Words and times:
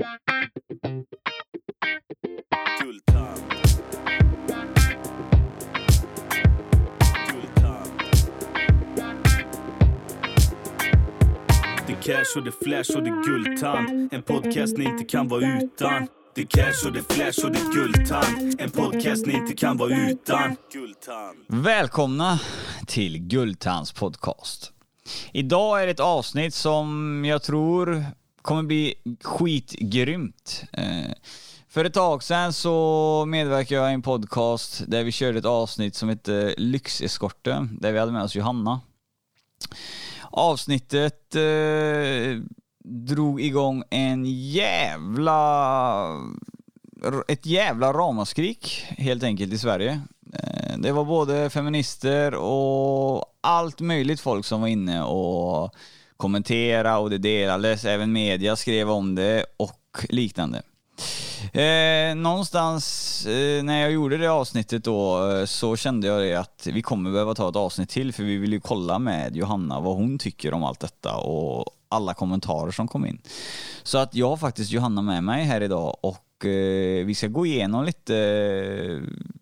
cash 0.00 0.08
och 12.36 12.44
det 12.44 12.52
flash 12.52 12.96
och 12.96 13.02
det 13.02 13.22
guldtand. 13.26 14.12
En 14.12 14.22
podcast 14.22 14.78
ni 14.78 14.84
inte 14.84 15.04
kan 15.04 15.28
vara 15.28 15.60
utan. 15.62 16.08
Det 16.34 16.44
cash 16.44 16.86
och 16.86 16.92
det 16.92 17.12
flash 17.12 17.44
och 17.44 17.52
det 17.52 17.62
guldtand. 17.74 18.60
En 18.60 18.70
podcast 18.70 19.26
ni 19.26 19.32
inte 19.32 19.54
kan 19.54 19.76
vara 19.76 20.10
utan. 20.10 20.56
Välkomna 21.46 22.40
till 22.86 23.18
Guldtands 23.18 23.92
podcast. 23.92 24.72
Idag 25.32 25.82
är 25.82 25.86
det 25.86 25.92
ett 25.92 26.00
avsnitt 26.00 26.54
som 26.54 27.24
jag 27.24 27.42
tror 27.42 28.04
kommer 28.42 28.62
bli 28.62 28.94
skitgrymt. 29.24 30.62
Eh, 30.72 31.12
För 31.68 31.84
ett 31.84 31.94
tag 31.94 32.22
sedan 32.22 32.52
så 32.52 33.24
medverkade 33.28 33.80
jag 33.80 33.90
i 33.90 33.94
en 33.94 34.02
podcast 34.02 34.82
där 34.86 35.04
vi 35.04 35.12
körde 35.12 35.38
ett 35.38 35.44
avsnitt 35.44 35.94
som 35.94 36.08
hette 36.08 36.54
Lyxeskorten, 36.58 37.78
där 37.80 37.92
vi 37.92 37.98
hade 37.98 38.12
med 38.12 38.22
oss 38.22 38.34
Johanna. 38.34 38.80
Avsnittet 40.30 41.34
eh, 41.36 42.40
drog 42.84 43.40
igång 43.40 43.82
en 43.90 44.24
jävla... 44.50 46.06
Ett 47.28 47.46
jävla 47.46 47.92
ramaskrik 47.92 48.86
helt 48.88 49.22
enkelt 49.22 49.52
i 49.52 49.58
Sverige. 49.58 50.00
Eh, 50.34 50.78
Det 50.78 50.92
var 50.92 51.04
både 51.04 51.50
feminister 51.50 52.34
och 52.34 53.24
allt 53.40 53.80
möjligt 53.80 54.20
folk 54.20 54.44
som 54.46 54.60
var 54.60 54.68
inne 54.68 55.02
och 55.02 55.74
kommentera 56.20 56.98
och 56.98 57.10
det 57.10 57.18
delades. 57.18 57.84
Även 57.84 58.12
media 58.12 58.56
skrev 58.56 58.90
om 58.90 59.14
det 59.14 59.44
och 59.56 60.04
liknande. 60.08 60.62
Eh, 61.52 62.14
någonstans 62.14 63.26
eh, 63.26 63.62
när 63.62 63.80
jag 63.80 63.92
gjorde 63.92 64.16
det 64.16 64.28
avsnittet 64.28 64.84
då 64.84 65.30
eh, 65.30 65.44
så 65.44 65.76
kände 65.76 66.06
jag 66.06 66.22
det 66.22 66.34
att 66.34 66.66
vi 66.72 66.82
kommer 66.82 67.10
behöva 67.10 67.34
ta 67.34 67.48
ett 67.48 67.56
avsnitt 67.56 67.88
till 67.88 68.12
för 68.12 68.22
vi 68.22 68.36
vill 68.36 68.52
ju 68.52 68.60
kolla 68.60 68.98
med 68.98 69.36
Johanna 69.36 69.80
vad 69.80 69.96
hon 69.96 70.18
tycker 70.18 70.54
om 70.54 70.64
allt 70.64 70.80
detta 70.80 71.16
och 71.16 71.64
alla 71.88 72.14
kommentarer 72.14 72.70
som 72.70 72.88
kom 72.88 73.06
in. 73.06 73.18
Så 73.82 73.98
att 73.98 74.14
jag 74.14 74.28
har 74.28 74.36
faktiskt 74.36 74.70
Johanna 74.70 75.02
med 75.02 75.24
mig 75.24 75.44
här 75.44 75.60
idag 75.60 75.96
och 76.00 76.46
eh, 76.46 77.06
vi 77.06 77.14
ska 77.14 77.26
gå 77.26 77.46
igenom 77.46 77.84
lite, 77.84 78.16
eh, 78.16 78.98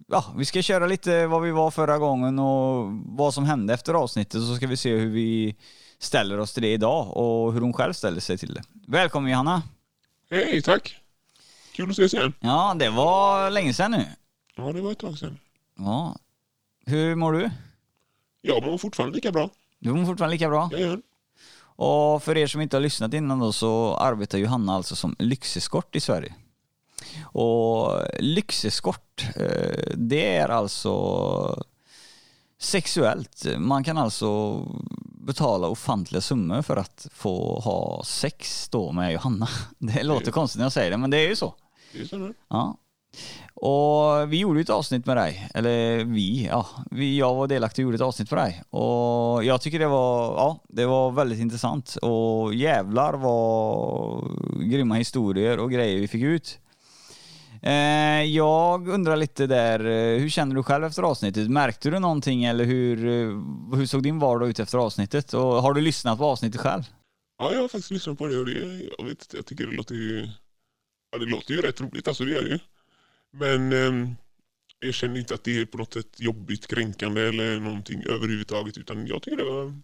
ja 0.09 0.25
vi 0.37 0.45
ska 0.45 0.63
köra 0.63 0.87
lite 0.87 1.27
vad 1.27 1.43
vi 1.43 1.51
var 1.51 1.71
förra 1.71 1.99
gången 1.99 2.39
och 2.39 2.93
vad 3.05 3.35
som 3.35 3.45
hände 3.45 3.75
efter 3.75 3.95
avsnittet 3.95 4.43
så 4.43 4.57
ska 4.57 4.67
vi 4.67 4.77
se 4.77 4.97
hur 4.97 5.11
vi 5.11 5.57
ställer 5.99 6.39
oss 6.39 6.53
till 6.53 6.63
det 6.63 6.73
idag 6.73 7.17
och 7.17 7.53
hur 7.53 7.61
hon 7.61 7.73
själv 7.73 7.93
ställer 7.93 8.21
sig 8.21 8.39
till 8.39 8.55
det. 8.55 8.63
Välkommen 8.87 9.31
Johanna! 9.31 9.63
Hej, 10.31 10.63
tack. 10.63 10.97
Kul 11.73 11.91
att 11.91 11.93
ses 11.99 12.15
igen. 12.15 12.33
Ja, 12.41 12.77
det 12.79 12.91
var 12.91 13.51
länge 13.51 13.75
sedan 13.75 13.91
nu. 13.91 14.07
Ja, 14.57 14.73
det 14.73 14.81
var 14.81 14.93
ett 14.93 14.99
tag 14.99 15.19
sedan. 15.19 15.39
Ja. 15.79 16.17
Hur 16.87 17.15
mår 17.15 17.33
du? 17.33 17.51
Jag 18.41 18.67
mår 18.67 18.79
fortfarande 18.79 19.15
lika 19.15 19.33
bra. 19.33 19.51
Du 19.79 19.93
mår 19.93 20.05
fortfarande 20.05 20.35
lika 20.35 20.49
bra? 20.49 20.69
Jag 20.73 20.81
gör. 20.81 21.03
Och 21.61 22.23
för 22.23 22.37
er 22.37 22.47
som 22.47 22.61
inte 22.61 22.77
har 22.77 22.81
lyssnat 22.83 23.15
innan 23.15 23.39
då 23.39 23.53
så 23.53 23.97
arbetar 23.97 24.39
Johanna 24.39 24.75
alltså 24.75 24.97
som 24.97 25.17
lyxeskort 25.19 25.97
i 25.97 26.01
Sverige. 26.01 26.35
Och 27.23 28.03
lyxeskort, 28.19 29.25
eh, 29.37 29.93
det 29.95 30.37
är 30.37 30.49
alltså 30.49 31.65
sexuellt. 32.59 33.47
Man 33.59 33.85
kan 33.85 33.99
alltså 33.99 34.61
betala 35.29 35.69
ofantliga 35.69 36.21
summor 36.21 36.63
för 36.63 36.77
att 36.77 37.07
få 37.13 37.61
ha 37.61 38.03
sex 38.05 38.69
då 38.69 38.93
med 38.93 39.13
Johanna. 39.13 39.49
Det 39.79 40.03
låter 40.03 40.33
konstigt 40.33 40.59
när 40.59 40.65
jag 40.65 40.73
säger 40.73 40.91
det, 40.91 40.97
men 40.97 41.11
det 41.11 41.19
är 41.19 41.29
ju 41.29 41.37
så. 41.37 41.55
Det 41.93 42.01
är 42.01 42.05
så 42.05 42.17
nu. 42.17 42.35
Ja. 42.49 42.77
Och 43.55 44.33
vi 44.33 44.37
gjorde 44.39 44.61
ett 44.61 44.71
avsnitt 44.71 45.07
med 45.07 45.17
dig, 45.17 45.49
eller 45.55 46.05
vi, 46.05 46.47
ja, 46.47 46.67
vi, 46.91 47.19
jag 47.19 47.35
var 47.35 47.47
delaktig 47.47 47.85
och 47.85 47.85
gjorde 47.85 47.95
ett 47.95 48.09
avsnitt 48.09 48.31
med 48.31 48.41
dig. 48.41 48.63
Och 48.71 49.45
jag 49.45 49.61
tycker 49.61 49.79
det 49.79 49.87
var, 49.87 50.25
ja, 50.25 50.65
det 50.69 50.87
var 50.87 51.11
väldigt 51.11 51.39
intressant 51.39 51.97
och 51.97 52.55
jävlar 52.55 53.13
vad 53.13 54.25
grymma 54.71 54.95
historier 54.95 55.59
och 55.59 55.71
grejer 55.71 56.01
vi 56.01 56.09
fick 56.09 56.23
ut. 56.23 56.59
Eh, 57.63 58.25
jag 58.25 58.89
undrar 58.89 59.17
lite 59.17 59.47
där, 59.47 59.81
eh, 59.81 60.19
hur 60.21 60.29
känner 60.29 60.55
du 60.55 60.63
själv 60.63 60.85
efter 60.85 61.03
avsnittet? 61.03 61.51
Märkte 61.51 61.91
du 61.91 61.99
någonting 61.99 62.45
eller 62.45 62.65
hur, 62.65 63.07
eh, 63.07 63.77
hur 63.79 63.87
såg 63.87 64.03
din 64.03 64.19
vardag 64.19 64.49
ut 64.49 64.59
efter 64.59 64.79
avsnittet? 64.79 65.35
Och 65.35 65.43
har 65.43 65.75
du 65.75 65.81
lyssnat 65.81 66.19
på 66.19 66.25
avsnittet 66.25 66.61
själv? 66.61 66.83
Ja, 67.39 67.53
jag 67.53 67.61
har 67.61 67.69
faktiskt 67.69 67.91
lyssnat 67.91 68.19
på 68.19 68.27
det 68.27 68.39
och 68.39 68.47
det, 68.47 68.91
jag 68.99 69.05
vet 69.05 69.23
inte, 69.23 69.37
jag 69.37 69.47
tycker 69.47 69.67
det 69.67 69.77
låter 69.77 69.95
ju, 69.95 70.29
ja, 71.13 71.19
det 71.19 71.27
låter 71.27 71.55
ju 71.55 71.61
rätt 71.61 71.81
roligt, 71.81 72.09
alltså 72.09 72.25
det 72.25 72.33
gör 72.33 72.43
det 72.43 72.49
ju. 72.49 72.59
Men 73.33 73.73
ehm, 73.73 74.15
jag 74.81 74.95
känner 74.95 75.19
inte 75.19 75.35
att 75.35 75.45
det 75.45 75.61
är 75.61 75.67
på 75.67 75.79
något 75.79 75.93
sätt 75.95 76.21
jobbigt, 76.21 76.67
kränkande 76.67 77.29
eller 77.29 77.61
någonting 77.61 78.03
överhuvudtaget, 78.03 78.79
utan 78.79 79.07
jag 79.07 79.23
tycker 79.23 79.37
det 79.37 79.45
var, 79.45 79.75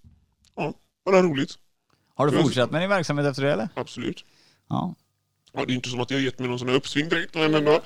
ja, 0.56 0.75
bara 1.05 1.23
roligt. 1.23 1.59
Har 2.15 2.27
du 2.27 2.43
fortsatt 2.43 2.71
med 2.71 2.83
din 2.83 2.89
verksamhet 2.91 3.27
efter 3.27 3.43
det 3.43 3.53
eller? 3.53 3.69
Absolut. 3.75 4.25
Ja. 4.69 4.95
Ja, 5.57 5.65
det 5.65 5.73
är 5.73 5.75
inte 5.75 5.89
som 5.89 6.01
att 6.01 6.11
jag 6.11 6.21
gett 6.21 6.39
mig 6.39 6.49
någon 6.49 6.59
sån 6.59 6.69
här 6.69 6.77
uppsving 6.77 7.09
direkt, 7.09 7.35
men 7.35 7.55
ändå. 7.55 7.81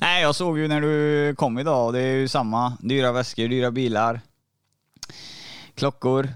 Nej, 0.00 0.22
jag 0.22 0.34
såg 0.34 0.58
ju 0.58 0.68
när 0.68 0.80
du 0.80 1.34
kom 1.34 1.58
idag, 1.58 1.92
det 1.92 2.00
är 2.00 2.16
ju 2.16 2.28
samma. 2.28 2.76
Dyra 2.80 3.12
väskor, 3.12 3.48
dyra 3.48 3.70
bilar, 3.70 4.20
klockor. 5.74 6.28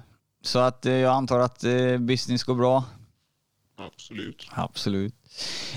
Så 0.42 0.58
att 0.58 0.86
eh, 0.86 0.92
jag 0.92 1.12
antar 1.12 1.38
att 1.38 1.64
eh, 1.64 1.98
business 1.98 2.44
går 2.44 2.54
bra. 2.54 2.84
Absolut. 3.78 4.48
Absolut. 4.50 5.14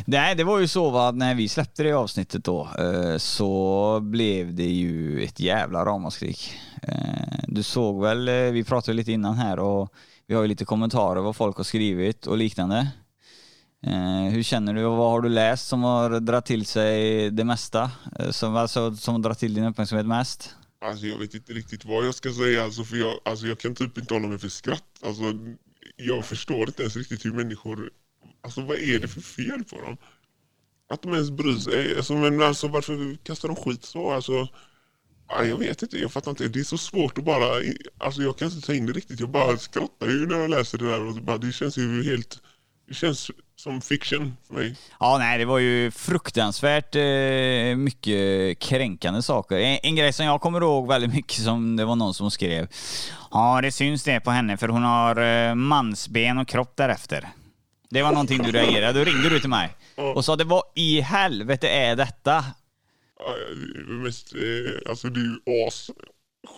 Nej, 0.06 0.36
det 0.36 0.44
var 0.44 0.60
ju 0.60 0.68
så 0.68 0.98
att 0.98 1.16
när 1.16 1.36
vi 1.36 1.50
släppte 1.50 1.84
det 1.84 1.94
avsnittet 1.94 2.44
då 2.44 2.70
eh, 2.80 3.18
så 3.18 4.00
blev 4.00 4.54
det 4.54 4.70
ju 4.72 5.24
ett 5.24 5.40
jävla 5.40 5.86
ramaskrik. 5.86 6.54
Du 7.48 7.64
såg 7.64 8.02
väl, 8.02 8.30
vi 8.52 8.64
pratade 8.64 8.96
lite 8.96 9.12
innan 9.12 9.36
här 9.36 9.60
och 9.60 9.94
vi 10.28 10.36
har 10.36 10.42
ju 10.42 10.48
lite 10.48 10.66
kommentarer 10.66 11.22
vad 11.22 11.36
folk 11.36 11.58
har 11.58 11.64
skrivit 11.64 12.28
och 12.28 12.38
liknande. 12.38 12.88
Eh, 13.84 14.32
hur 14.32 14.44
känner 14.44 14.74
du 14.74 14.86
och 14.86 14.98
vad 14.98 15.12
har 15.12 15.22
du 15.22 15.30
läst 15.30 15.68
som 15.68 15.84
har 15.84 16.20
dragit 16.20 16.46
till 16.46 16.66
sig 16.66 17.30
det 17.32 17.44
mesta? 17.44 17.92
Eh, 18.20 18.32
som, 18.32 18.56
alltså, 18.56 18.96
som 18.96 19.14
har 19.14 19.22
dragit 19.22 19.40
till 19.40 19.54
din 19.54 19.64
uppmärksamhet 19.64 20.06
mest? 20.08 20.56
Alltså 20.82 21.06
jag 21.06 21.18
vet 21.18 21.34
inte 21.34 21.54
riktigt 21.54 21.86
vad 21.86 22.06
jag 22.06 22.16
ska 22.16 22.34
säga, 22.34 22.64
alltså, 22.64 22.84
för 22.84 22.98
jag, 22.98 23.20
alltså, 23.26 23.48
jag 23.48 23.60
kan 23.60 23.76
typ 23.76 23.98
inte 23.98 24.14
hålla 24.14 24.28
mig 24.28 24.40
för 24.40 24.50
skratt. 24.50 24.84
Alltså, 25.02 25.24
jag 25.96 26.26
förstår 26.26 26.68
inte 26.68 26.82
ens 26.82 26.96
riktigt 26.96 27.26
hur 27.26 27.34
människor, 27.34 27.90
alltså 28.42 28.62
vad 28.62 28.78
är 28.78 29.00
det 29.00 29.08
för 29.08 29.22
fel 29.22 29.64
på 29.64 29.82
dem? 29.82 29.98
Att 30.90 31.02
de 31.02 31.14
ens 31.14 31.32
bryr 31.32 31.56
sig, 31.56 31.98
alltså, 31.98 32.14
men 32.14 32.42
alltså 32.42 32.68
varför 32.68 33.18
kastar 33.24 33.48
de 33.48 33.56
skit 33.56 33.86
så? 33.86 34.12
Alltså, 34.12 34.48
jag 35.30 35.58
vet 35.58 35.82
inte, 35.82 35.98
jag 36.00 36.12
fattar 36.12 36.32
inte. 36.32 36.48
Det 36.48 36.60
är 36.60 36.64
så 36.64 36.78
svårt 36.78 37.18
att 37.18 37.24
bara, 37.26 37.62
alltså 37.98 38.22
jag 38.22 38.38
kan 38.38 38.52
inte 38.52 38.68
ta 38.68 38.74
in 38.74 38.86
det 38.86 38.94
riktigt. 38.94 39.20
Jag 39.20 39.30
bara 39.30 39.58
skrattar 39.58 40.08
ju 40.08 40.28
när 40.28 40.38
jag 40.40 40.50
läser 40.50 40.78
det 40.78 40.86
där 40.86 41.02
och 41.02 41.14
bara, 41.14 41.38
det 41.38 41.52
känns 41.52 41.78
ju 41.78 42.04
helt, 42.04 42.42
det 42.88 42.94
känns 42.94 43.32
som 43.60 43.82
fiction 43.82 44.38
för 44.48 44.54
mig. 44.54 44.76
Ja, 45.00 45.18
nej, 45.18 45.38
det 45.38 45.46
var 45.46 45.60
ju 45.60 45.92
fruktansvärt 45.92 46.96
eh, 46.96 47.78
mycket 47.78 48.60
kränkande 48.60 49.22
saker. 49.22 49.58
En, 49.58 49.80
en 49.84 49.96
grej 49.96 50.14
som 50.14 50.26
jag 50.26 50.42
kommer 50.42 50.62
ihåg 50.62 50.88
väldigt 50.88 51.14
mycket 51.14 51.44
som 51.44 51.76
det 51.76 51.86
var 51.86 51.96
någon 51.96 52.14
som 52.14 52.32
skrev. 52.32 52.68
Ja, 53.32 53.60
det 53.62 53.72
syns 53.72 54.04
det 54.04 54.20
på 54.20 54.32
henne 54.32 54.58
för 54.58 54.68
hon 54.68 54.84
har 54.84 55.16
eh, 55.22 55.56
mansben 55.56 56.38
och 56.38 56.48
kropp 56.48 56.74
därefter. 56.76 57.30
Det 57.90 58.02
var 58.02 58.12
någonting 58.12 58.44
du 58.44 58.52
reagerade. 58.52 59.00
Då 59.00 59.06
ringde 59.06 59.30
du 59.30 59.40
till 59.40 59.50
mig 59.50 59.76
och 59.96 60.26
sa 60.26 60.36
det 60.36 60.44
vad 60.44 60.64
i 60.76 61.02
helvete 61.02 61.70
är 61.70 61.96
detta? 61.96 62.46
Ja, 63.20 63.36
det 63.76 63.94
är 63.94 64.04
mest, 64.04 64.34
eh, 64.36 64.90
alltså 64.90 65.10
det 65.10 65.20
är 65.20 65.24
ju 65.24 65.68
as 65.68 65.92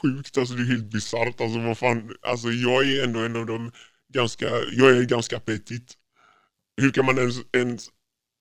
sjukt, 0.02 0.38
alltså 0.38 0.54
det 0.54 0.64
är 0.64 0.68
helt 0.68 0.92
bisarrt. 0.92 1.42
Alltså 1.42 1.60
vad 1.60 1.78
fan, 1.78 2.12
alltså 2.22 2.52
jag 2.52 2.90
är 2.90 3.04
ändå 3.04 3.20
en 3.20 3.36
av 3.36 3.46
de 3.46 3.72
ganska, 4.14 4.46
jag 4.72 4.98
är 4.98 5.04
ganska 5.04 5.40
petit. 5.40 5.98
Hur 6.82 6.92
kan 6.92 7.06
man 7.06 7.18
ens, 7.18 7.36
ens 7.54 7.90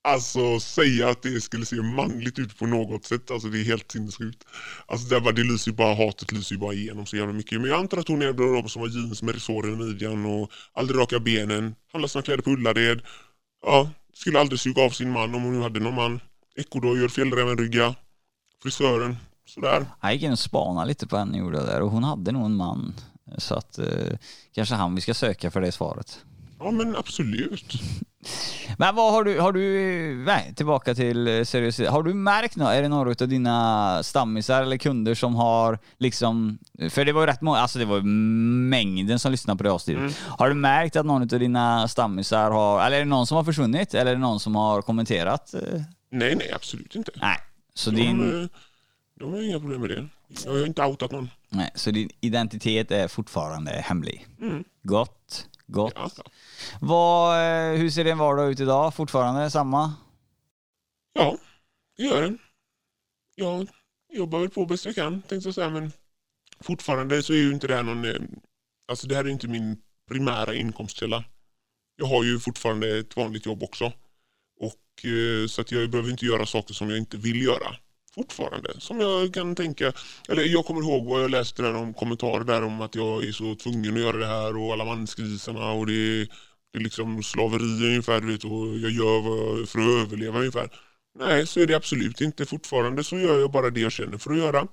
alltså 0.08 0.60
säga 0.60 1.08
att 1.08 1.22
det 1.22 1.40
skulle 1.40 1.66
se 1.66 1.76
manligt 1.76 2.38
ut 2.38 2.58
på 2.58 2.66
något 2.66 3.04
sätt? 3.04 3.30
Alltså 3.30 3.48
det 3.48 3.60
är 3.60 3.64
helt 3.64 3.92
sinnessjukt. 3.92 4.44
Alltså 4.86 5.08
det, 5.08 5.20
var 5.20 5.32
det 5.32 5.42
lyser 5.44 5.70
ju 5.70 5.76
bara, 5.76 5.94
hatet 5.94 6.32
lyser 6.32 6.54
ju 6.54 6.60
bara 6.60 6.72
igenom 6.72 7.06
så 7.06 7.16
jävla 7.16 7.32
mycket. 7.32 7.60
Men 7.60 7.70
jag 7.70 7.80
antar 7.80 7.98
att 7.98 8.08
hon 8.08 8.22
är 8.22 8.26
en 8.26 8.30
av 8.30 8.62
de 8.62 8.68
som 8.68 8.82
har 8.82 8.88
jeans 8.88 9.22
med 9.22 9.34
resårer 9.34 9.72
i 9.72 9.76
midjan 9.76 10.26
och 10.26 10.50
aldrig 10.72 11.00
raka 11.00 11.20
benen, 11.20 11.74
handlar 11.92 12.08
sina 12.08 12.22
kläder 12.22 12.42
på 12.42 12.50
Ullared. 12.50 13.02
Ja, 13.66 13.90
skulle 14.14 14.40
aldrig 14.40 14.60
suga 14.60 14.82
av 14.82 14.90
sin 14.90 15.10
man 15.10 15.34
om 15.34 15.42
hon 15.42 15.54
nu 15.54 15.62
hade 15.62 15.80
någon 15.80 15.94
man. 15.94 16.20
Ekodojor, 16.56 17.08
fjällrävenrygga, 17.08 17.94
frisören, 18.62 19.16
sådär. 19.46 19.86
Jag 20.02 20.12
gick 20.12 20.22
in 20.22 20.32
och 20.32 20.38
spanade 20.38 20.86
lite 20.86 21.06
på 21.06 21.16
henne 21.16 21.38
gjorde 21.38 21.58
jag 21.58 21.66
där 21.66 21.80
och 21.82 21.90
hon 21.90 22.04
hade 22.04 22.32
nog 22.32 22.44
en 22.44 22.56
man. 22.56 22.94
Så 23.38 23.54
att 23.54 23.78
eh, 23.78 23.86
kanske 24.54 24.74
han 24.74 24.94
vi 24.94 25.00
ska 25.00 25.14
söka 25.14 25.50
för 25.50 25.60
det 25.60 25.72
svaret. 25.72 26.24
Ja 26.60 26.70
men 26.70 26.96
absolut. 26.96 27.72
Men 28.76 28.94
vad 28.94 29.12
har 29.12 29.24
du, 29.24 29.40
har 29.40 29.52
du, 29.52 29.62
nej 30.26 30.54
tillbaka 30.56 30.94
till 30.94 31.28
eh, 31.28 31.44
seriositet. 31.44 31.90
Har 31.90 32.02
du 32.02 32.14
märkt 32.14 32.56
något, 32.56 32.68
är 32.68 32.82
det 32.82 32.88
några 32.88 33.10
av 33.10 33.28
dina 33.28 34.02
stammisar 34.02 34.62
eller 34.62 34.76
kunder 34.76 35.14
som 35.14 35.34
har 35.34 35.78
liksom, 35.98 36.58
för 36.90 37.04
det 37.04 37.12
var 37.12 37.20
ju 37.20 37.26
rätt 37.26 37.40
många, 37.40 37.58
alltså 37.58 37.78
det 37.78 37.84
var 37.84 37.96
ju 37.96 38.02
mängden 38.02 39.18
som 39.18 39.32
lyssnade 39.32 39.58
på 39.58 39.64
det 39.64 39.70
avsnittet. 39.72 40.00
Mm. 40.00 40.12
Har 40.38 40.48
du 40.48 40.54
märkt 40.54 40.96
att 40.96 41.06
någon 41.06 41.22
av 41.22 41.28
dina 41.28 41.88
stammisar 41.88 42.50
har, 42.50 42.86
eller 42.86 42.96
är 42.96 43.00
det 43.00 43.06
någon 43.10 43.26
som 43.26 43.36
har 43.36 43.44
försvunnit? 43.44 43.94
Eller 43.94 44.10
är 44.10 44.14
det 44.14 44.20
någon 44.20 44.40
som 44.40 44.54
har 44.54 44.82
kommenterat? 44.82 45.54
eh? 45.54 45.60
Nej, 46.10 46.36
nej, 46.36 46.52
absolut 46.54 46.94
inte. 46.94 47.12
Nej. 47.14 47.36
Så 47.74 47.90
De, 47.90 47.96
din, 47.96 48.42
eh, 48.42 48.48
de 49.20 49.32
har 49.32 49.42
inga 49.48 49.60
problem 49.60 49.80
med 49.80 49.90
det. 49.90 50.08
Jag 50.44 50.52
har 50.52 50.66
inte 50.66 50.82
outat 50.84 51.10
någon. 51.12 51.30
nej, 51.48 51.70
så 51.74 51.90
din 51.90 52.10
identitet 52.20 52.90
är 52.90 53.08
fortfarande 53.08 53.70
hemlig? 53.70 54.26
Mm. 54.40 54.64
Gott, 54.82 55.46
gott. 55.72 55.92
Ja, 55.96 56.10
Vad, 56.80 57.38
eh, 57.38 57.78
hur 57.78 57.90
ser 57.90 58.04
din 58.04 58.18
vardag 58.18 58.50
ut 58.50 58.60
idag? 58.60 58.94
Fortfarande 58.94 59.50
samma? 59.50 59.94
ja 61.12 61.38
det 61.96 62.02
gör 62.02 62.22
den. 62.22 62.38
Jag 63.34 63.68
jobbar 64.12 64.38
väl 64.40 64.50
på 64.50 64.66
bäst 64.66 64.84
jag 64.86 64.94
kan, 64.94 65.22
tänkte 65.22 65.48
jag 65.48 65.54
säga, 65.54 65.70
men 65.70 65.92
fortfarande 66.60 67.22
så 67.22 67.32
är 67.32 67.36
ju 67.36 67.52
inte 67.52 67.66
det 67.66 67.74
här 67.74 67.82
någon... 67.82 68.04
eh, 68.04 68.20
Alltså 68.88 69.06
det 69.06 69.14
här 69.14 69.24
är 69.24 69.28
inte 69.28 69.48
min 69.48 69.76
primära 70.08 70.54
inkomstkälla. 70.54 71.24
Jag 71.96 72.06
har 72.06 72.24
ju 72.24 72.40
fortfarande 72.40 72.98
ett 72.98 73.16
vanligt 73.16 73.46
jobb 73.46 73.62
också. 73.62 73.92
Och 74.60 75.04
eh, 75.04 75.46
Så 75.46 75.60
att 75.60 75.72
jag 75.72 75.90
behöver 75.90 76.10
inte 76.10 76.26
göra 76.26 76.46
saker 76.46 76.74
som 76.74 76.90
jag 76.90 76.98
inte 76.98 77.16
vill 77.16 77.42
göra. 77.42 77.76
Fortfarande. 78.14 78.80
Som 78.80 79.00
jag 79.00 79.34
kan 79.34 79.54
tänka... 79.54 79.92
Eller 80.28 80.42
jag 80.42 80.64
kommer 80.64 80.80
ihåg 80.80 81.06
vad 81.06 81.22
jag 81.22 81.30
läste 81.30 81.62
där 81.62 81.74
om 81.74 81.94
kommentarer 81.94 82.44
där 82.44 82.62
om 82.62 82.80
att 82.80 82.94
jag 82.94 83.24
är 83.24 83.32
så 83.32 83.54
tvungen 83.54 83.94
att 83.94 84.00
göra 84.00 84.16
det 84.16 84.26
här 84.26 84.56
och 84.56 84.72
alla 84.72 84.84
mansgrisarna 84.84 85.72
och 85.72 85.86
det 85.86 85.92
är, 85.92 86.28
det 86.72 86.78
är 86.78 86.82
liksom 86.82 87.22
slaveri 87.22 87.86
ungefär 87.88 88.20
vet, 88.20 88.44
och 88.44 88.78
jag 88.78 88.90
gör 88.90 89.20
vad, 89.20 89.68
för 89.68 89.78
att 89.78 90.06
överleva 90.06 90.38
ungefär. 90.38 90.70
Nej, 91.18 91.46
så 91.46 91.60
är 91.60 91.66
det 91.66 91.74
absolut 91.74 92.20
inte. 92.20 92.46
Fortfarande 92.46 93.04
så 93.04 93.18
gör 93.18 93.40
jag 93.40 93.50
bara 93.50 93.70
det 93.70 93.80
jag 93.80 93.92
känner 93.92 94.18
för 94.18 94.30
att 94.30 94.38
göra. 94.38 94.66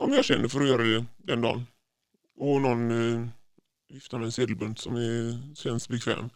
Om 0.00 0.12
jag 0.12 0.24
känner 0.24 0.48
för 0.48 0.60
att 0.60 0.68
göra 0.68 0.82
det 0.82 1.04
den 1.18 1.40
dagen. 1.40 1.66
Och 2.38 2.60
någon 2.60 2.90
eh, 2.90 3.28
viftar 3.92 4.18
med 4.18 4.26
en 4.26 4.32
sedelbunt 4.32 4.78
som 4.78 4.96
är, 4.96 5.54
känns 5.54 5.88
bekväm. 5.88 6.30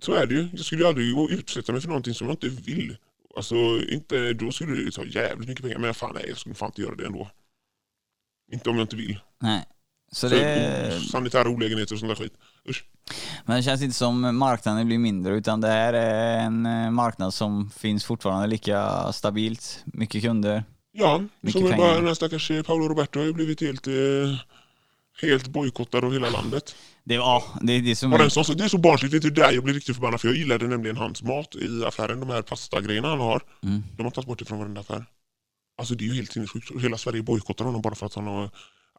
Så 0.00 0.12
är 0.12 0.26
det 0.26 0.34
ju. 0.34 0.48
Jag 0.52 0.64
skulle 0.64 0.82
ju 0.82 0.88
aldrig 0.88 1.30
utsätta 1.30 1.72
mig 1.72 1.80
för 1.80 1.88
någonting 1.88 2.14
som 2.14 2.26
jag 2.26 2.34
inte 2.34 2.48
vill. 2.48 2.96
Alltså, 3.36 3.54
inte, 3.88 4.32
då 4.32 4.52
skulle 4.52 4.84
det 4.84 4.90
ta 4.90 5.04
jävligt 5.04 5.48
mycket 5.48 5.64
pengar. 5.64 5.78
Men 5.78 5.94
fan 5.94 6.12
nej, 6.14 6.24
jag 6.28 6.38
skulle 6.38 6.54
fan 6.54 6.68
inte 6.68 6.82
göra 6.82 6.94
det 6.94 7.06
ändå. 7.06 7.30
Inte 8.52 8.70
om 8.70 8.76
jag 8.76 8.84
inte 8.84 8.96
vill. 8.96 9.18
Nej. 9.42 9.64
Så 10.12 10.28
Så, 10.28 10.34
det, 10.34 11.00
Sanitära 11.10 11.48
olägenheter 11.48 11.94
och 11.94 11.98
sånt 12.00 12.10
där 12.18 12.24
skit. 12.24 12.32
Usch. 12.68 12.84
men 13.44 13.56
det 13.56 13.62
känns 13.62 13.82
inte 13.82 13.96
som 13.96 14.36
marknaden 14.38 14.86
blir 14.86 14.98
mindre 14.98 15.34
utan 15.36 15.60
det 15.60 15.68
här 15.68 15.92
är 15.92 16.38
en 16.38 16.66
eh, 16.66 16.90
marknad 16.90 17.34
som 17.34 17.70
finns 17.70 18.04
fortfarande 18.04 18.46
lika 18.46 19.12
stabilt. 19.12 19.82
Mycket 19.84 20.22
kunder. 20.22 20.64
Ja, 20.92 21.22
Mycket 21.40 21.62
är 21.62 21.70
pengar. 21.70 21.78
bara 21.78 21.94
den 21.94 22.06
här 22.06 22.14
stackars 22.14 22.50
eh, 22.50 22.62
Paolo 22.62 22.88
Roberto 22.88 23.18
har 23.18 23.26
ju 23.26 23.32
blivit 23.32 23.60
helt, 23.60 23.86
eh, 23.86 23.94
helt 25.22 25.48
bojkottad 25.48 26.04
av 26.04 26.12
hela 26.12 26.30
landet. 26.30 26.76
Det, 27.04 27.14
ja, 27.14 27.44
det 27.62 27.72
är 27.72 27.82
det 27.82 27.96
som... 27.96 28.12
Och 28.12 28.18
den 28.18 28.30
som, 28.30 28.56
det 28.56 28.64
är 28.64 28.68
så 28.68 28.78
barnsligt, 28.78 29.14
vet 29.14 29.22
du 29.22 29.30
där 29.30 29.52
jag 29.52 29.64
blir 29.64 29.74
riktigt 29.74 29.96
förbannad 29.96 30.20
för 30.20 30.28
jag 30.28 30.36
gillade 30.36 30.66
nämligen 30.66 30.96
hans 30.96 31.22
mat 31.22 31.54
i 31.54 31.84
affären, 31.84 32.20
de 32.20 32.28
här 32.28 32.42
pastagrejerna 32.42 33.08
han 33.08 33.20
har. 33.20 33.42
Mm. 33.62 33.82
De 33.96 34.02
har 34.02 34.10
tagit 34.10 34.28
bort 34.28 34.38
det 34.38 34.44
från 34.44 34.58
varenda 34.58 34.80
affär. 34.80 35.04
Alltså 35.78 35.94
det 35.94 36.04
är 36.04 36.08
ju 36.08 36.14
helt 36.14 36.32
sinnessjukt. 36.32 36.70
Och 36.70 36.80
Hela 36.80 36.98
Sverige 36.98 37.22
bojkottar 37.22 37.64
honom 37.64 37.82
bara 37.82 37.94
för 37.94 38.06
att 38.06 38.14
han 38.14 38.26
har... 38.26 38.50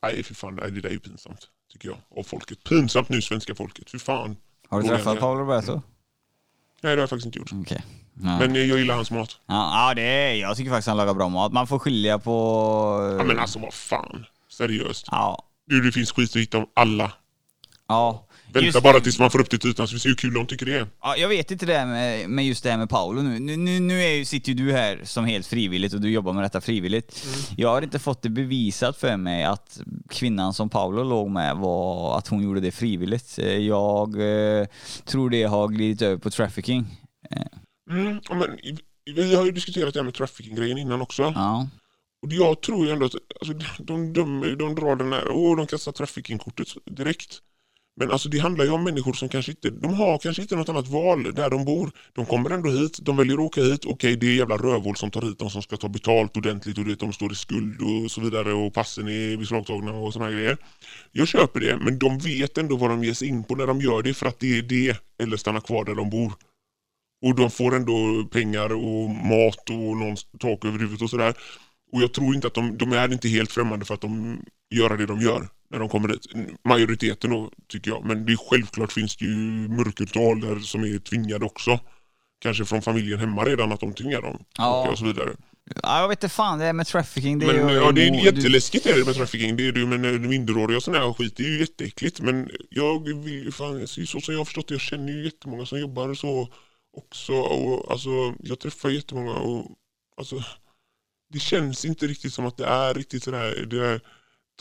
Nej 0.02 0.24
fy 0.24 0.34
fan, 0.34 0.56
det 0.56 0.82
där 0.82 0.90
är 0.90 0.94
ju 0.94 1.00
pinsamt. 1.00 1.40
Tycker 1.74 1.90
jag. 1.90 1.98
Av 2.20 2.24
folket. 2.24 2.64
Pinsamt 2.64 3.10
nu 3.10 3.22
svenska 3.22 3.56
folket. 3.56 3.92
Fy 3.92 4.00
fan. 4.00 4.36
Har 4.70 4.82
du 4.82 4.88
träffat 4.88 5.20
Paolo 5.20 5.40
Roberto? 5.40 5.72
Nej 5.72 5.82
det 6.82 6.90
har 6.90 6.98
jag 6.98 7.10
faktiskt 7.10 7.26
inte 7.26 7.40
gjort. 7.40 7.52
Okej. 7.54 7.84
Ja. 8.14 8.40
Men 8.40 8.56
jag 8.56 8.80
gillar 8.80 8.96
hans 8.96 9.12
mat. 9.12 9.40
Ja, 9.46 9.88
ja, 9.90 9.94
det 9.94 10.02
är, 10.02 10.34
jag 10.34 10.58
tycker 10.58 10.72
faktiskt 10.72 10.88
han 10.88 10.98
lagar 10.98 11.14
bra 11.14 11.30
mat. 11.30 11.54
Man 11.54 11.68
får 11.68 11.80
skilja 11.80 12.20
på... 12.20 13.16
Ja 13.20 13.24
men 13.24 13.40
alltså 13.40 13.60
vad 13.60 13.74
fan. 13.74 14.26
Seriöst. 14.50 15.08
Ja. 15.12 15.47
Du, 15.68 15.82
det 15.82 15.92
finns 15.92 16.12
skit 16.12 16.30
att 16.30 16.42
hitta 16.42 16.58
om 16.58 16.66
alla. 16.74 17.12
Ja. 17.88 18.28
Vänta 18.54 18.82
bara 18.82 19.00
tills 19.00 19.20
man 19.20 19.32
får 19.32 19.42
upp 19.42 19.50
det 19.50 19.58
till 19.58 19.70
ytan 19.70 19.88
så 19.88 19.94
vi 19.94 20.00
ser 20.00 20.10
hur 20.10 20.16
kul 20.16 20.34
de 20.34 20.46
tycker 20.46 20.66
det 20.66 20.78
är. 20.78 20.88
Ja, 21.02 21.18
jag 21.18 21.30
vet 21.30 21.52
inte 21.52 21.66
det 21.66 21.78
här 21.78 21.86
med, 21.86 22.30
med 22.30 22.46
just 22.46 22.64
det 22.64 22.70
här 22.70 22.78
med 22.78 22.90
Paolo 22.90 23.22
nu. 23.22 23.40
Nu, 23.40 23.58
nu, 23.58 23.80
nu 23.80 24.04
är 24.04 24.26
sitter 24.26 24.50
ju 24.52 24.66
du 24.66 24.72
här 24.74 25.02
som 25.04 25.26
helt 25.26 25.48
frivilligt 25.48 25.94
och 25.94 26.02
du 26.02 26.10
jobbar 26.10 26.34
med 26.34 26.44
detta 26.44 26.62
frivilligt. 26.62 27.26
Jag 27.58 27.70
har 27.70 27.82
inte 27.82 28.00
fått 28.00 28.22
det 28.22 28.30
bevisat 28.30 28.98
för 28.98 29.18
mig 29.18 29.44
att 29.44 29.80
kvinnan 30.10 30.54
som 30.54 30.70
Paolo 30.70 31.04
låg 31.04 31.30
med 31.30 31.56
var 31.58 32.18
att 32.18 32.28
hon 32.28 32.44
gjorde 32.44 32.60
det 32.60 32.72
frivilligt. 32.72 33.40
Eh, 33.40 33.58
Jag 33.58 34.16
eh, 34.62 34.68
tror 35.06 35.30
det 35.30 35.44
har 35.44 35.68
glidit 35.68 36.02
över 36.02 36.18
på 36.18 36.30
trafficking. 36.30 36.86
Mm, 37.92 38.20
ja, 38.30 38.36
men, 38.36 38.58
vi 39.16 39.36
har 39.36 39.46
ju 39.46 39.52
diskuterat 39.52 39.94
det 39.94 40.00
här 40.00 40.06
med 40.06 40.14
trafficking-grejen 40.14 40.78
innan 40.78 41.02
också. 41.02 41.24
Ja. 41.36 41.68
Och 42.22 42.34
jag 42.34 42.62
tror 42.62 42.86
ju 42.86 42.92
ändå 42.92 43.06
att 43.06 43.16
alltså, 43.40 43.84
de, 43.84 44.14
dömer, 44.14 44.56
de 44.56 44.76
drar 44.76 44.96
den 44.96 45.14
här, 45.14 45.30
åh 45.30 45.58
de 45.58 45.68
kastar 45.68 45.92
trafficking-kortet 45.92 46.68
direkt. 46.86 47.42
Men 48.00 48.12
alltså 48.12 48.30
det 48.30 48.40
handlar 48.40 48.66
ju 48.66 48.72
om 48.72 48.84
människor 48.84 49.14
som 49.14 49.30
kanske 49.30 49.52
inte, 49.52 49.70
de 49.70 49.94
har 49.94 50.18
kanske 50.18 50.42
inte 50.42 50.56
något 50.56 50.70
annat 50.70 50.88
val 50.88 51.24
där 51.34 51.50
de 51.50 51.66
bor. 51.66 51.92
De 52.14 52.26
kommer 52.26 52.50
ändå 52.50 52.70
hit, 52.70 53.00
de 53.02 53.18
väljer 53.18 53.34
att 53.34 53.40
åka 53.40 53.62
hit. 53.62 53.86
Okej, 53.86 54.16
det 54.16 54.28
är 54.28 54.36
jävla 54.36 54.58
rövhål 54.58 54.96
som 54.96 55.12
tar 55.12 55.22
hit 55.22 55.40
dem 55.40 55.50
som 55.50 55.62
ska 55.62 55.78
ta 55.78 55.90
betalt 55.90 56.38
ordentligt 56.38 56.78
och 56.78 56.86
det, 56.86 56.96
de 56.96 57.14
står 57.14 57.32
i 57.32 57.36
skuld 57.36 57.82
och 57.82 58.12
så 58.12 58.22
vidare 58.22 58.54
och 58.54 58.74
passen 58.74 59.08
är 59.08 59.38
beslagtagna 59.38 59.92
och 59.92 60.14
sådana 60.14 60.32
här 60.32 60.38
grejer. 60.38 60.58
Jag 61.12 61.28
köper 61.28 61.60
det, 61.60 61.78
men 61.78 62.00
de 62.00 62.18
vet 62.18 62.58
ändå 62.58 62.78
vad 62.78 62.90
de 62.90 63.04
ger 63.04 63.14
sig 63.14 63.28
in 63.28 63.44
på 63.44 63.56
när 63.56 63.68
de 63.68 63.82
gör 63.82 64.02
det 64.02 64.14
för 64.14 64.26
att 64.26 64.40
det 64.40 64.58
är 64.58 64.62
det 64.62 64.98
eller 65.22 65.38
stanna 65.38 65.62
kvar 65.62 65.86
där 65.86 65.96
de 65.96 66.10
bor. 66.10 66.34
Och 67.26 67.36
de 67.36 67.52
får 67.52 67.76
ändå 67.76 68.26
pengar 68.32 68.74
och 68.74 69.10
mat 69.10 69.70
och 69.70 69.98
någon 69.98 70.16
tak 70.40 70.66
över 70.66 70.80
huvudet 70.80 71.02
och 71.02 71.10
sådär. 71.10 71.34
Och 71.92 72.02
jag 72.02 72.14
tror 72.14 72.36
inte 72.36 72.48
att 72.48 72.54
de, 72.54 72.78
de 72.78 72.94
är 72.94 73.14
inte 73.14 73.28
helt 73.28 73.52
främmande 73.52 73.86
för 73.86 73.94
att 73.94 74.02
de 74.02 74.42
gör 74.76 74.98
det 74.98 75.06
de 75.06 75.22
gör 75.22 75.50
när 75.70 75.80
de 75.80 75.90
kommer 75.90 76.08
dit. 76.08 76.26
Majoriteten 76.66 77.30
då, 77.32 77.52
tycker 77.68 77.92
jag. 77.92 78.06
Men 78.06 78.26
det 78.26 78.32
är 78.34 78.38
självklart 78.50 78.92
finns 78.92 79.18
det 79.18 79.26
ju 79.26 79.36
mörkertal 79.70 80.42
där 80.42 80.60
som 80.60 80.84
är 80.84 81.00
tvingade 81.00 81.46
också. 81.46 81.80
Kanske 82.42 82.66
från 82.66 82.82
familjen 82.82 83.20
hemma 83.20 83.46
redan 83.46 83.72
att 83.72 83.80
de 83.80 83.94
tvingar 83.94 84.22
dem. 84.22 84.44
Ja. 84.58 84.90
Och 84.92 84.98
så 84.98 85.06
vidare. 85.06 85.30
ja, 85.84 86.02
jag 86.02 86.08
vet 86.08 86.24
inte 86.24 86.30
fan 86.36 86.60
det 86.60 86.66
här 86.66 86.74
med 86.74 86.88
trafficking. 86.88 87.40
Det 87.40 87.46
är 87.46 87.64
Men 87.64 87.74
ju- 87.74 87.80
ja, 87.80 87.92
det 87.92 88.08
är 88.08 88.12
du- 88.12 88.18
jätteläskigt 88.24 88.86
är 88.86 88.98
det 89.00 89.06
med 89.06 89.16
trafficking. 89.16 89.58
Det 89.58 89.68
är 89.68 89.74
ju, 89.74 89.86
men 89.86 90.06
eh, 90.06 90.12
minderåriga 90.30 90.78
och 90.78 90.84
sån 90.84 90.96
här 90.96 91.14
skit 91.14 91.34
det 91.38 91.44
är 91.44 91.48
ju 91.50 91.60
jätteäckligt. 91.60 92.22
Men 92.22 92.50
jag 92.70 93.04
vill 93.24 93.44
ju 93.44 93.52
fan, 93.52 93.88
så 93.88 94.06
som 94.06 94.34
jag 94.34 94.38
har 94.40 94.46
förstått 94.46 94.68
det, 94.68 94.74
jag 94.74 94.82
känner 94.82 95.14
ju 95.14 95.24
jättemånga 95.26 95.66
som 95.66 95.80
jobbar 95.80 96.14
så 96.14 96.50
också. 96.98 97.34
Och, 97.34 97.92
alltså, 97.92 98.10
jag 98.40 98.60
träffar 98.60 98.90
jättemånga 98.90 99.34
och 99.34 99.72
alltså, 100.18 100.44
det 101.34 101.40
känns 101.40 101.86
inte 101.86 102.08
riktigt 102.08 102.34
som 102.34 102.46
att 102.46 102.58
det 102.58 102.66
är 102.66 102.94
riktigt 102.94 103.24
sådär, 103.24 103.66
det 103.70 103.80
där 103.80 104.02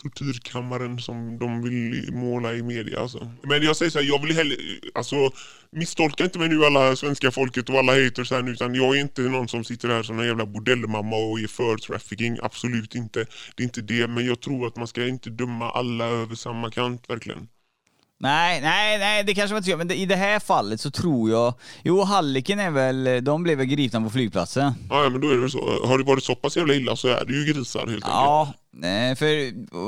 tortyrkammaren 0.01 0.99
som 0.99 1.39
de 1.39 1.63
vill 1.63 2.13
måla 2.13 2.53
i 2.53 2.63
media. 2.63 2.99
Alltså. 2.99 3.31
Men 3.43 3.63
jag 3.63 3.75
säger 3.75 3.91
så 3.91 3.99
här, 3.99 4.05
jag 4.05 4.21
vill 4.21 4.35
hellre, 4.35 4.55
alltså 4.93 5.31
misstolka 5.71 6.23
inte 6.23 6.39
mig 6.39 6.49
nu 6.49 6.65
alla 6.65 6.95
svenska 6.95 7.31
folket 7.31 7.69
och 7.69 7.75
alla 7.75 8.03
haters 8.03 8.31
här 8.31 8.41
nu 8.41 8.51
utan 8.51 8.75
jag 8.75 8.97
är 8.97 9.01
inte 9.01 9.21
någon 9.21 9.47
som 9.47 9.63
sitter 9.63 9.89
här 9.89 10.03
som 10.03 10.19
en 10.19 10.27
jävla 10.27 10.45
bordellmamma 10.45 11.15
och 11.15 11.39
är 11.39 11.47
för 11.47 11.77
trafficking. 11.77 12.37
Absolut 12.41 12.95
inte. 12.95 13.25
Det 13.55 13.63
är 13.63 13.65
inte 13.65 13.81
det. 13.81 14.07
Men 14.07 14.25
jag 14.25 14.41
tror 14.41 14.67
att 14.67 14.75
man 14.75 14.87
ska 14.87 15.07
inte 15.07 15.29
döma 15.29 15.71
alla 15.71 16.05
över 16.05 16.35
samma 16.35 16.71
kant 16.71 17.09
verkligen. 17.09 17.47
Nej, 18.19 18.61
nej, 18.61 18.99
nej, 18.99 19.23
det 19.23 19.33
kanske 19.33 19.53
man 19.53 19.59
inte 19.59 19.69
gör. 19.69 19.77
Men 19.77 19.87
det, 19.87 19.95
i 19.95 20.05
det 20.05 20.15
här 20.15 20.39
fallet 20.39 20.81
så 20.81 20.91
tror 20.91 21.29
jag... 21.29 21.53
Jo, 21.83 22.03
Halliken 22.03 22.59
är 22.59 22.71
väl... 22.71 23.23
De 23.23 23.43
blev 23.43 23.57
väl 23.57 23.67
gripna 23.67 24.01
på 24.01 24.09
flygplatsen. 24.09 24.73
Ja, 24.89 25.03
ja 25.03 25.09
men 25.09 25.21
då 25.21 25.29
är 25.29 25.33
det 25.33 25.41
väl 25.41 25.51
så. 25.51 25.87
Har 25.87 25.97
det 25.97 26.03
varit 26.03 26.23
så 26.23 26.35
pass 26.35 26.57
jävla 26.57 26.73
illa 26.73 26.95
så 26.95 27.07
är 27.07 27.25
det 27.25 27.33
ju 27.33 27.53
grisar 27.53 27.79
helt 27.79 27.89
enkelt. 27.89 28.05
Ja, 28.05 28.53
nej, 28.73 29.15
för 29.15 29.25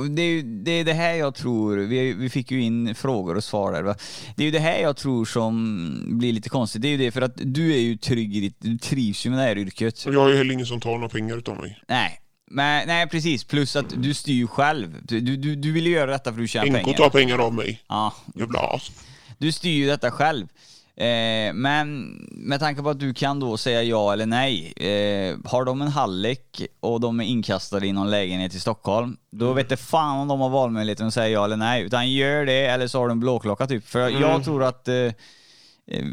det 0.09 0.21
är 0.21 0.25
ju 0.25 0.41
det, 0.41 0.71
är 0.71 0.85
det 0.85 0.93
här 0.93 1.13
jag 1.13 1.35
tror, 1.35 1.77
vi, 1.77 2.13
vi 2.13 2.29
fick 2.29 2.51
ju 2.51 2.61
in 2.61 2.95
frågor 2.95 3.35
och 3.35 3.43
svar 3.43 3.71
där. 3.71 3.83
Va? 3.83 3.95
Det 4.35 4.43
är 4.43 4.45
ju 4.45 4.51
det 4.51 4.59
här 4.59 4.79
jag 4.79 4.97
tror 4.97 5.25
som 5.25 6.03
blir 6.19 6.33
lite 6.33 6.49
konstigt. 6.49 6.81
Det 6.81 6.87
är 6.87 6.91
ju 6.91 6.97
det 6.97 7.11
för 7.11 7.21
att 7.21 7.33
du 7.35 7.73
är 7.73 7.79
ju 7.79 7.97
trygg 7.97 8.37
i 8.37 8.39
ditt, 8.39 8.57
du 8.59 8.77
trivs 8.77 9.25
ju 9.25 9.29
med 9.29 9.39
det 9.39 9.43
här 9.43 9.57
yrket. 9.57 10.05
Jag 10.05 10.19
har 10.19 10.29
ju 10.29 10.37
heller 10.37 10.53
ingen 10.53 10.65
som 10.65 10.81
tar 10.81 10.91
några 10.91 11.09
pengar 11.09 11.37
utav 11.37 11.57
mig. 11.57 11.79
Nej, 11.87 12.19
men, 12.49 12.87
nej 12.87 13.07
precis. 13.07 13.43
Plus 13.43 13.75
att 13.75 14.03
du 14.03 14.13
styr 14.13 14.47
själv. 14.47 14.95
Du, 15.01 15.19
du, 15.19 15.55
du 15.55 15.71
vill 15.71 15.87
göra 15.87 16.11
detta 16.11 16.23
för 16.23 16.31
att 16.31 16.37
du 16.37 16.47
tjänar 16.47 16.79
NK 16.79 16.85
pengar. 16.85 16.97
tar 16.97 17.09
pengar 17.09 17.39
av 17.39 17.53
mig. 17.53 17.81
Ja, 17.87 18.13
Jävla 18.35 18.59
as. 18.59 18.91
du 19.37 19.51
styr 19.51 19.77
ju 19.77 19.87
detta 19.87 20.11
själv. 20.11 20.47
Eh, 20.95 21.53
men 21.53 22.05
med 22.31 22.59
tanke 22.59 22.81
på 22.81 22.89
att 22.89 22.99
du 22.99 23.13
kan 23.13 23.39
då 23.39 23.57
säga 23.57 23.83
ja 23.83 24.13
eller 24.13 24.25
nej. 24.25 24.73
Eh, 24.75 25.37
har 25.45 25.65
de 25.65 25.81
en 25.81 25.87
hallick 25.87 26.61
och 26.79 26.99
de 26.99 27.19
är 27.19 27.23
inkastade 27.23 27.87
i 27.87 27.91
någon 27.93 28.09
lägenhet 28.09 28.53
i 28.53 28.59
Stockholm, 28.59 29.17
då 29.31 29.53
vet 29.53 29.69
det 29.69 29.77
fan 29.77 30.19
om 30.19 30.27
de 30.27 30.39
har 30.39 30.49
valmöjligheten 30.49 31.07
att 31.07 31.13
säga 31.13 31.29
ja 31.29 31.45
eller 31.45 31.57
nej. 31.57 31.83
Utan 31.83 32.11
gör 32.11 32.45
det 32.45 32.65
eller 32.65 32.87
så 32.87 32.99
har 32.99 33.07
du 33.07 33.11
en 33.11 33.19
blåklocka 33.19 33.67
typ. 33.67 33.87
För 33.87 34.09
jag 34.09 34.43
tror 34.43 34.63
att 34.63 34.87
eh, 34.87 34.95
eh, 34.95 36.05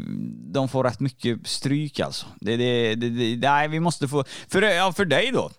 de 0.53 0.69
får 0.69 0.83
rätt 0.83 0.99
mycket 0.99 1.47
stryk 1.47 1.99
alltså. 1.99 2.25
Det, 2.39 2.57
det, 2.57 2.95
det, 2.95 3.09
det, 3.09 3.49
nej, 3.49 3.67
vi 3.67 3.79
måste 3.79 4.07
få... 4.07 4.23
För, 4.49 4.61
ja, 4.61 4.93
för 4.93 5.05
dig 5.05 5.31
då? 5.33 5.51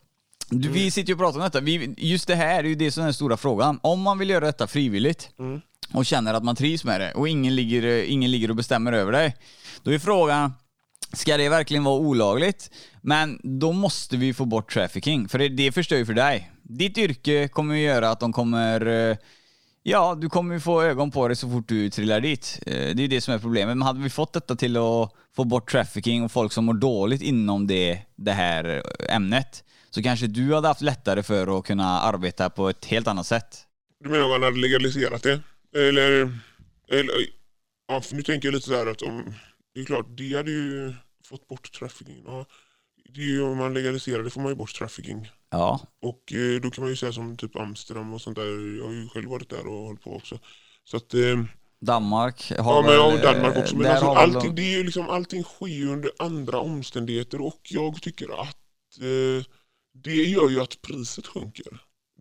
Du, 0.51 0.69
Vi 0.69 0.91
sitter 0.91 1.09
ju 1.09 1.15
och 1.15 1.19
pratar 1.21 1.39
om 1.39 1.45
detta. 1.45 1.61
Vi, 1.61 1.95
just 1.99 2.27
det 2.27 2.35
här 2.35 2.59
är 2.65 2.69
ju 2.69 2.75
det 2.75 2.91
som 2.91 3.01
är 3.03 3.07
den 3.07 3.15
stora 3.15 3.37
frågan. 3.37 3.81
Om 3.83 4.01
man 4.03 4.19
vill 4.19 4.31
göra 4.31 4.45
detta 4.47 4.67
frivilligt 4.67 5.31
och 5.93 6.07
känner 6.07 6.35
att 6.35 6.45
man 6.45 6.57
trivs 6.57 6.85
med 6.85 7.01
det 7.01 7.13
och 7.13 7.29
ingen 7.29 7.55
ligger, 7.55 8.05
ingen 8.05 8.31
ligger 8.31 8.51
och 8.51 8.57
bestämmer 8.57 8.93
över 8.93 9.13
dig. 9.13 9.37
Då 9.83 9.93
är 9.93 9.99
frågan, 9.99 10.53
Ska 11.13 11.37
det 11.37 11.49
verkligen 11.49 11.85
vara 11.85 11.99
olagligt? 11.99 12.71
Men 13.03 13.41
då 13.43 13.73
måste 13.73 14.17
vi 14.17 14.35
få 14.35 14.45
bort 14.45 14.73
trafficking, 14.73 15.29
för 15.29 15.39
det, 15.39 15.49
det 15.49 15.73
förstör 15.73 15.97
ju 15.97 16.07
för 16.07 16.15
dig. 16.15 16.51
Ditt 16.63 16.99
yrke 16.99 17.49
kommer 17.49 17.75
ju 17.75 17.83
göra 17.83 18.11
att 18.11 18.21
de 18.21 18.33
kommer... 18.33 18.87
eh, 19.11 19.17
Ja, 19.83 20.15
du 20.21 20.29
kommer 20.29 20.55
ju 20.55 20.61
få 20.61 20.83
ögon 20.83 21.11
på 21.11 21.29
det 21.29 21.37
så 21.37 21.51
fort 21.51 21.69
du 21.69 21.91
trillar 21.91 22.21
dit. 22.21 22.59
Eh, 22.67 22.73
Det 22.73 22.81
är 22.91 22.95
ju 23.01 23.07
det 23.07 23.21
som 23.21 23.35
är 23.35 23.39
problemet. 23.39 23.77
Men 23.77 23.87
hade 23.87 24.01
vi 24.03 24.11
fått 24.11 24.33
detta 24.33 24.57
till 24.57 24.77
att 24.77 25.13
få 25.37 25.45
bort 25.45 25.71
trafficking 25.71 26.25
och 26.25 26.33
folk 26.33 26.53
som 26.53 26.65
mår 26.65 26.75
dåligt 26.75 27.23
inom 27.23 27.67
det, 27.67 27.99
det 28.17 28.33
här 28.33 28.83
ämnet, 29.11 29.65
så 29.99 30.03
kanske 30.03 30.27
du 30.27 30.55
hade 30.55 30.69
haft 30.69 30.81
lättare 30.81 31.23
för 31.23 31.59
att 31.59 31.65
kunna 31.67 32.01
arbeta 32.01 32.51
på 32.51 32.69
ett 32.69 32.85
helt 32.85 33.07
annat 33.07 33.27
sätt. 33.27 33.65
Du 34.05 34.11
menar 34.11 34.25
om 34.25 34.31
man 34.31 34.43
hade 34.43 34.57
legaliserat 34.59 35.23
det? 35.23 35.41
Eller, 35.77 36.39
eller 36.89 37.15
ja, 37.89 38.03
nu 38.13 38.23
tänker 38.23 38.49
jag 38.49 38.55
lite 38.55 38.67
så 38.69 38.77
här 38.77 38.87
att 38.87 39.03
om, 39.03 39.35
det 39.75 39.81
är 39.81 39.85
klart, 39.85 40.07
det 40.17 40.37
hade 40.37 40.51
ju 40.51 40.95
fått 41.29 41.49
bort 41.49 41.73
trafficking. 41.73 42.23
Ja, 42.27 42.47
det 43.15 43.21
är 43.21 43.25
ju, 43.25 43.43
om 43.43 43.59
man 43.59 43.75
legaliserar 43.75 44.23
det 44.23 44.31
får 44.31 44.41
man 44.41 44.51
ju 44.51 44.57
bort 44.57 44.75
trafficking. 44.75 45.29
Ja, 45.51 45.81
Och 46.03 46.33
eh, 46.33 46.61
då 46.61 46.71
kan 46.71 46.85
man 46.85 46.91
ju 46.91 46.97
säga 46.97 47.13
som 47.13 47.37
typ 47.37 47.57
Amsterdam 47.57 48.15
och 48.15 48.21
sånt 48.21 48.37
där. 48.37 48.79
Jag 48.79 48.85
har 48.85 48.93
ju 48.93 49.09
själv 49.09 49.29
varit 49.31 49.51
där 49.51 49.67
och 49.67 49.79
hållit 49.87 50.03
på 50.03 50.17
också. 50.17 50.39
Så 50.85 50.97
att, 50.97 51.15
eh, 51.15 51.45
Danmark 51.81 52.53
har 52.59 52.75
ja 52.75 52.83
men 52.83 53.21
ja, 53.21 53.33
Danmark 53.33 53.57
också. 53.57 53.77
Men 53.77 53.91
alltså, 53.91 54.07
allting, 54.07 54.55
de- 54.55 54.63
det 54.63 54.75
är 54.75 54.79
ju 54.79 54.85
liksom, 54.85 55.09
allting 55.09 55.43
sker 55.43 55.87
under 55.89 56.11
andra 56.19 56.59
omständigheter 56.59 57.41
och 57.41 57.61
jag 57.63 58.03
tycker 58.03 58.41
att 58.41 58.57
eh, 59.01 59.45
det 60.05 60.25
gör 60.25 60.49
ju 60.49 60.61
att 60.61 60.83
priset 60.83 61.27
sjunker. 61.27 61.81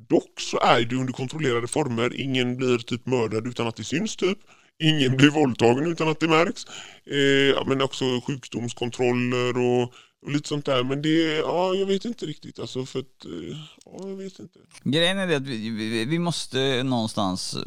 Dock 0.10 0.40
så 0.40 0.60
är 0.60 0.82
det 0.86 0.96
under 0.96 1.14
kontrollerade 1.14 1.68
former. 1.68 2.22
Ingen 2.22 2.58
blir 2.58 2.78
typ 2.78 3.06
mördad 3.06 3.48
utan 3.48 3.68
att 3.68 3.76
det 3.76 3.84
syns 3.84 4.16
typ. 4.16 4.38
Ingen 4.84 5.18
blir 5.18 5.30
våldtagen 5.30 5.92
utan 5.92 6.08
att 6.08 6.20
det 6.20 6.28
märks. 6.28 6.66
Eh, 7.06 7.68
men 7.68 7.82
också 7.82 8.06
sjukdomskontroller 8.28 9.58
och, 9.58 9.94
och 10.28 10.34
lite 10.34 10.50
sånt 10.50 10.66
där. 10.66 10.84
Men 10.84 11.02
det, 11.02 11.38
ja 11.38 11.74
jag 11.74 11.86
vet 11.86 12.06
inte 12.06 12.26
riktigt 12.26 12.60
alltså 12.60 12.86
för 12.86 13.00
att, 13.00 13.26
eh, 13.26 13.58
ja 13.86 14.10
jag 14.10 14.16
vet 14.16 14.40
inte. 14.40 14.60
Grejen 14.84 15.18
är 15.18 15.28
det 15.28 15.36
att 15.36 15.48
vi, 15.48 16.06
vi, 16.06 16.20
måste 16.20 16.84
någonstans, 16.84 17.58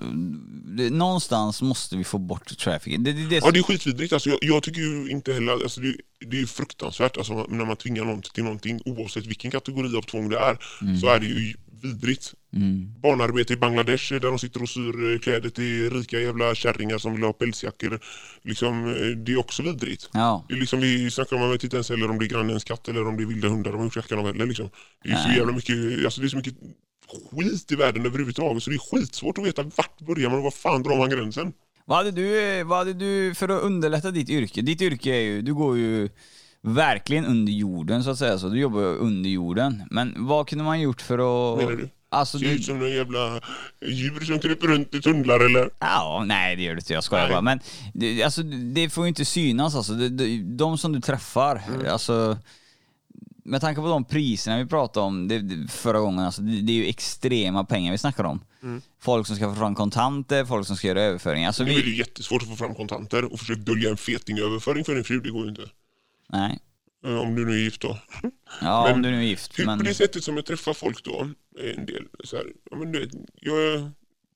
någonstans 0.91 1.63
måste 1.63 1.97
vi 1.97 2.05
få 2.05 2.19
bort 2.19 2.59
trafficking. 2.59 3.03
Det, 3.03 3.13
det, 3.13 3.29
det, 3.29 3.37
Ja 3.37 3.51
det 3.51 3.59
är 3.59 3.63
skitvidrigt. 3.63 4.13
Alltså, 4.13 4.31
jag, 4.31 4.39
jag 4.43 4.63
tycker 4.63 4.81
ju 4.81 5.11
inte 5.11 5.33
heller, 5.33 5.53
alltså, 5.53 5.81
det, 5.81 5.97
det 6.27 6.41
är 6.41 6.47
fruktansvärt 6.47 7.17
alltså, 7.17 7.47
när 7.49 7.65
man 7.65 7.77
tvingar 7.77 8.05
någon 8.05 8.23
till 8.23 8.45
någonting 8.45 8.81
oavsett 8.85 9.27
vilken 9.27 9.51
kategori 9.51 9.97
av 9.97 10.03
tvång 10.03 10.29
det 10.29 10.39
är. 10.39 10.59
Så 11.01 11.07
är 11.07 11.21
det 11.21 11.27
ju 11.27 11.55
vidrigt. 11.83 12.35
mm. 12.53 12.95
Barnarbete 13.03 13.53
i 13.53 13.57
Bangladesh 13.57 14.13
där 14.13 14.21
de 14.21 14.39
sitter 14.39 14.63
och 14.63 14.69
syr 14.69 15.13
eh, 15.13 15.19
kläder 15.19 15.51
till 15.51 15.91
rika 15.91 16.21
jävla 16.21 16.55
kärringar 16.55 16.99
som 16.99 17.13
vill 17.13 17.23
ha 17.23 17.33
pälsjackor. 17.33 18.01
Liksom, 18.43 18.87
eh, 18.87 19.07
det 19.07 19.33
är 19.33 19.39
också 19.39 19.63
vidrigt. 19.63 20.09
Ja. 20.13 20.45
Det 20.49 20.55
är 20.55 20.59
liksom, 20.59 20.81
vi 20.81 21.11
snackar 21.11 21.37
om, 21.37 21.43
jag 21.43 21.51
vet 21.51 21.65
inte 21.65 21.77
ens 21.77 21.91
heller 21.91 22.11
om 22.11 22.19
det 22.19 22.25
är 22.25 22.29
grannens 22.29 22.65
katt 22.65 22.89
eller 22.89 23.09
om 23.09 23.17
det 23.17 23.23
är 23.23 23.27
vilda 23.27 23.49
hundar 23.49 23.71
de 23.71 23.77
har 23.77 23.85
gjort 23.85 23.97
jackan 23.97 24.19
av 24.19 24.27
heller. 24.27 24.47
Liksom. 24.47 24.71
Det 25.05 25.11
är 25.11 25.17
så 25.17 25.31
jävla 25.31 25.53
mycket, 25.53 26.05
alltså 26.05 26.21
det 26.21 26.27
är 26.27 26.29
så 26.29 26.37
mycket 26.37 26.55
skit 27.31 27.73
i 27.73 27.75
världen 27.75 28.07
överhuvudtaget 28.07 28.63
så 28.63 28.71
det 28.71 28.77
är 28.77 28.97
skitsvårt 28.97 29.39
att 29.39 29.45
veta 29.45 29.63
vart 29.63 30.01
börjar 30.01 30.31
man 30.31 30.39
och 30.39 30.45
var 30.45 30.51
fan 30.51 30.83
drar 30.83 30.99
man 30.99 31.11
gränsen. 31.11 31.53
Vad 31.85 31.99
hade, 31.99 32.11
du, 32.11 32.63
vad 32.63 32.79
hade 32.79 32.93
du 32.93 33.35
för 33.35 33.49
att 33.49 33.63
underlätta 33.63 34.11
ditt 34.11 34.31
yrke? 34.31 34.63
Ditt 34.63 34.83
yrke 34.83 35.11
är 35.11 35.21
ju, 35.21 35.43
du 35.43 35.55
går 35.55 35.79
ju 35.79 36.09
verkligen 36.63 37.25
under 37.27 37.53
jorden 37.53 38.05
så 38.05 38.11
att 38.11 38.19
säga, 38.19 38.39
så 38.39 38.49
du 38.49 38.61
jobbar 38.61 38.81
under 38.83 39.31
jorden. 39.31 39.83
Men 39.91 40.15
vad 40.17 40.49
kunde 40.49 40.65
man 40.65 40.81
gjort 40.81 41.03
för 41.03 41.19
att... 41.19 41.59
Menar 41.59 41.73
du? 41.77 41.89
Alltså, 42.13 42.39
Ser 42.39 42.47
du, 42.47 42.53
ut 42.53 42.65
som 42.65 42.79
några 42.79 42.91
jävla 42.93 43.41
djur 43.87 44.21
som 44.21 44.39
kryper 44.39 44.67
runt 44.67 44.95
i 44.95 45.01
tunnlar 45.01 45.41
eller? 45.41 45.71
Ja, 45.79 46.25
nej 46.27 46.57
det 46.57 46.63
gör 46.63 46.75
det 46.75 46.79
inte, 46.79 46.93
jag 46.93 47.05
skojar 47.05 47.25
Nej. 47.25 47.33
bara. 47.33 47.41
Men 47.41 47.61
det, 47.95 48.23
alltså, 48.23 48.43
det 48.43 48.91
får 48.91 49.05
ju 49.05 49.09
inte 49.09 49.25
synas 49.25 49.75
alltså. 49.75 49.93
De, 49.93 50.09
de, 50.09 50.57
de 50.57 50.79
som 50.79 50.93
du 50.93 51.01
träffar, 51.01 51.63
Mm. 51.69 51.93
alltså 51.93 52.39
med 53.45 53.61
tanke 53.61 53.81
på 53.81 53.89
de 53.89 54.05
priserna 54.05 54.59
vi 54.59 54.67
pratade 54.67 55.07
om 55.07 55.29
det, 55.29 55.39
det, 55.39 55.71
förra 55.71 56.01
gången, 56.01 56.25
alltså, 56.25 56.43
det, 56.43 56.61
det 56.61 56.73
är 56.73 56.77
ju 56.77 56.87
extrema 56.87 57.65
pengar 57.65 57.93
vi 57.93 57.99
snackar 57.99 58.25
om. 58.25 58.41
Folk 59.01 59.27
som 59.27 59.37
ska 59.37 59.49
få 59.49 59.55
fram 59.61 59.75
kontanter, 59.75 60.45
folk 60.45 60.67
som 60.67 60.77
ska 60.77 60.89
göra 60.89 61.03
överföringar. 61.03 61.47
Alltså, 61.47 61.63
är 61.63 61.67
det 61.67 61.75
vi, 61.75 61.91
ju 61.91 61.97
jättesvårt 61.97 62.43
att 62.43 62.49
få 62.49 62.57
fram 62.57 62.75
kontanter 62.75 63.33
och 63.33 63.39
försöka 63.39 63.61
dölja 63.61 63.91
en 63.91 63.97
fetingöverföring 63.97 64.85
för 64.85 64.95
din 64.95 65.05
fru, 65.05 65.21
det 65.21 65.31
går 65.31 65.43
ju 65.43 65.49
inte. 65.51 65.63
Nej. 66.33 66.61
Eh, 67.05 67.19
Om 67.19 67.35
du 67.35 67.47
nu 67.47 67.53
är 67.53 67.57
gift 67.59 67.81
då. 67.81 67.99
Ja, 68.61 68.85
Men 68.85 68.95
om 68.95 69.03
du 69.03 69.11
nu 69.11 69.17
är 69.17 69.23
gift. 69.23 69.59
Hur, 69.59 69.67
Men, 69.67 69.79
På 69.79 69.85
det 69.85 69.95
sättet 69.95 70.25
som 70.25 70.37
jag 70.37 70.47
träffar 70.47 70.75
folk 70.75 71.05
då, 71.05 71.31
är 71.59 71.79
en 71.79 71.87
del 71.87 72.09
så 72.25 72.37
här, 72.37 72.53
ja 72.71 72.77
men 72.77 72.93
du 72.93 73.01
vet, 73.01 73.11
jag, 73.35 73.63
är 73.63 73.91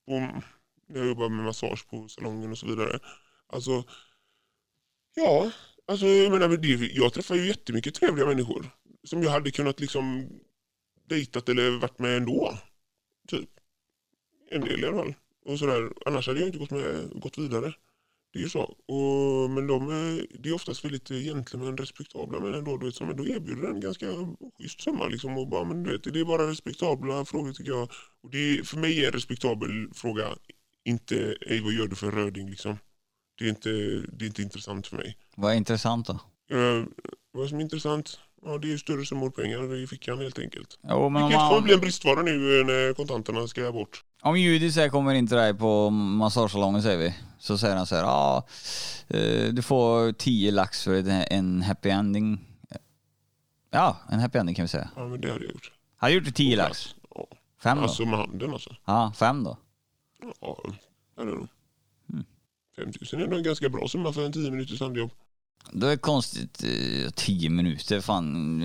på, 0.06 0.42
jag 0.86 1.06
jobbar 1.06 1.28
med 1.28 1.44
massage 1.44 1.88
på 1.88 2.08
salongen 2.08 2.50
och 2.50 2.58
så 2.58 2.66
vidare. 2.66 2.98
Alltså, 3.46 3.84
ja, 5.14 5.50
alltså 5.86 6.06
jag 6.06 6.32
menar, 6.32 6.56
det, 6.56 6.68
jag 6.68 7.12
träffar 7.12 7.34
ju 7.34 7.46
jättemycket 7.46 7.94
trevliga 7.94 8.26
människor 8.26 8.66
som 9.04 9.22
jag 9.22 9.30
hade 9.30 9.50
kunnat 9.50 9.80
liksom 9.80 10.28
dejtat 11.08 11.48
eller 11.48 11.70
varit 11.70 11.98
med 11.98 12.16
ändå. 12.16 12.58
Typ. 13.28 13.50
En 14.50 14.60
del 14.60 14.80
i 14.80 14.86
alla 14.86 14.96
fall. 14.96 15.14
Och 15.44 15.58
sådär. 15.58 15.92
Annars 16.06 16.26
hade 16.26 16.40
jag 16.40 16.48
inte 16.48 16.58
gått, 16.58 16.70
med, 16.70 17.10
gått 17.20 17.38
vidare. 17.38 17.74
Det 18.34 18.40
är 18.40 18.42
ju 18.42 18.48
så. 18.48 18.62
Och, 18.86 19.50
men 19.50 19.66
de 19.66 19.90
är, 19.90 20.26
det 20.38 20.48
är 20.48 20.54
oftast 20.54 20.84
väldigt 20.84 21.08
gentlemän, 21.08 21.76
respektabla 21.76 22.40
men 22.40 22.54
ändå, 22.54 22.76
du 22.76 22.86
vet, 22.86 22.94
som 22.94 23.10
ändå 23.10 23.26
erbjuder 23.26 23.68
en 23.68 23.80
ganska 23.80 24.06
schysst 24.58 24.80
summa. 24.80 25.06
Liksom, 25.06 25.38
och 25.38 25.48
bara, 25.48 25.64
men 25.64 25.82
du 25.82 25.92
vet, 25.92 26.12
det 26.12 26.20
är 26.20 26.24
bara 26.24 26.50
respektabla 26.50 27.24
frågor 27.24 27.52
tycker 27.52 27.70
jag. 27.70 27.88
Och 28.22 28.30
det 28.30 28.38
är, 28.38 28.62
för 28.62 28.76
mig 28.76 29.02
är 29.02 29.06
en 29.06 29.12
respektabel 29.12 29.90
fråga 29.94 30.36
inte 30.84 31.36
Ej, 31.40 31.60
vad 31.60 31.72
gör 31.72 31.86
du 31.86 31.96
för 31.96 32.10
röding 32.10 32.50
liksom. 32.50 32.78
Det 33.38 33.44
är 33.44 33.48
inte, 33.48 33.70
det 34.12 34.24
är 34.24 34.26
inte 34.26 34.42
intressant 34.42 34.86
för 34.86 34.96
mig. 34.96 35.16
vad 35.36 35.52
är 35.52 35.56
intressant 35.56 36.06
då? 36.06 36.12
Eh, 36.56 36.84
vad 37.32 37.48
som 37.48 37.58
är 37.58 37.62
intressant? 37.62 38.18
Ja, 38.44 38.58
det 38.58 38.66
är 38.66 38.70
ju 38.70 38.78
större 38.78 39.04
summor 39.06 39.30
pengar 39.30 39.74
i 39.74 39.86
fickan 39.86 40.18
helt 40.18 40.38
enkelt. 40.38 40.78
Jo, 40.88 41.08
men 41.08 41.22
Vilket 41.22 41.40
man, 41.40 41.62
bli 41.62 41.74
en 41.74 41.80
bristvara 41.80 42.22
nu 42.22 42.60
eh, 42.60 42.66
när 42.66 42.94
kontanterna 42.94 43.48
ska 43.48 43.72
bort. 43.72 44.04
om 44.22 44.38
Judis 44.38 44.76
här 44.76 44.88
kommer 44.88 45.14
in 45.14 45.26
till 45.26 45.36
dig 45.36 45.54
på 45.54 45.90
massagesalongen 45.90 46.82
säger 46.82 46.98
vi, 46.98 47.14
så 47.38 47.58
säger 47.58 47.76
han 47.76 47.86
så 47.86 47.94
här, 47.94 48.02
ja, 48.02 48.46
eh, 49.08 49.52
du 49.52 49.62
får 49.62 50.12
10 50.12 50.50
lax 50.50 50.84
för 50.84 51.08
en 51.32 51.62
happy 51.62 51.88
ending. 51.88 52.40
Ja, 53.70 53.96
en 54.10 54.20
happy 54.20 54.38
ending 54.38 54.54
kan 54.54 54.62
vi 54.62 54.68
säga. 54.68 54.90
Ja, 54.96 55.08
men 55.08 55.20
det 55.20 55.32
hade 55.32 55.44
jag 55.44 55.52
gjort. 55.52 55.72
Har 55.96 56.08
du 56.08 56.14
gjort 56.14 56.24
det 56.24 56.32
10 56.32 56.56
lax? 56.56 56.94
Ja. 57.14 57.26
Fem 57.62 57.76
då? 57.76 57.82
Alltså 57.82 58.04
med 58.04 58.18
handen 58.18 58.52
alltså. 58.52 58.76
Ja, 58.84 59.12
fem 59.16 59.44
då? 59.44 59.56
Ja, 60.40 60.58
det 61.16 61.22
är 61.22 61.26
det 61.26 61.32
nog. 61.32 61.48
Mm. 62.12 62.24
5000 62.76 63.20
är 63.20 63.26
nog 63.26 63.38
en 63.38 63.44
ganska 63.44 63.68
bra 63.68 63.88
summa 63.88 64.12
för 64.12 64.26
en 64.26 64.32
10 64.32 64.50
minuters 64.50 64.80
handjobb. 64.80 65.10
Då 65.72 65.86
är 65.86 65.90
det 65.90 65.96
konstigt, 65.96 66.64
eh, 66.64 67.10
10 67.10 67.50
minuter, 67.50 68.00
fan, 68.00 68.62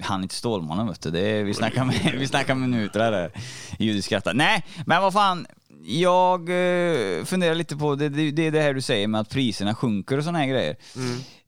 han 0.00 0.22
inte 0.22 0.34
Stålmannen 0.34 0.86
vet 0.86 1.00
du. 1.02 1.10
Det 1.10 1.20
är, 1.20 1.44
vi, 1.44 1.54
snackar 1.54 1.84
med, 1.84 2.14
vi 2.18 2.26
snackar 2.26 2.54
minuter 2.54 3.10
där. 3.10 3.32
Judit 3.78 4.04
skrattar. 4.04 4.34
Nej, 4.34 4.64
men 4.86 5.02
vad 5.02 5.12
fan. 5.12 5.46
Jag 5.86 6.40
eh, 6.40 7.24
funderar 7.24 7.54
lite 7.54 7.76
på, 7.76 7.94
det, 7.94 8.08
det, 8.08 8.30
det 8.30 8.46
är 8.46 8.50
det 8.50 8.60
här 8.60 8.74
du 8.74 8.80
säger 8.80 9.08
med 9.08 9.20
att 9.20 9.30
priserna 9.30 9.74
sjunker 9.74 10.18
och 10.18 10.24
såna 10.24 10.38
här 10.38 10.46
grejer. 10.46 10.76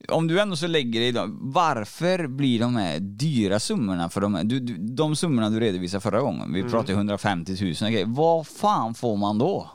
Om 0.09 0.27
du 0.27 0.41
ändå 0.41 0.57
så 0.57 0.67
lägger 0.67 1.01
dig 1.01 1.13
då, 1.13 1.25
varför 1.29 2.27
blir 2.27 2.61
de 2.61 2.77
här 2.77 2.99
dyra 3.01 3.61
summorna 3.61 4.09
för 4.09 4.21
de, 4.21 4.35
här, 4.35 4.45
du, 4.45 4.61
du, 4.61 4.77
de 4.77 5.17
summorna 5.17 5.51
du 5.51 5.61
redovisade 5.61 6.01
förra 6.01 6.21
gången, 6.21 6.53
vi 6.53 6.63
pratade 6.63 6.93
150 6.93 7.57
000 7.61 7.71
och 7.71 7.77
grejer. 7.77 8.07
Vad 8.07 8.47
fan 8.47 8.95
får 8.95 9.17
man 9.17 9.39
då? 9.39 9.71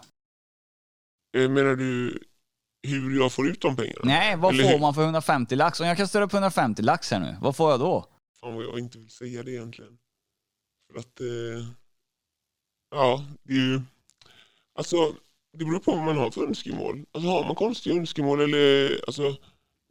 Eh, 1.37 1.49
Menar 1.49 1.75
du 1.75 2.19
hur 2.83 3.17
jag 3.19 3.31
får 3.33 3.47
ut 3.47 3.61
de 3.61 3.75
pengarna? 3.75 4.01
Nej, 4.03 4.35
vad 4.37 4.53
Eller 4.53 4.63
får 4.63 4.69
hur- 4.71 4.79
man 4.79 4.93
för 4.93 5.03
150 5.03 5.55
lax? 5.55 5.79
Om 5.79 5.87
jag 5.87 5.97
kan 5.97 6.07
ställa 6.07 6.25
upp 6.25 6.33
150 6.33 6.81
lax 6.81 7.11
här 7.11 7.19
nu, 7.19 7.37
vad 7.41 7.55
får 7.55 7.71
jag 7.71 7.79
då? 7.79 8.05
Fan 8.39 8.55
vad 8.55 8.63
jag 8.63 8.79
inte 8.79 8.97
vill 8.97 9.09
säga 9.09 9.43
det 9.43 9.51
egentligen. 9.51 9.97
För 10.91 10.99
att, 10.99 11.19
eh, 11.21 11.67
ja, 12.91 13.25
det 13.43 13.53
är 13.53 13.57
ju, 13.57 13.81
alltså 14.75 15.15
det 15.57 15.65
beror 15.65 15.79
på 15.79 15.91
vad 15.95 16.05
man 16.05 16.17
har 16.17 16.31
för 16.31 16.45
önskemål. 16.47 17.05
Alltså 17.11 17.29
har 17.29 17.43
man 17.45 17.55
konstiga 17.55 17.95
önskemål 17.95 18.41
eller, 18.41 18.99
alltså 19.07 19.35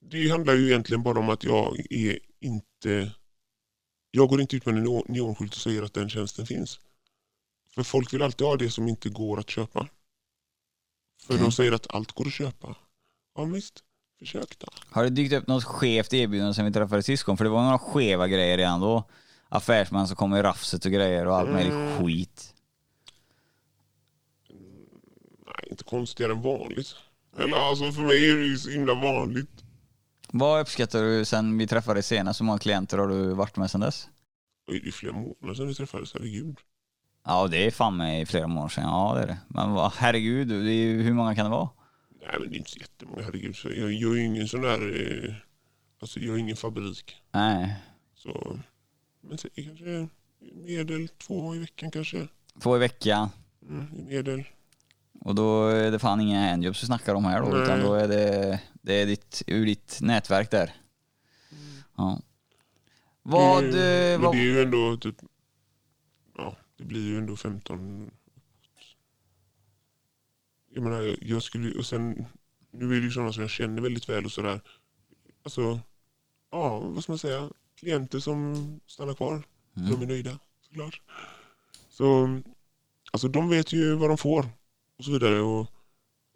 det 0.02 0.28
handlar 0.30 0.54
ju 0.54 0.66
egentligen 0.66 1.02
bara 1.02 1.18
om 1.18 1.28
att 1.30 1.44
jag 1.44 1.92
är 1.92 2.18
inte, 2.40 3.11
jag 4.11 4.28
går 4.28 4.40
inte 4.40 4.56
ut 4.56 4.66
med 4.66 4.75
en 4.76 4.87
neon- 4.87 5.04
neonskylt 5.09 5.54
och 5.54 5.61
säger 5.61 5.82
att 5.82 5.94
den 5.94 6.11
tjänsten 6.11 6.47
finns. 6.47 6.80
För 7.75 7.82
folk 7.82 8.14
vill 8.14 8.23
alltid 8.23 8.47
ha 8.47 8.56
det 8.56 8.70
som 8.70 8.88
inte 8.88 9.09
går 9.09 9.38
att 9.40 9.50
köpa. 9.50 9.88
För 11.26 11.34
Okej. 11.34 11.44
de 11.44 11.52
säger 11.52 11.72
att 11.72 11.94
allt 11.94 12.12
går 12.12 12.26
att 12.26 12.32
köpa. 12.32 12.76
Ja 13.36 13.44
visst, 13.44 13.84
försök 14.18 14.58
då. 14.58 14.66
Har 14.90 15.04
det 15.04 15.10
dykt 15.10 15.32
upp 15.34 15.46
något 15.46 15.64
skevt 15.64 16.12
erbjudande 16.14 16.54
sen 16.54 16.64
vi 16.64 16.72
träffades 16.72 17.06
sist 17.06 17.22
gång? 17.24 17.36
För 17.36 17.44
det 17.44 17.50
var 17.50 17.62
några 17.62 17.78
skeva 17.78 18.28
grejer 18.28 18.56
redan 18.58 18.80
då. 18.80 19.04
Affärsmän 19.48 20.06
som 20.06 20.16
kom 20.16 20.34
i 20.36 20.42
rafset 20.42 20.84
och 20.84 20.92
grejer 20.92 21.26
och 21.26 21.36
allt 21.36 21.50
möjligt 21.50 21.72
Mm. 21.72 21.98
skit. 22.04 22.54
Nej, 25.46 25.68
inte 25.70 25.84
konstigare 25.84 26.32
än 26.32 26.42
vanligt. 26.42 26.94
Eller 27.38 27.56
alltså 27.56 27.92
för 27.92 28.02
mig 28.02 28.30
är 28.30 28.36
det 28.36 28.44
ju 28.46 28.58
så 28.58 28.70
himla 28.70 28.94
vanligt. 28.94 29.64
Vad 30.32 30.60
uppskattar 30.60 31.02
du 31.02 31.24
sen 31.24 31.58
vi 31.58 31.66
träffades 31.66 32.06
senast? 32.06 32.40
Hur 32.40 32.44
många 32.44 32.58
klienter 32.58 32.98
har 32.98 33.08
du 33.08 33.32
varit 33.34 33.56
med 33.56 33.70
sen 33.70 33.80
dess? 33.80 34.08
Det 34.66 34.76
är 34.88 34.90
flera 34.92 35.12
månader 35.12 35.54
sedan 35.54 35.68
vi 35.68 35.74
träffades, 35.74 36.12
herregud. 36.12 36.56
Ja, 37.30 37.49
det 37.49 37.66
är 37.66 37.70
fan 37.70 37.96
mig 37.96 38.26
flera 38.26 38.46
månader 38.46 38.68
sedan. 38.68 38.84
Ja, 38.84 39.14
det 39.16 39.22
är 39.22 39.26
det. 39.26 39.38
Men 39.49 39.70
vad, 39.72 39.92
herregud, 39.92 40.49
det 40.49 40.54
är 40.72 40.75
ju, 40.75 41.02
hur 41.02 41.12
många 41.12 41.34
kan 41.34 41.44
det 41.44 41.50
vara? 41.50 41.68
Nej 42.20 42.37
men 42.40 42.50
det 42.50 42.56
är 42.56 42.58
inte 42.58 42.70
så 42.70 42.78
jättemånga, 42.78 43.22
herregud. 43.22 43.56
Så 43.56 43.68
jag 43.68 43.92
gör 43.92 44.14
ju 44.14 44.25
ingen 44.25 44.49
sån 44.49 44.60
där... 44.60 45.26
Eh, 45.28 45.34
Alltså 46.02 46.20
jag 46.20 46.34
är 46.34 46.38
ingen 46.38 46.56
fabrik. 46.56 47.16
Nej. 47.32 47.76
Så, 48.14 48.58
men 49.20 49.38
sen 49.38 49.50
kanske 49.54 50.08
medel 50.54 51.08
två 51.08 51.54
i 51.54 51.58
veckan 51.58 51.90
kanske. 51.90 52.28
Två 52.62 52.76
i 52.76 52.78
veckan. 52.78 53.28
Mm, 53.68 53.87
i 53.99 54.02
medel. 54.02 54.44
Och 55.20 55.34
då 55.34 55.66
är 55.66 55.90
det 55.90 55.99
fan 55.99 56.20
inga 56.20 56.50
handjobs 56.50 56.82
vi 56.82 56.87
snackar 56.87 57.14
om 57.14 57.25
här 57.25 57.40
då, 57.42 57.49
Nej. 57.49 57.62
utan 57.62 57.80
då 57.80 57.94
är 57.94 58.08
det, 58.08 58.60
det 58.82 59.02
är 59.02 59.06
ditt, 59.06 59.42
ur 59.46 59.66
ditt 59.66 59.99
nätverk 60.02 60.50
där. 60.50 60.72
Ja. 61.96 62.20
Vad, 63.22 63.58
Mm. 63.64 63.75
det, 63.76 64.12
eh, 64.12 64.18
men 64.18 64.26
vad 64.26 64.34
det 64.34 64.40
är 64.40 64.44
ju 64.44 64.62
ändå 64.62 64.96
typ, 64.96 65.16
det 66.80 66.87
blir 66.87 67.06
ju 67.06 67.18
ändå 67.18 67.37
15. 67.37 68.10
Jag 70.70 70.82
menar 70.82 71.16
jag 71.20 71.42
skulle 71.42 71.78
och 71.78 71.87
sen, 71.87 72.25
nu 72.70 72.96
är 72.96 73.00
det 73.00 73.04
ju 73.06 73.10
sådana 73.10 73.32
som 73.32 73.42
jag 73.42 73.50
känner 73.50 73.82
väldigt 73.82 74.08
väl 74.08 74.25
och 74.25 74.32
sådär. 74.32 74.60
Alltså, 75.42 75.80
ja 76.50 76.78
vad 76.78 77.02
ska 77.02 77.12
man 77.12 77.18
säga, 77.18 77.50
klienter 77.78 78.18
som 78.18 78.80
stannar 78.87 79.14
kvar. 79.14 79.42
Mm. 79.76 79.90
De 79.90 80.02
är 80.02 80.06
nöjda 80.06 80.38
såklart. 80.60 81.00
Så 81.88 82.40
alltså 83.12 83.28
de 83.28 83.49
vet 83.49 83.72
ju 83.72 83.94
vad 83.94 84.10
de 84.10 84.18
får 84.18 84.46
och 84.99 85.04
så 85.04 85.12
vidare. 85.12 85.40
Och, 85.40 85.66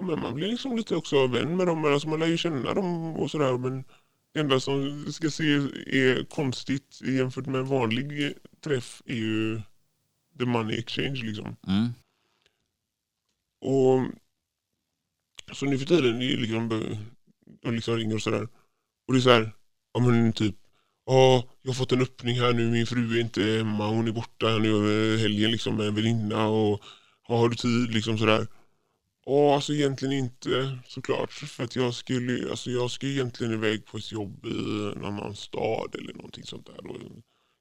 men 0.02 0.20
man 0.20 0.34
blir 0.34 0.48
liksom 0.48 0.76
lite 0.76 0.96
också 0.96 1.26
vän 1.26 1.56
med 1.56 1.66
dem. 1.66 1.84
Alltså 1.84 2.08
man 2.08 2.20
lär 2.20 2.26
ju 2.26 2.36
känna 2.36 2.74
dem 2.74 3.16
och 3.16 3.30
sådär. 3.30 3.58
Men 3.58 3.84
det 4.32 4.40
enda 4.40 4.60
som 4.60 5.04
ska 5.12 5.30
se 5.30 5.44
är 5.86 6.24
konstigt 6.24 7.00
jämfört 7.02 7.46
med 7.46 7.60
en 7.60 7.66
vanlig 7.66 8.34
träff 8.60 9.02
är 9.06 9.14
ju 9.14 9.60
the 10.38 10.44
money 10.44 10.78
exchange 10.78 11.22
liksom. 11.22 11.56
Mm. 11.66 11.88
Och 13.60 14.10
så 15.56 15.66
nu 15.66 15.78
för 15.78 15.86
tiden 15.86 16.22
är 16.22 16.28
det 16.28 16.36
liksom, 16.36 16.96
och 17.64 17.72
liksom 17.72 17.96
ringer 17.96 18.14
och 18.14 18.22
sådär. 18.22 18.48
Och 19.06 19.12
det 19.14 19.18
är 19.18 19.20
så 19.20 19.30
här, 19.30 19.50
ja 19.92 20.00
men 20.00 20.32
typ, 20.32 20.56
ja 21.06 21.44
jag 21.62 21.70
har 21.70 21.74
fått 21.74 21.92
en 21.92 22.02
öppning 22.02 22.40
här 22.40 22.52
nu, 22.52 22.70
min 22.70 22.86
fru 22.86 23.16
är 23.16 23.20
inte 23.20 23.42
hemma, 23.42 23.88
hon 23.88 24.08
är 24.08 24.12
borta 24.12 24.48
här 24.48 24.58
nu 24.58 24.68
över 24.68 25.18
helgen 25.18 25.50
liksom 25.50 25.76
med 25.76 25.86
en 25.86 25.94
väninna 25.94 26.46
och 26.46 26.82
ja, 27.28 27.36
har 27.36 27.48
du 27.48 27.56
tid 27.56 27.94
liksom 27.94 28.18
sådär. 28.18 28.46
Ja 29.26 29.54
alltså 29.54 29.72
egentligen 29.72 30.14
inte 30.14 30.78
såklart 30.86 31.32
för 31.32 31.64
att 31.64 31.76
jag 31.76 31.94
skulle, 31.94 32.50
alltså 32.50 32.70
jag 32.70 32.90
ska 32.90 33.06
egentligen 33.06 33.52
iväg 33.52 33.86
på 33.86 33.96
ett 33.96 34.12
jobb 34.12 34.46
i 34.46 34.92
en 34.96 35.04
annan 35.04 35.36
stad 35.36 35.94
eller 35.94 36.14
någonting 36.14 36.44
sånt 36.44 36.66
där. 36.66 36.82
Då. 36.82 36.96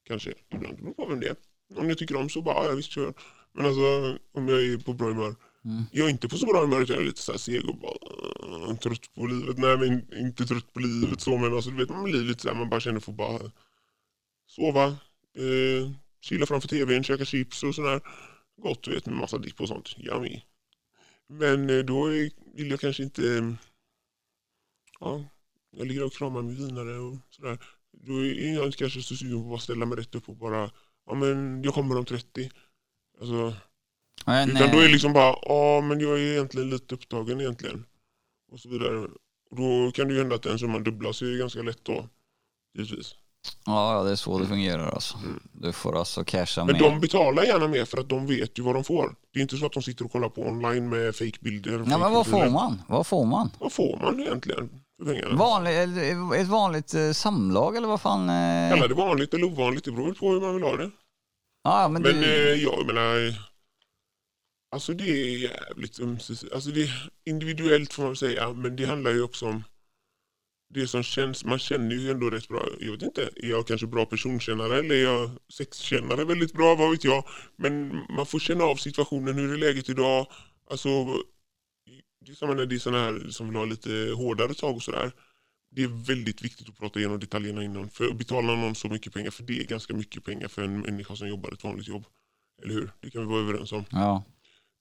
Kanske, 0.08 0.34
ibland 0.54 0.78
beror 0.78 0.94
på 0.94 1.06
vem 1.06 1.20
det 1.20 1.28
är. 1.28 1.36
Om 1.76 1.90
jag 1.90 1.98
tycker 1.98 2.16
om 2.16 2.30
så 2.30 2.42
bara, 2.42 2.66
ja 2.66 2.76
visst 2.76 2.92
kör. 2.92 3.14
Men 3.54 3.66
alltså 3.66 4.18
om 4.34 4.48
jag 4.48 4.64
är 4.64 4.78
på 4.78 4.94
bra 4.94 5.08
humör 5.08 5.36
Mm. 5.66 5.84
jag 5.92 6.06
är 6.06 6.12
inte 6.12 6.30
på 6.30 6.38
så 6.38 6.46
bra 6.46 6.62
humör 6.62 6.82
utan 6.82 6.96
jag 6.96 7.04
är 7.04 7.08
lite 7.08 7.22
så 7.22 7.32
här 7.32 7.40
seg 7.40 7.70
och 7.70 7.78
bara 7.78 8.68
uh, 8.70 8.76
trött 8.78 9.14
på 9.16 9.26
livet. 9.26 9.58
Nej 9.58 9.78
men 9.78 10.20
inte 10.20 10.46
trött 10.46 10.74
på 10.74 10.80
livet 10.80 11.22
så 11.22 11.38
men 11.38 11.54
alltså 11.54 11.70
du 11.70 11.78
vet 11.78 11.90
man 11.90 12.04
blir 12.04 12.24
lite 12.24 12.42
så 12.42 12.48
här, 12.50 12.56
man 12.56 12.70
bara 12.70 12.80
känner 12.80 13.00
för 13.00 13.12
att 13.12 13.18
bara 13.18 13.52
sova, 14.48 14.86
eh, 15.38 15.92
chilla 16.22 16.46
framför 16.46 16.68
tvn, 16.68 17.04
käka 17.04 17.26
chips 17.26 17.64
och 17.64 17.76
sådär. 17.76 18.02
Gott 18.58 18.84
du 18.84 18.92
vet 18.92 19.06
med 19.06 19.16
massa 19.16 19.38
dipp 19.38 19.62
och 19.62 19.68
sånt. 19.68 19.96
Yummy. 19.98 20.42
Men 21.30 21.70
eh, 21.70 21.80
då 21.80 22.08
är, 22.08 22.32
vill 22.56 22.70
jag 22.70 22.80
kanske 22.80 23.04
inte, 23.04 23.38
eh, 23.38 23.54
ja, 25.00 25.24
jag 25.72 25.88
ligger 25.88 26.04
och 26.04 26.14
kramar 26.14 26.42
med 26.42 26.56
vinare 26.56 26.98
och 27.00 27.18
sådär. 27.30 27.58
Då 27.92 28.26
är 28.26 28.54
jag 28.54 28.66
inte 28.66 28.78
kanske 28.78 29.02
så 29.02 29.16
sugen 29.16 29.34
på 29.34 29.44
att 29.44 29.50
bara 29.50 29.60
ställa 29.60 29.86
mig 29.86 29.98
rätt 29.98 30.16
upp 30.16 30.30
och 30.30 30.38
bara, 30.38 30.72
ja 31.10 31.14
men 31.16 31.64
jag 31.64 31.74
kommer 31.74 31.98
om 31.98 32.06
30. 32.06 32.50
Alltså, 33.20 33.54
Men, 34.26 34.50
utan 34.50 34.72
då 34.72 34.78
är 34.78 34.84
det 34.84 34.92
liksom 34.92 35.14
bara, 35.14 35.36
ja 35.42 35.82
men 35.82 36.00
jag 36.00 36.12
är 36.20 36.32
egentligen 36.32 36.70
lite 36.70 36.96
upptagen 36.96 37.42
egentligen. 37.42 37.86
Och 38.52 38.60
så 38.60 38.70
vidare. 38.70 39.08
Då 39.56 39.92
kan 39.92 40.08
det 40.08 40.14
ju 40.14 40.20
hända 40.20 40.36
att 40.36 40.44
den 40.44 40.60
summan 40.60 40.84
dubblas 40.84 41.22
ju 41.22 41.38
ganska 41.38 41.62
lätt 41.62 41.86
då. 41.86 42.08
Givetvis. 42.78 43.16
Ja, 43.66 44.04
det 44.04 44.12
är 44.12 44.16
så 44.16 44.40
det 44.40 44.46
fungerar 44.46 44.90
alltså. 44.90 45.18
Du 45.52 45.72
får 45.72 46.00
alltså 46.00 46.24
casha 46.24 46.66
Men 46.66 46.74
med. 46.74 46.82
de 46.82 47.00
betalar 47.00 47.44
gärna 47.44 47.68
mer 47.68 47.86
för 47.86 47.98
att 47.98 48.10
de 48.10 48.28
vet 48.28 48.60
ju 48.60 48.64
vad 48.64 48.76
de 48.76 48.84
får. 48.84 49.16
Det 49.34 49.40
är 49.40 49.42
inte 49.42 49.58
så 49.58 49.66
att 49.66 49.72
de 49.72 49.84
sitter 49.84 50.06
och 50.06 50.12
kollar 50.12 50.30
på 50.30 50.42
online 50.42 50.90
med 50.90 51.16
fejkbilder. 51.16 51.86
Ja, 51.90 51.98
men 51.98 52.12
vad 52.12 52.28
får 52.28 52.50
man? 52.50 52.82
Vad 52.88 53.08
får 53.08 53.26
man? 53.26 53.52
Vad 53.60 53.74
får 53.74 54.00
man 54.02 54.20
egentligen? 54.20 54.70
Vanlig, 55.32 55.78
ett 56.42 56.48
vanligt 56.48 56.94
eh, 56.94 57.12
samlag 57.12 57.76
eller 57.76 57.88
vad 57.88 58.02
fan? 58.02 58.30
Eh? 58.30 58.70
Kalla 58.70 58.88
det 58.88 58.94
vanligt 58.94 59.34
eller 59.34 59.46
ovanligt, 59.46 59.84
det 59.84 59.92
beror 59.92 60.14
på 60.14 60.30
hur 60.30 60.42
man 60.42 60.54
vill 60.56 60.64
ha 60.64 60.78
det. 60.78 60.92
Ja, 61.64 61.90
men, 61.90 62.02
Men 62.02 62.22
du, 62.22 62.54
eh, 62.54 62.64
jag 62.64 62.86
menar, 62.86 63.34
alltså 64.72 64.94
det 64.94 65.10
är 65.10 65.38
jävligt. 65.38 66.00
Alltså 66.54 66.72
det 66.72 66.84
är 66.84 67.10
individuellt 67.26 67.94
får 67.94 68.04
man 68.04 68.16
säga, 68.16 68.54
men 68.54 68.76
det 68.76 68.86
handlar 68.86 69.12
ju 69.12 69.22
också 69.22 69.46
om 69.46 69.64
det 70.74 70.88
som 70.88 71.04
känns, 71.04 71.46
man 71.46 71.60
känner 71.60 71.96
ju 71.96 72.12
ändå 72.12 72.30
rätt 72.30 72.48
bra. 72.48 72.66
Jag 72.80 72.92
vet 72.92 73.02
inte, 73.02 73.30
är 73.36 73.50
jag 73.50 73.68
kanske 73.68 73.88
bra 73.88 74.06
personkännare 74.06 74.80
eller 74.80 74.96
är 74.96 75.04
jag 75.04 75.30
sexkännare 75.54 76.26
väldigt 76.26 76.54
bra, 76.54 76.76
vad 76.76 76.92
vet 76.92 77.04
jag. 77.04 77.24
Men 77.56 78.06
man 78.10 78.26
får 78.26 78.40
känna 78.40 78.64
av 78.64 78.76
situationen, 78.76 79.36
hur 79.36 79.54
är 79.54 79.58
läget 79.58 79.90
idag? 79.90 80.28
Alltså, 80.70 81.06
det 82.26 82.32
är 82.32 82.36
samma 82.36 82.54
när 82.54 82.66
det 82.66 82.76
är 82.76 82.80
sådana 82.80 83.04
här 83.04 83.30
som 83.30 83.48
vill 83.48 83.56
ha 83.56 83.66
lite 83.66 84.14
hårdare 84.16 84.54
tag 84.54 84.76
och 84.76 84.84
sådär. 84.84 85.12
Det 85.76 85.84
är 85.84 86.06
väldigt 86.06 86.42
viktigt 86.42 86.70
att 86.70 86.78
prata 86.78 87.00
igenom 87.00 87.20
detaljerna 87.20 87.64
innan. 87.64 87.90
För 87.90 88.08
att 88.08 88.18
betala 88.18 88.56
någon 88.56 88.76
så 88.76 88.88
mycket 88.88 89.14
pengar, 89.14 89.32
för 89.32 89.44
det 89.44 89.60
är 89.60 89.64
ganska 89.64 89.94
mycket 89.94 90.24
pengar 90.24 90.48
för 90.48 90.64
en 90.64 90.80
människa 90.82 91.16
som 91.16 91.28
jobbar 91.28 91.52
ett 91.52 91.64
vanligt 91.64 91.88
jobb. 91.88 92.06
Eller 92.64 92.74
hur? 92.74 92.92
Det 93.00 93.10
kan 93.12 93.22
vi 93.22 93.28
vara 93.28 93.42
överens 93.42 93.72
om. 93.72 93.86
ja. 93.92 94.24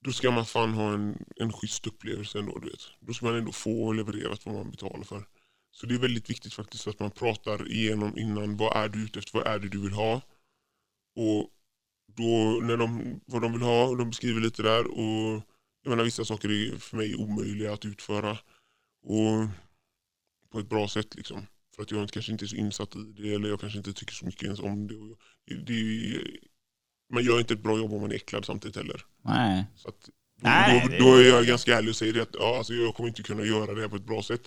Då 0.03 0.11
ska 0.11 0.31
man 0.31 0.45
fan 0.45 0.73
ha 0.73 0.93
en, 0.93 1.25
en 1.35 1.53
schysst 1.53 1.87
upplevelse 1.87 2.39
ändå, 2.39 2.59
du 2.59 2.69
vet. 2.69 2.81
Då 2.99 3.13
ska 3.13 3.25
man 3.25 3.35
ändå 3.35 3.51
få 3.51 3.93
levererat 3.93 4.45
vad 4.45 4.55
man 4.55 4.71
betalar 4.71 5.03
för. 5.03 5.25
Så 5.71 5.85
det 5.85 5.95
är 5.95 5.99
väldigt 5.99 6.29
viktigt 6.29 6.53
faktiskt 6.53 6.87
att 6.87 6.99
man 6.99 7.11
pratar 7.11 7.71
igenom 7.71 8.17
innan. 8.17 8.57
Vad 8.57 8.77
är 8.77 8.89
du 8.89 9.03
ute 9.03 9.19
efter? 9.19 9.39
Vad 9.39 9.47
är 9.47 9.59
det 9.59 9.69
du 9.69 9.81
vill 9.81 9.93
ha? 9.93 10.21
Och 11.15 11.49
då 12.07 12.59
när 12.63 12.77
de, 12.77 13.19
vad 13.25 13.41
de 13.41 13.51
vill 13.51 13.61
ha, 13.61 13.87
och 13.87 13.97
de 13.97 14.09
beskriver 14.09 14.41
lite 14.41 14.63
där. 14.63 14.87
Och 14.87 15.41
jag 15.83 15.89
menar 15.89 16.03
vissa 16.03 16.25
saker 16.25 16.49
är 16.51 16.77
för 16.77 16.97
mig 16.97 17.15
omöjliga 17.15 17.73
att 17.73 17.85
utföra. 17.85 18.37
Och 19.03 19.47
på 20.53 20.59
ett 20.59 20.69
bra 20.69 20.87
sätt 20.87 21.15
liksom. 21.15 21.47
För 21.75 21.83
att 21.83 21.91
jag 21.91 22.09
kanske 22.09 22.31
inte 22.31 22.45
är 22.45 22.47
så 22.47 22.55
insatt 22.55 22.95
i 22.95 23.21
det 23.21 23.33
eller 23.33 23.49
jag 23.49 23.59
kanske 23.59 23.77
inte 23.77 23.93
tycker 23.93 24.13
så 24.13 24.25
mycket 24.25 24.43
ens 24.43 24.59
om 24.59 24.87
det. 24.87 24.95
Det 25.55 25.73
är, 25.73 26.21
man 27.13 27.23
gör 27.23 27.39
inte 27.39 27.53
ett 27.53 27.63
bra 27.63 27.77
jobb 27.77 27.93
om 27.93 28.01
man 28.01 28.11
är 28.11 28.15
äcklad 28.15 28.45
samtidigt 28.45 28.75
heller. 28.75 29.05
Nej. 29.23 29.65
Så 29.75 29.87
att, 29.87 30.09
Nej, 30.41 30.97
då, 30.99 31.05
då 31.05 31.15
är 31.15 31.29
jag 31.29 31.45
ganska 31.45 31.77
ärlig 31.77 31.89
och 31.89 31.95
säger 31.95 32.21
att 32.21 32.35
ja, 32.39 32.57
alltså, 32.57 32.73
jag 32.73 32.95
kommer 32.95 33.09
inte 33.09 33.23
kunna 33.23 33.43
göra 33.43 33.73
det 33.73 33.81
här 33.81 33.87
på 33.87 33.95
ett 33.95 34.05
bra 34.05 34.23
sätt. 34.23 34.41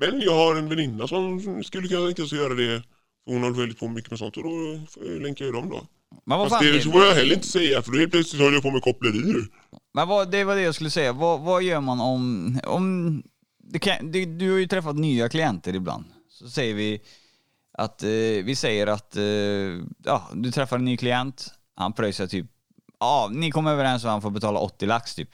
Men 0.00 0.20
jag 0.20 0.34
har 0.34 0.56
en 0.56 0.68
väninna 0.68 1.08
som 1.08 1.64
skulle 1.64 1.88
kunna 1.88 2.06
tänka 2.06 2.26
sig 2.26 2.38
att 2.38 2.44
göra 2.44 2.54
det. 2.54 2.82
Hon 3.26 3.42
håller 3.42 3.56
väldigt 3.56 3.78
på 3.78 3.88
mycket 3.88 4.10
med 4.10 4.18
sånt 4.18 4.36
och 4.36 4.42
då 4.42 4.50
får 4.90 5.04
jag 5.04 5.40
ju 5.40 5.52
dem 5.52 5.70
då. 5.70 5.86
Men 6.24 6.38
vad 6.38 6.48
Fast 6.48 6.64
fan, 6.64 6.72
det 6.72 6.80
får 6.80 7.04
jag 7.04 7.14
heller 7.14 7.34
inte 7.34 7.46
säga 7.46 7.82
för 7.82 7.92
då 7.92 7.98
helt 7.98 8.12
plötsligt 8.12 8.42
håller 8.42 8.54
jag 8.54 8.62
på 8.62 8.70
med 8.70 8.82
koppleri 8.82 9.48
men 9.94 10.08
vad, 10.08 10.30
det 10.30 10.44
var 10.44 10.56
det 10.56 10.62
jag 10.62 10.74
skulle 10.74 10.90
säga. 10.90 11.12
Vad, 11.12 11.40
vad 11.40 11.62
gör 11.62 11.80
man 11.80 12.00
om... 12.00 12.60
om 12.64 13.22
det 13.68 13.78
kan, 13.78 14.12
det, 14.12 14.24
du 14.24 14.50
har 14.50 14.58
ju 14.58 14.66
träffat 14.66 14.96
nya 14.96 15.28
klienter 15.28 15.74
ibland. 15.74 16.04
Så 16.30 16.50
säger 16.50 16.74
vi 16.74 17.00
att 17.72 18.02
eh, 18.02 18.08
vi 18.44 18.54
säger 18.56 18.86
att 18.86 19.16
eh, 19.16 19.22
ja, 20.04 20.30
du 20.34 20.52
träffar 20.52 20.76
en 20.78 20.84
ny 20.84 20.96
klient, 20.96 21.54
han 21.74 21.92
pröjsar 21.92 22.26
typ, 22.26 22.46
ja, 23.00 23.30
ni 23.32 23.50
kommer 23.50 23.70
överens 23.72 24.04
om 24.04 24.08
att 24.08 24.12
han 24.12 24.22
får 24.22 24.30
betala 24.30 24.58
80 24.60 24.86
lax 24.86 25.14
typ. 25.14 25.30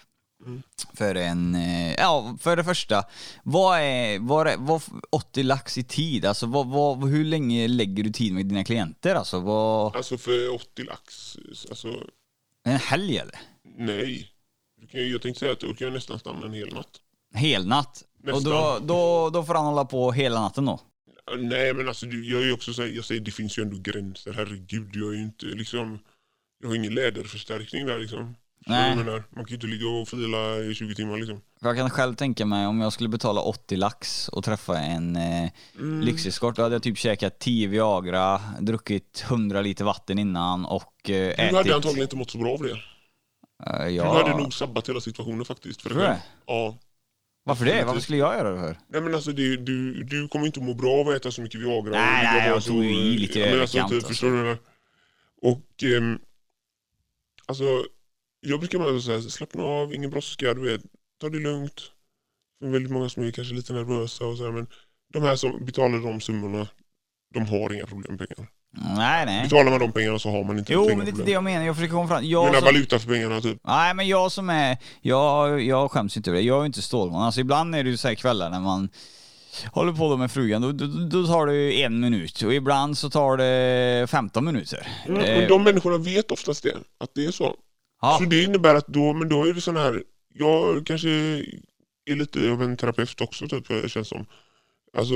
Mm. 0.46 0.62
För 0.94 1.14
en, 1.14 1.54
eh, 1.54 1.94
ja 1.94 2.36
för 2.40 2.56
det 2.56 2.64
första, 2.64 3.04
vad 3.42 3.78
är, 3.80 4.18
vad 4.18 4.46
är 4.46 4.56
vad, 4.58 4.82
80 5.10 5.42
lax 5.42 5.78
i 5.78 5.84
tid? 5.84 6.24
Alltså 6.26 6.46
vad, 6.46 6.66
vad, 6.66 7.08
hur 7.10 7.24
länge 7.24 7.68
lägger 7.68 8.04
du 8.04 8.10
tid 8.10 8.32
med 8.32 8.46
dina 8.46 8.64
klienter? 8.64 9.14
Alltså 9.14 9.40
vad, 9.40 9.96
Alltså 9.96 10.18
för 10.18 10.54
80 10.54 10.82
lax, 10.84 11.36
alltså 11.70 11.88
en 12.64 12.76
helg 12.78 13.18
eller? 13.18 13.38
nej. 13.78 14.30
Du 14.80 14.86
kan, 14.86 15.00
ju- 15.00 15.12
jag 15.12 15.22
tänkte 15.22 15.40
säga 15.40 15.52
att 15.52 15.60
då 15.60 15.74
kan 15.74 15.92
nästan 15.92 16.18
stanna 16.18 16.46
en 16.46 16.52
hel 16.52 16.74
natt. 16.74 17.00
Helnatt? 17.34 18.02
Och 18.13 18.13
Nästan. 18.24 18.52
då, 18.52 18.78
då, 18.82 19.30
då 19.30 19.44
får 19.44 19.54
han 19.54 19.64
hålla 19.64 19.84
på 19.84 20.12
hela 20.12 20.40
natten 20.40 20.64
då? 20.64 20.80
Nej 21.38 21.74
men 21.74 21.88
alltså 21.88 22.06
du- 22.06 22.30
jag 22.32 22.42
är 22.48 22.52
också 22.54 22.72
så 22.74 22.82
här, 22.82 22.88
jag 22.88 23.04
säger 23.04 23.20
det 23.20 23.30
finns 23.30 23.58
ju 23.58 23.62
ändå 23.62 23.76
gränser, 23.80 24.32
herregud. 24.32 24.90
Jag 24.92 25.08
är 25.08 25.16
ju 25.16 25.22
inte 25.22 25.46
liksom, 25.46 25.98
jag 26.62 26.68
har 26.68 26.76
ingen 26.76 26.94
läderförstärkning 26.94 27.86
där 27.86 27.98
liksom. 27.98 28.34
Du 28.66 28.72
Nej. 28.72 28.96
menar? 28.96 29.24
Man 29.30 29.44
kan 29.44 29.48
ju 29.48 29.54
inte 29.54 29.66
ligga 29.66 29.88
och 29.88 30.08
fila 30.08 30.56
i 30.58 30.74
20 30.74 30.94
timmar 30.94 31.16
liksom. 31.18 31.40
Jag 31.60 31.76
kan 31.76 31.90
själv 31.90 32.14
tänka 32.14 32.46
mig 32.46 32.66
om 32.66 32.80
jag 32.80 32.92
skulle 32.92 33.08
betala 33.08 33.40
80 33.40 33.76
lax 33.76 34.28
och 34.28 34.44
träffa 34.44 34.78
en 34.78 35.16
eh, 35.16 35.50
Mm. 35.78 36.00
lyxeskort, 36.00 36.56
då 36.56 36.62
hade 36.62 36.74
jag 36.74 36.82
typ 36.82 36.98
käkat 36.98 37.38
10 37.38 37.66
Viagra, 37.68 38.40
druckit 38.60 39.24
100 39.28 39.60
liter 39.60 39.84
vatten 39.84 40.18
innan 40.18 40.64
och 40.64 41.10
eh, 41.10 41.30
ätit... 41.30 41.50
Du 41.50 41.56
hade 41.56 41.74
antagligen 41.74 42.02
inte 42.02 42.16
mått 42.16 42.30
så 42.30 42.38
bra 42.38 42.52
av 42.52 42.62
det. 42.62 42.78
Du 43.86 43.90
ja. 43.90 44.12
hade 44.22 44.36
nog 44.42 44.54
sabbat 44.54 44.88
hela 44.88 45.00
situationen 45.00 45.44
faktiskt. 45.44 45.82
För 45.82 45.88
Tror 45.90 46.00
du 46.00 46.06
själv. 46.06 46.18
Ja. 46.46 46.76
Varför 47.46 47.64
det? 47.64 47.84
Varför 47.84 48.00
skulle 48.00 48.18
jag 48.18 48.34
göra 48.34 48.50
det 48.50 48.60
för? 48.60 48.78
Nej 48.88 49.00
men 49.00 49.14
alltså 49.14 49.32
det, 49.32 49.56
du, 49.56 50.02
du 50.04 50.28
kommer 50.28 50.46
inte 50.46 50.60
må 50.60 50.74
bra 50.74 51.00
av 51.00 51.08
att 51.08 51.14
äta 51.14 51.30
så 51.30 51.42
mycket 51.42 51.60
Viagra. 51.60 51.90
Nej, 51.90 52.24
nej, 52.24 52.48
jag 52.48 52.64
tog 52.64 52.84
i 52.84 53.18
lite 53.18 53.38
ja, 53.38 53.46
men 53.50 53.60
alltså, 53.60 53.76
typ, 53.76 53.92
alltså. 53.92 54.08
Förstår 54.08 54.30
du? 54.30 54.58
Och 55.42 55.82
ehm, 55.82 56.18
alltså 57.46 57.84
jag 58.40 58.60
brukar 58.60 58.78
bara 58.78 59.00
säga 59.00 59.22
slappna 59.22 59.62
av, 59.62 59.94
ingen 59.94 60.10
brådska, 60.10 60.54
du 60.54 60.60
vet. 60.60 60.80
Ta 61.20 61.28
det 61.28 61.38
lugnt. 61.38 61.92
Det 62.60 62.66
är 62.66 62.70
väldigt 62.70 62.92
många 62.92 63.08
som 63.08 63.24
är 63.24 63.30
kanske 63.30 63.54
lite 63.54 63.72
nervösa 63.72 64.26
och 64.26 64.38
så 64.38 64.44
här, 64.44 64.52
men 64.52 64.66
de 65.12 65.22
här 65.22 65.36
som 65.36 65.64
betalar 65.64 65.98
de 65.98 66.20
summorna, 66.20 66.68
de 67.34 67.46
har 67.46 67.72
inga 67.72 67.86
problem 67.86 68.16
med 68.16 68.28
pengar. 68.28 68.50
Nej, 68.96 69.26
nej. 69.26 69.42
Betalar 69.42 69.70
man 69.70 69.80
de 69.80 69.92
pengarna 69.92 70.18
så 70.18 70.30
har 70.30 70.44
man 70.44 70.58
inte 70.58 70.72
Jo, 70.72 70.88
men 70.96 71.04
det 71.04 71.22
är 71.22 71.24
det 71.24 71.30
jag 71.32 71.44
menar. 71.44 71.66
Jag 71.66 71.76
försöker 71.76 71.94
komma 71.94 72.08
fram... 72.08 72.24
Jag 72.24 72.44
menar 72.44 72.98
som... 72.98 73.12
pengarna 73.12 73.40
typ? 73.40 73.58
Nej, 73.64 73.94
men 73.94 74.08
jag 74.08 74.32
som 74.32 74.50
är... 74.50 74.78
Jag, 75.00 75.62
jag 75.62 75.90
skäms 75.90 76.16
inte 76.16 76.30
över 76.30 76.40
det. 76.40 76.46
Jag 76.46 76.56
är 76.56 76.60
ju 76.60 76.66
inte 76.66 76.82
Stålman. 76.82 77.22
Alltså 77.22 77.40
ibland 77.40 77.74
är 77.74 77.84
det 77.84 77.90
ju 77.90 77.96
så 77.96 78.08
här 78.08 78.14
kvällar 78.14 78.50
när 78.50 78.60
man 78.60 78.88
håller 79.72 79.92
på 79.92 80.16
med 80.16 80.30
frugan, 80.30 80.62
då, 80.62 80.72
då, 80.72 80.86
då 80.86 81.26
tar 81.26 81.46
det 81.46 81.82
en 81.82 82.00
minut 82.00 82.42
och 82.42 82.54
ibland 82.54 82.98
så 82.98 83.10
tar 83.10 83.36
det 83.36 84.06
15 84.10 84.44
minuter. 84.44 84.86
Mm, 85.06 85.20
Eh, 85.20 85.38
men 85.38 85.48
de 85.48 85.62
människorna 85.62 85.98
vet 85.98 86.30
oftast 86.30 86.62
det, 86.62 86.76
att 86.98 87.10
det 87.14 87.24
är 87.24 87.30
så. 87.30 87.56
ja. 88.02 88.16
Så 88.18 88.24
det 88.24 88.42
innebär 88.42 88.74
att 88.74 88.86
då, 88.86 89.12
men 89.12 89.28
då 89.28 89.44
är 89.44 89.52
det 89.54 89.60
sån 89.60 89.76
här, 89.76 90.02
jag 90.34 90.86
kanske 90.86 91.08
är 92.10 92.16
lite 92.16 92.50
av 92.50 92.62
en 92.62 92.76
terapeut 92.76 93.20
också 93.20 93.48
typ, 93.48 93.90
känns 93.90 94.08
som. 94.08 94.26
Alltså, 94.98 95.14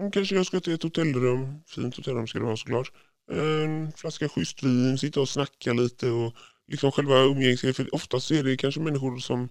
Mm, 0.00 0.10
kanske 0.10 0.34
jag 0.34 0.46
ska 0.46 0.60
till 0.60 0.72
ett 0.72 0.82
hotellrum, 0.82 1.62
fint 1.66 1.96
hotellrum 1.96 2.26
ska 2.26 2.38
det 2.38 2.44
vara 2.44 2.56
såklart. 2.56 2.92
En 3.32 3.92
flaska 3.92 4.28
schysst 4.28 4.62
vin, 4.62 4.98
sitta 4.98 5.20
och 5.20 5.28
snacka 5.28 5.72
lite 5.72 6.10
och 6.10 6.34
liksom 6.68 6.92
själva 6.92 7.20
umgängesgrejen. 7.20 7.74
För 7.74 7.94
oftast 7.94 8.30
är 8.30 8.42
det 8.44 8.56
kanske 8.56 8.80
människor 8.80 9.18
som, 9.18 9.48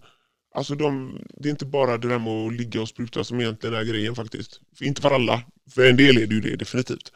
alltså 0.55 0.75
de, 0.75 1.19
det 1.33 1.49
är 1.49 1.51
inte 1.51 1.65
bara 1.65 1.97
det 1.97 2.07
där 2.07 2.19
med 2.19 2.47
att 2.47 2.53
ligga 2.53 2.81
och 2.81 2.89
spruta 2.89 3.23
som 3.23 3.39
egentligen 3.39 3.75
är 3.75 3.83
grejen 3.83 4.15
faktiskt. 4.15 4.61
För 4.77 4.85
inte 4.85 5.01
för 5.01 5.11
alla, 5.11 5.43
för 5.71 5.89
en 5.89 5.97
del 5.97 6.17
är 6.17 6.27
det 6.27 6.35
ju 6.35 6.41
det 6.41 6.55
definitivt. 6.55 7.13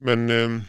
Men 0.00 0.30
ehm, 0.30 0.62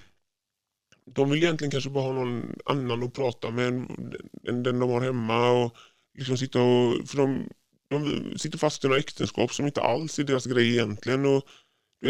de 1.15 1.29
vill 1.29 1.43
egentligen 1.43 1.71
kanske 1.71 1.89
bara 1.89 2.03
ha 2.03 2.13
någon 2.13 2.55
annan 2.65 3.03
att 3.03 3.13
prata 3.13 3.51
med 3.51 3.67
än, 3.67 4.63
den 4.63 4.79
de 4.79 4.89
har 4.89 5.01
hemma. 5.01 5.49
Och 5.51 5.75
liksom 6.17 6.37
sitta 6.37 6.61
och, 6.61 7.09
för 7.09 7.17
de, 7.17 7.49
de 7.89 8.33
sitter 8.37 8.57
fast 8.57 8.83
i 8.83 8.87
några 8.87 8.99
äktenskap 8.99 9.53
som 9.53 9.65
inte 9.65 9.81
alls 9.81 10.19
är 10.19 10.23
deras 10.23 10.45
grej 10.45 10.71
egentligen. 10.71 11.25
Och, 11.25 11.43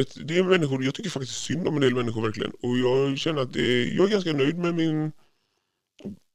det 0.04 0.38
är 0.38 0.44
människor, 0.44 0.84
jag 0.84 0.94
tycker 0.96 1.10
faktiskt 1.10 1.44
synd 1.44 1.68
om 1.68 1.76
en 1.76 1.82
del 1.82 1.96
människor 1.96 2.22
verkligen. 2.22 2.52
Och 2.52 2.78
jag 2.78 3.18
känner 3.18 3.42
att 3.42 3.54
det 3.54 3.84
jag 3.84 4.06
är 4.06 4.12
ganska 4.12 4.34
nöjd 4.34 4.58
med 4.58 4.76
min 4.76 5.12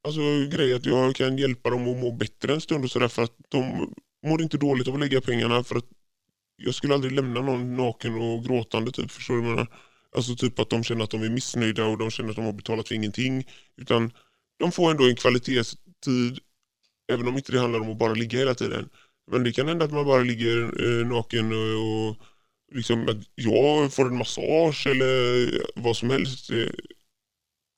alltså, 0.05 0.20
grej 0.57 0.75
att 0.75 0.87
jag 0.87 1.14
kan 1.14 1.38
hjälpa 1.38 1.70
dem 1.70 1.88
att 1.88 1.96
må 1.96 2.12
bättre 2.12 2.55
en 2.55 2.61
stund 2.61 2.85
och 2.85 2.90
sådär 2.90 3.09
för 3.09 3.23
att 3.23 3.37
de 3.49 3.94
mår 4.27 4.42
inte 4.42 4.59
dåligt 4.59 4.88
av 4.88 4.94
att 4.94 5.01
lägga 5.01 5.20
pengarna 5.20 5.64
för 5.64 5.77
att 5.77 5.87
jag 6.57 6.75
skulle 6.75 6.94
aldrig 6.94 7.12
lämna 7.12 7.40
någon 7.40 7.77
naken 7.77 8.14
och 8.14 8.44
gråtande 8.44 8.92
typ, 8.92 9.11
förstår 9.11 9.35
du 9.35 9.40
vad 9.40 9.51
jag 9.51 9.57
menar? 9.57 9.73
Alltså 10.16 10.37
typ 10.37 10.59
att 10.59 10.70
de 10.70 10.85
känner 10.85 11.05
att 11.05 11.11
de 11.11 11.23
är 11.23 11.29
missnöjda 11.29 11.87
och 11.87 11.99
de 11.99 12.11
känner 12.11 12.31
att 12.31 12.37
de 12.37 12.44
har 12.44 12.53
betalat 12.53 12.88
för 12.88 12.94
ingenting. 12.94 13.49
Utan 13.77 14.12
de 14.59 14.73
får 14.73 14.90
ändå 14.90 15.09
en 15.09 15.16
kvalitetstid, 15.16 16.38
även 17.12 17.29
om 17.29 17.37
inte 17.37 17.53
det 17.53 17.61
handlar 17.61 17.81
om 17.81 17.90
att 17.90 17.99
bara 17.99 18.14
ligga 18.14 18.38
hela 18.38 18.55
tiden. 18.55 18.88
Men 19.31 19.44
det 19.44 19.53
kan 19.53 19.68
hända 19.68 19.85
att 19.85 19.92
man 19.92 20.05
bara 20.07 20.23
ligger 20.23 20.62
eh, 20.62 21.07
naken 21.07 21.53
och, 21.53 22.09
och 22.09 22.16
liksom 22.74 23.09
att 23.09 23.16
jag 23.35 23.92
får 23.92 24.06
en 24.06 24.16
massage 24.18 24.87
eller 24.87 25.48
vad 25.80 25.96
som 25.96 26.11
helst. 26.11 26.50
Eh, 26.50 26.56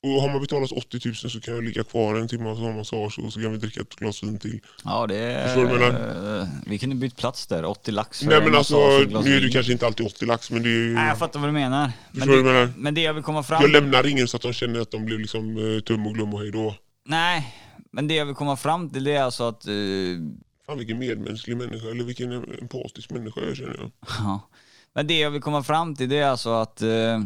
och 0.05 0.21
har 0.21 0.29
man 0.29 0.41
betalat 0.41 0.71
80 0.71 0.99
000 1.05 1.15
så 1.15 1.41
kan 1.41 1.53
jag 1.53 1.63
ligga 1.63 1.83
kvar 1.83 2.15
en 2.15 2.27
timme 2.27 2.49
och 2.49 2.57
ha 2.57 2.71
massage 2.71 3.19
och 3.19 3.33
så 3.33 3.41
kan 3.41 3.51
vi 3.51 3.57
dricka 3.57 3.81
ett 3.81 3.95
glas 3.95 4.23
vin 4.23 4.39
till. 4.39 4.59
Ja, 4.83 5.07
det 5.07 5.15
är... 5.17 6.39
Eh, 6.41 6.47
Vi 6.65 6.79
kunde 6.79 6.95
bytt 6.95 7.17
plats 7.17 7.47
där, 7.47 7.65
80 7.65 7.91
lax 7.91 8.19
för 8.19 8.25
Nej 8.27 8.37
en 8.37 8.43
men 8.43 8.55
alltså, 8.55 8.77
nu 9.23 9.37
är 9.37 9.41
det 9.41 9.49
kanske 9.49 9.71
inte 9.71 9.85
alltid 9.85 10.05
80 10.05 10.25
lax 10.25 10.51
men 10.51 10.63
det 10.63 10.69
är 10.69 10.71
ju... 10.87 10.93
Nej, 10.93 11.07
jag 11.07 11.19
fattar 11.19 11.39
vad 11.39 11.49
du 11.49 11.53
menar. 11.53 11.91
Men 12.11 12.21
Förstår 12.21 12.31
du 12.35 12.43
det, 12.43 12.53
menar? 12.53 12.73
men 12.77 12.93
det 12.93 13.01
jag 13.01 13.13
vill 13.13 13.23
komma 13.23 13.43
fram 13.43 13.61
Jag 13.61 13.71
lämnar 13.71 14.07
ingen 14.07 14.27
så 14.27 14.37
att 14.37 14.43
de 14.43 14.53
känner 14.53 14.79
att 14.79 14.91
de 14.91 15.05
blir 15.05 15.17
liksom 15.17 15.75
eh, 15.75 15.79
tum 15.81 16.07
och 16.07 16.13
glöm 16.13 16.33
och 16.33 16.39
hej 16.39 16.51
då. 16.51 16.75
Nej, 17.05 17.55
men 17.91 18.07
det 18.07 18.13
jag 18.13 18.25
vill 18.25 18.35
komma 18.35 18.57
fram 18.57 18.89
till 18.89 19.03
det 19.03 19.13
är 19.15 19.23
alltså 19.23 19.43
att... 19.43 19.67
eh, 19.67 19.73
Fan 20.65 20.77
vilken 20.77 20.99
medmänsklig 20.99 21.57
människa, 21.57 21.87
eller 21.89 22.03
vilken 22.03 22.31
empatisk 22.61 23.09
människa 23.11 23.41
jag 23.47 23.57
känner 23.57 23.75
jag. 23.77 23.91
Ja. 24.19 24.49
Men 24.95 25.07
det 25.07 25.19
jag 25.19 25.31
vill 25.31 25.41
komma 25.41 25.63
fram 25.63 25.95
till 25.95 26.09
det 26.09 26.17
är 26.17 26.27
alltså 26.27 26.49
att 26.49 26.81
eh, 26.81 27.19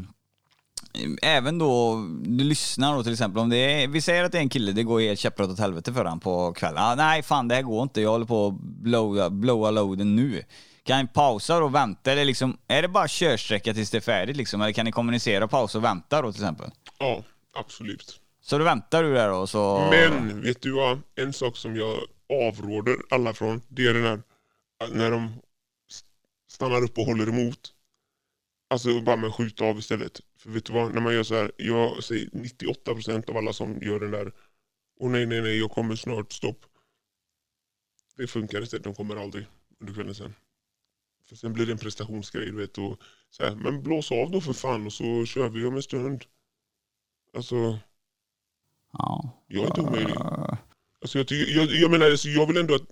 även 1.21 1.57
då 1.57 1.95
du 2.21 2.43
lyssnar 2.43 2.95
då 2.95 3.03
till 3.03 3.11
exempel 3.11 3.41
om 3.41 3.49
det 3.49 3.57
är, 3.57 3.87
vi 3.87 4.01
säger 4.01 4.23
att 4.23 4.31
det 4.31 4.37
är 4.37 4.41
en 4.41 4.49
kille, 4.49 4.71
det 4.71 4.83
går 4.83 4.99
helt 4.99 5.19
käpprätt 5.19 5.49
åt 5.49 5.59
helvete 5.59 5.93
för 5.93 6.05
han 6.05 6.19
på 6.19 6.53
kvällen. 6.53 6.83
Ah, 6.83 6.95
nej 6.95 7.23
fan 7.23 7.47
det 7.47 7.55
här 7.55 7.61
går 7.61 7.83
inte, 7.83 8.01
jag 8.01 8.09
håller 8.09 8.25
på 8.25 8.47
att 8.47 8.53
blowa, 8.61 9.29
blowa 9.29 9.71
loaden 9.71 10.15
nu. 10.15 10.43
Kan 10.83 11.01
ni 11.01 11.07
pausa 11.07 11.57
och 11.57 11.75
vänta 11.75 12.11
eller 12.11 12.25
liksom, 12.25 12.57
är 12.67 12.81
det 12.81 12.87
bara 12.87 13.07
körsträcka 13.07 13.73
tills 13.73 13.89
det 13.89 13.97
är 13.97 14.01
färdigt 14.01 14.37
liksom? 14.37 14.61
Eller 14.61 14.73
kan 14.73 14.85
ni 14.85 14.91
kommunicera, 14.91 15.47
pausa 15.47 15.77
och 15.77 15.83
vänta 15.83 16.21
då 16.21 16.31
till 16.31 16.41
exempel? 16.41 16.71
Ja, 16.99 17.23
absolut. 17.59 18.19
Så 18.41 18.57
då 18.57 18.63
väntar 18.63 19.03
du 19.03 19.13
där 19.13 19.29
då 19.29 19.47
så... 19.47 19.87
Men 19.91 20.41
vet 20.41 20.61
du 20.61 20.71
vad? 20.71 21.01
En 21.15 21.33
sak 21.33 21.57
som 21.57 21.75
jag 21.75 21.97
avråder 22.47 22.95
alla 23.09 23.33
från, 23.33 23.61
det 23.67 23.87
är 23.87 23.93
den 23.93 24.03
här 24.03 24.21
när 24.91 25.11
de 25.11 25.33
stannar 26.57 26.83
upp 26.83 26.97
och 26.97 27.05
håller 27.05 27.27
emot. 27.29 27.73
Alltså 28.69 29.01
bara 29.01 29.15
med 29.15 29.27
att 29.29 29.35
skjuta 29.35 29.65
av 29.65 29.79
istället. 29.79 30.21
För 30.37 30.49
vet 30.49 30.65
du 30.65 30.73
vad, 30.73 30.93
när 30.93 31.01
man 31.01 31.13
gör 31.13 31.23
så 31.23 31.35
här, 31.35 31.51
jag 31.57 32.03
säger 32.03 32.29
98% 32.29 33.29
av 33.29 33.37
alla 33.37 33.53
som 33.53 33.81
gör 33.81 33.99
den 33.99 34.11
där, 34.11 34.33
och 34.99 35.11
nej 35.11 35.25
nej 35.25 35.41
nej 35.41 35.59
jag 35.59 35.71
kommer 35.71 35.95
snart, 35.95 36.31
stopp. 36.31 36.65
Det 38.15 38.27
funkar 38.27 38.61
inte, 38.61 38.79
de 38.79 38.95
kommer 38.95 39.15
aldrig 39.15 39.45
under 39.79 39.93
kvällen 39.93 40.15
sen. 40.15 40.33
För 41.25 41.35
sen 41.35 41.53
blir 41.53 41.65
det 41.65 41.71
en 41.71 41.77
prestationsgrej 41.77 42.45
du 42.45 42.57
vet. 42.57 42.77
Och 42.77 43.01
så 43.29 43.43
här, 43.43 43.55
men 43.55 43.83
blås 43.83 44.11
av 44.11 44.31
då 44.31 44.41
för 44.41 44.53
fan 44.53 44.85
och 44.85 44.93
så 44.93 45.25
kör 45.25 45.49
vi 45.49 45.65
om 45.65 45.75
en 45.75 45.83
stund. 45.83 46.25
Alltså, 47.33 47.79
Ja. 48.93 49.43
jag 49.47 49.63
är 49.63 49.67
inte 49.67 49.81
omöjlig. 49.81 50.15
Alltså 51.01 51.17
jag, 51.17 51.27
tycker, 51.27 51.53
jag, 51.55 51.65
jag 51.67 51.91
menar, 51.91 52.11
alltså 52.11 52.29
jag 52.29 52.47
vill 52.47 52.57
ändå 52.57 52.75
att, 52.75 52.89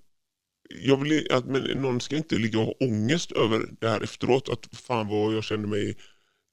jag 0.69 1.03
vill 1.03 1.27
att 1.31 1.45
men 1.45 1.61
någon 1.61 2.01
ska 2.01 2.15
inte 2.15 2.37
ligga 2.37 2.59
och 2.59 2.65
ha 2.65 2.73
ångest 2.79 3.31
över 3.31 3.65
det 3.79 3.89
här 3.89 4.01
efteråt. 4.01 4.49
Att 4.49 4.77
fan 4.77 5.07
vad 5.07 5.33
jag 5.33 5.43
känner 5.43 5.67
mig 5.67 5.97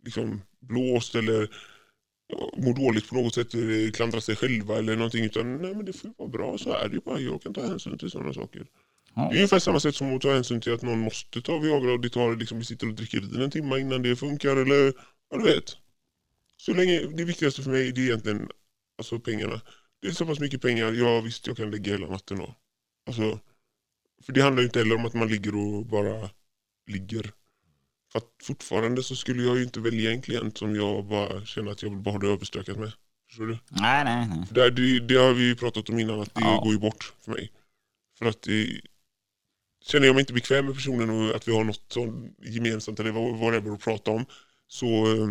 liksom 0.04 0.42
blåst 0.60 1.14
eller 1.14 1.48
ja, 2.28 2.52
mår 2.56 2.74
dåligt 2.74 3.08
på 3.08 3.14
något 3.14 3.34
sätt, 3.34 3.54
eller 3.54 3.90
klandra 3.90 4.20
sig 4.20 4.36
själva 4.36 4.78
eller 4.78 4.96
någonting. 4.96 5.24
Utan 5.24 5.56
nej 5.56 5.74
men 5.74 5.84
det 5.84 5.92
får 5.92 6.10
ju 6.10 6.14
vara 6.18 6.28
bra, 6.28 6.58
så 6.58 6.72
är 6.72 6.88
det 6.88 6.94
ju 6.94 7.00
bara. 7.00 7.20
Jag 7.20 7.42
kan 7.42 7.54
ta 7.54 7.66
hänsyn 7.66 7.98
till 7.98 8.10
sådana 8.10 8.32
saker. 8.32 8.66
Ja. 9.14 9.22
Det 9.22 9.36
är 9.36 9.38
ungefär 9.38 9.58
samma 9.58 9.80
sätt 9.80 9.94
som 9.94 10.16
att 10.16 10.22
ta 10.22 10.32
hänsyn 10.32 10.60
till 10.60 10.72
att 10.72 10.82
någon 10.82 10.98
måste 10.98 11.42
ta 11.42 11.58
Viagra 11.58 11.92
och 11.92 12.00
det 12.00 12.10
tar 12.10 12.36
liksom, 12.36 12.58
vi 12.58 12.64
sitter 12.64 12.88
och 12.88 12.94
dricker 12.94 13.20
vin 13.20 13.40
en 13.40 13.50
timme 13.50 13.78
innan 13.78 14.02
det 14.02 14.16
funkar 14.16 14.56
eller 14.56 14.92
ja 15.30 15.36
du 15.36 15.44
vet. 15.44 15.76
Så 16.56 16.74
länge, 16.74 17.00
det 17.00 17.24
viktigaste 17.24 17.62
för 17.62 17.70
mig 17.70 17.92
det 17.92 18.00
är 18.00 18.04
egentligen 18.04 18.48
alltså 18.98 19.20
pengarna. 19.20 19.60
Det 20.00 20.08
är 20.08 20.12
så 20.12 20.26
pass 20.26 20.40
mycket 20.40 20.62
pengar, 20.62 20.92
ja 20.92 21.20
visst 21.20 21.46
jag 21.46 21.56
kan 21.56 21.70
lägga 21.70 21.92
hela 21.92 22.06
natten 22.06 22.38
då. 22.38 22.54
Alltså, 23.06 23.40
för 24.22 24.32
det 24.32 24.42
handlar 24.42 24.60
ju 24.62 24.66
inte 24.66 24.78
heller 24.78 24.94
om 24.94 25.06
att 25.06 25.14
man 25.14 25.28
ligger 25.28 25.54
och 25.56 25.86
bara 25.86 26.30
ligger. 26.86 27.30
För 28.12 28.18
att 28.18 28.28
fortfarande 28.42 29.02
så 29.02 29.16
skulle 29.16 29.42
jag 29.42 29.56
ju 29.56 29.62
inte 29.62 29.80
välja 29.80 30.10
en 30.10 30.22
klient 30.22 30.58
som 30.58 30.76
jag 30.76 31.04
bara 31.06 31.44
känner 31.44 31.72
att 31.72 31.82
jag 31.82 31.90
vill 31.90 31.98
bara 31.98 32.10
ha 32.10 32.18
det 32.18 32.28
överstökat 32.28 32.78
med. 32.78 32.92
Förstår 33.28 33.46
du? 33.46 33.58
Nej, 33.68 34.04
nej, 34.04 34.28
nej. 34.28 34.46
Det, 34.50 34.70
det, 34.70 35.00
det 35.00 35.14
har 35.16 35.32
vi 35.32 35.42
ju 35.44 35.56
pratat 35.56 35.88
om 35.88 35.98
innan, 35.98 36.20
att 36.20 36.34
det 36.34 36.40
Ja. 36.40 36.60
går 36.64 36.72
ju 36.72 36.78
bort 36.78 37.12
för 37.20 37.32
mig. 37.32 37.52
För 38.18 38.26
att 38.26 38.42
det, 38.42 38.80
känner 39.84 40.06
jag 40.06 40.14
mig 40.14 40.20
inte 40.20 40.32
bekväm 40.32 40.66
med 40.66 40.74
personen 40.74 41.10
och 41.10 41.36
att 41.36 41.48
vi 41.48 41.52
har 41.52 41.64
något 41.64 41.96
gemensamt 42.42 43.00
eller 43.00 43.10
vad 43.10 43.38
vad 43.38 43.52
det 43.52 43.58
är 43.70 43.72
att 43.74 43.80
prata 43.80 44.10
om, 44.10 44.26
så 44.68 44.86
eh, 44.86 45.30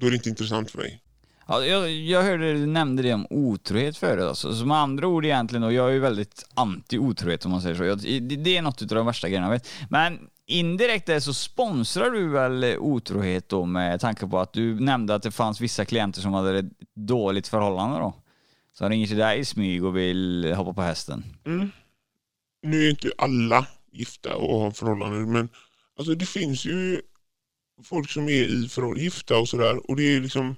då 0.00 0.06
är 0.06 0.10
det 0.10 0.16
inte 0.16 0.28
intressant 0.28 0.70
för 0.70 0.78
mig. 0.78 1.01
Ja, 1.48 1.64
jag, 1.64 1.90
jag 1.90 2.22
hörde 2.22 2.52
du 2.52 2.66
nämnde 2.66 3.02
det 3.02 3.14
om 3.14 3.26
otrohet 3.30 3.96
förut. 3.96 4.24
Alltså. 4.24 4.54
Så 4.54 4.66
med 4.66 4.76
andra 4.76 5.06
ord 5.06 5.24
egentligen, 5.24 5.62
och 5.62 5.72
jag 5.72 5.88
är 5.88 5.92
ju 5.92 5.98
väldigt 5.98 6.46
anti 6.54 6.98
otrohet 6.98 7.44
om 7.44 7.50
man 7.50 7.62
säger 7.62 7.74
så. 7.74 7.84
Jag, 7.84 7.98
det, 7.98 8.20
det 8.20 8.56
är 8.56 8.62
något 8.62 8.82
av 8.82 8.88
de 8.88 9.06
värsta 9.06 9.28
grejerna 9.28 9.46
jag 9.46 9.52
vet. 9.52 9.68
Men 9.90 10.18
indirekt 10.46 11.06
där 11.06 11.20
så 11.20 11.34
sponsrar 11.34 12.10
du 12.10 12.28
väl 12.28 12.76
otrohet 12.78 13.48
då 13.48 13.64
med 13.64 14.00
tanke 14.00 14.26
på 14.26 14.38
att 14.38 14.52
du 14.52 14.80
nämnde 14.80 15.14
att 15.14 15.22
det 15.22 15.30
fanns 15.30 15.60
vissa 15.60 15.84
klienter 15.84 16.20
som 16.20 16.32
hade 16.32 16.58
ett 16.58 16.66
dåligt 16.94 17.48
förhållande 17.48 17.98
då. 17.98 18.14
Som 18.72 18.88
ringer 18.88 19.06
till 19.06 19.16
dig 19.16 19.40
i 19.40 19.44
smyg 19.44 19.84
och 19.84 19.96
vill 19.96 20.54
hoppa 20.56 20.72
på 20.72 20.82
hästen. 20.82 21.24
Mm. 21.46 21.70
Nu 22.62 22.86
är 22.86 22.90
inte 22.90 23.10
alla 23.18 23.66
gifta 23.92 24.36
och 24.36 24.60
har 24.60 24.70
förhållanden, 24.70 25.32
men 25.32 25.48
alltså 25.98 26.14
det 26.14 26.26
finns 26.26 26.64
ju 26.64 27.00
folk 27.84 28.10
som 28.10 28.28
är 28.28 28.64
i 28.64 28.68
förhållanden, 28.68 29.04
gifta 29.04 29.38
och 29.38 29.48
sådär. 29.48 29.90
Och 29.90 29.96
det 29.96 30.16
är 30.16 30.20
liksom 30.20 30.56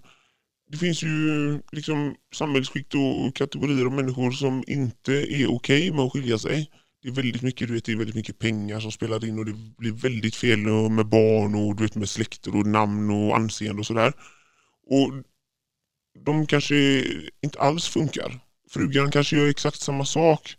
det 0.75 0.79
finns 0.79 1.03
ju 1.03 1.61
liksom 1.73 2.15
samhällsskikt 2.33 2.95
och 2.95 3.35
kategorier 3.35 3.87
av 3.87 3.93
människor 3.93 4.31
som 4.31 4.65
inte 4.67 5.13
är 5.13 5.51
okej 5.51 5.91
med 5.91 6.01
att 6.01 6.13
skilja 6.13 6.39
sig. 6.39 6.71
Det 7.03 7.09
är 7.09 7.13
väldigt 7.13 7.43
mycket, 7.43 7.69
du 7.69 7.75
vet, 7.75 7.85
det 7.85 7.93
är 7.93 7.97
väldigt 7.97 8.15
mycket 8.15 8.39
pengar 8.39 8.81
som 8.81 8.93
spelar 8.93 9.25
in 9.25 9.39
och 9.39 9.45
det 9.45 9.53
blir 9.79 9.93
väldigt 9.93 10.35
fel 10.35 10.59
med 10.59 11.07
barn 11.07 11.55
och 11.55 11.77
du 11.77 11.83
vet, 11.83 11.95
med 11.95 12.09
släkter 12.09 12.57
och 12.57 12.67
namn 12.67 13.11
och 13.11 13.37
anseende 13.37 13.81
och 13.81 13.87
sådär. 13.87 14.13
Och 14.87 15.13
de 16.25 16.47
kanske 16.47 17.05
inte 17.43 17.59
alls 17.59 17.89
funkar. 17.89 18.41
Frugan 18.71 19.11
kanske 19.11 19.37
gör 19.37 19.49
exakt 19.49 19.81
samma 19.81 20.05
sak. 20.05 20.57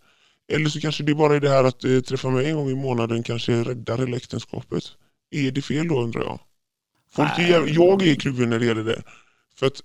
Eller 0.47 0.69
så 0.69 0.81
kanske 0.81 1.03
det 1.03 1.15
bara 1.15 1.35
är 1.35 1.39
det 1.39 1.49
här 1.49 1.63
att 1.63 1.83
eh, 1.83 1.99
träffa 1.99 2.29
mig 2.29 2.49
en 2.49 2.55
gång 2.55 2.69
i 2.69 2.75
månaden 2.75 3.23
kanske 3.23 3.63
räddar 3.63 3.97
hela 3.97 4.17
äktenskapet. 4.17 4.83
Är 5.31 5.51
det 5.51 5.61
fel 5.61 5.87
då 5.87 6.01
undrar 6.01 6.21
jag? 6.21 6.39
Folk 7.11 7.39
är, 7.39 7.67
jag 7.67 8.01
är 8.01 8.15
kluven 8.15 8.49
när 8.49 8.59
det 8.59 8.65
gäller 8.65 8.83
det. 8.83 9.03
För 9.59 9.67
att 9.67 9.81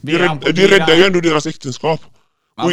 det, 0.00 0.18
rädd, 0.18 0.54
det 0.54 0.68
räddar 0.68 0.94
ju 0.96 1.04
ändå 1.04 1.20
deras 1.20 1.46
äktenskap. 1.46 2.00
Ja. 2.56 2.64
Och, 2.64 2.72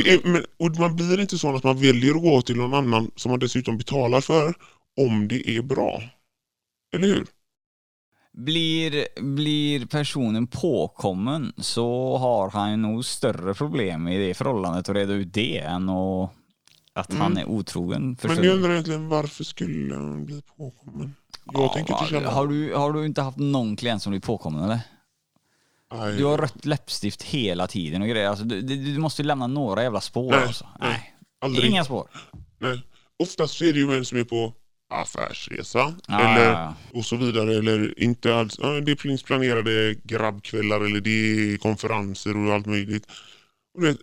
och 0.66 0.80
man 0.80 0.96
blir 0.96 1.20
inte 1.20 1.38
så 1.38 1.56
att 1.56 1.64
man 1.64 1.82
väljer 1.82 2.16
att 2.16 2.22
gå 2.22 2.42
till 2.42 2.56
någon 2.56 2.74
annan 2.74 3.12
som 3.16 3.30
man 3.30 3.40
dessutom 3.40 3.78
betalar 3.78 4.22
för 4.22 4.54
om 5.02 5.28
det 5.28 5.50
är 5.58 5.62
bra. 5.62 6.02
Eller 6.96 7.08
hur? 7.08 7.26
Blir, 8.34 9.08
blir 9.22 9.86
personen 9.86 10.48
påkommen 10.48 11.54
så 11.58 12.18
har 12.18 12.50
han 12.50 12.82
nog 12.82 13.06
större 13.06 13.54
problem 13.54 14.08
i 14.08 14.28
det 14.28 14.34
förhållandet 14.34 14.90
att 14.90 14.96
reda 14.96 15.14
ut 15.14 15.34
det 15.34 15.58
än 15.58 15.90
att, 15.90 16.32
att 16.94 17.14
han 17.14 17.38
är 17.38 17.46
otrogen. 17.46 18.16
Förstår 18.16 18.36
Men 18.36 18.44
jag 18.44 18.56
undrar 18.56 18.72
egentligen 18.72 19.10
varför 19.10 19.44
skulle 19.44 19.96
han 19.96 20.26
bli 20.26 20.42
påkommen? 20.58 21.16
Jag 21.46 21.64
Ja, 21.64 21.74
tänker 21.74 21.94
inte 21.94 22.06
känna... 22.06 22.30
har, 22.30 22.48
du, 22.48 22.76
har 22.76 22.94
du 22.94 23.06
inte 23.06 23.22
haft 23.22 23.38
någon 23.38 23.76
klient 23.76 24.04
som 24.04 24.12
blir 24.12 24.22
påkommen 24.22 24.64
eller? 24.64 24.80
Nej. 25.92 26.18
Du 26.18 26.26
har 26.26 26.38
rött 26.38 26.66
läppstift 26.66 27.22
hela 27.22 27.68
tiden 27.68 28.02
och 28.02 28.08
grejer. 28.08 28.30
Alltså, 28.30 28.46
du, 28.46 28.62
du, 28.62 28.98
måste 28.98 29.22
ju 29.22 29.28
lämna 29.28 29.48
några 29.48 29.84
jävla 29.84 30.02
spår 30.02 30.32
Nej, 30.32 30.44
alltså. 30.44 30.68
nej. 30.80 30.90
Nej. 30.90 31.14
Aldrig. 31.42 31.70
Inga 31.70 31.86
spår. 31.86 32.10
Nej. 32.60 32.82
Oftast 33.24 33.62
är 33.62 33.74
det 33.74 33.80
ju 33.80 33.98
en 33.98 34.06
som 34.06 34.18
är 34.18 34.24
på 34.24 34.54
affärsresa 34.90 35.96
Ja, 36.08 36.20
eller, 36.20 36.52
ja, 36.52 36.76
och 36.94 37.06
så 37.06 37.16
vidare. 37.16 37.56
Eller 37.56 38.00
inte 38.00 38.36
alls. 38.36 38.60
Ja, 38.62 38.68
det 38.68 38.96
finns 38.96 39.24
planerade 39.24 39.96
grabbkvällar 40.04 40.82
eller 40.82 41.02
det 41.02 41.10
är 41.54 41.58
konferenser 41.58 42.38
och 42.38 42.54
allt 42.54 42.66
möjligt. 42.66 43.06
Och 43.74 43.82
du 43.82 43.88
vet, 43.88 43.98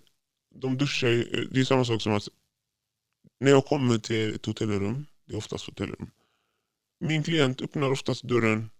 de 0.54 0.78
duschar 0.78 1.08
ju. 1.08 1.48
Det 1.50 1.60
är 1.60 1.64
samma 1.64 1.84
sak 1.84 2.02
som 2.02 2.12
att 2.12 2.28
när 3.40 3.50
jag 3.50 3.66
kommer 3.66 3.98
till 3.98 4.34
ett 4.34 4.46
hotellrum, 4.46 5.06
det 5.26 5.34
är 5.34 5.38
oftast 5.38 5.66
hotellrum. 5.66 6.10
Min 7.04 7.22
klient 7.22 7.60
öppnar 7.60 7.90
oftast 7.90 8.22
dörren 8.22 8.70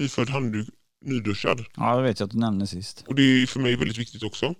iförd 0.00 0.28
handduk, 0.28 0.68
nyduschad. 1.02 1.64
ja, 1.76 1.96
det 1.96 2.02
vet 2.02 2.20
jag 2.20 2.26
att 2.26 2.32
du 2.32 2.38
nämnde 2.38 2.66
sist. 2.66 3.04
Och 3.06 3.14
det 3.14 3.22
är 3.22 3.46
för 3.46 3.60
mig 3.60 3.76
väldigt 3.76 3.98
viktigt 3.98 4.22
också. 4.22 4.54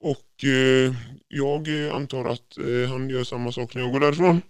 Och 0.00 0.44
eh, 0.44 0.94
jag 1.28 1.86
eh, 1.86 1.94
antar 1.94 2.24
att 2.24 2.58
eh, 2.58 2.90
han 2.90 3.10
gör 3.10 3.24
samma 3.24 3.52
sak 3.52 3.74
när 3.74 3.82
jag 3.82 3.92
går 3.92 4.00
därifrån. 4.00 4.42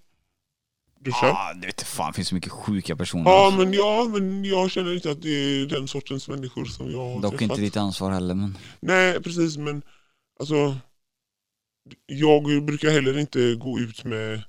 Duschar. 1.00 1.28
Ja, 1.28 1.54
det 1.60 1.66
vet 1.66 1.82
fan, 1.82 2.10
det 2.12 2.16
finns 2.16 2.28
så 2.28 2.34
mycket 2.34 2.52
sjuka 2.52 2.96
personer. 2.96 3.30
Ja, 3.30 3.46
alltså. 3.46 3.60
men, 3.60 3.72
ja, 3.72 4.08
men 4.12 4.44
jag 4.44 4.70
känner 4.70 4.94
inte 4.94 5.10
att 5.10 5.22
det 5.22 5.28
är 5.28 5.66
den 5.66 5.88
sortens 5.88 6.28
människor 6.28 6.64
som 6.64 6.90
jag 6.90 6.98
har 6.98 7.20
Dock 7.20 7.30
träffat. 7.30 7.42
inte 7.42 7.60
ditt 7.60 7.76
ansvar 7.76 8.10
heller 8.10 8.34
men... 8.34 8.58
Nej, 8.80 9.22
precis, 9.22 9.56
men 9.56 9.82
alltså 10.40 10.76
jag 12.06 12.64
brukar 12.64 12.90
heller 12.90 13.18
inte 13.18 13.54
gå 13.54 13.78
ut 13.78 14.04
med 14.04 14.42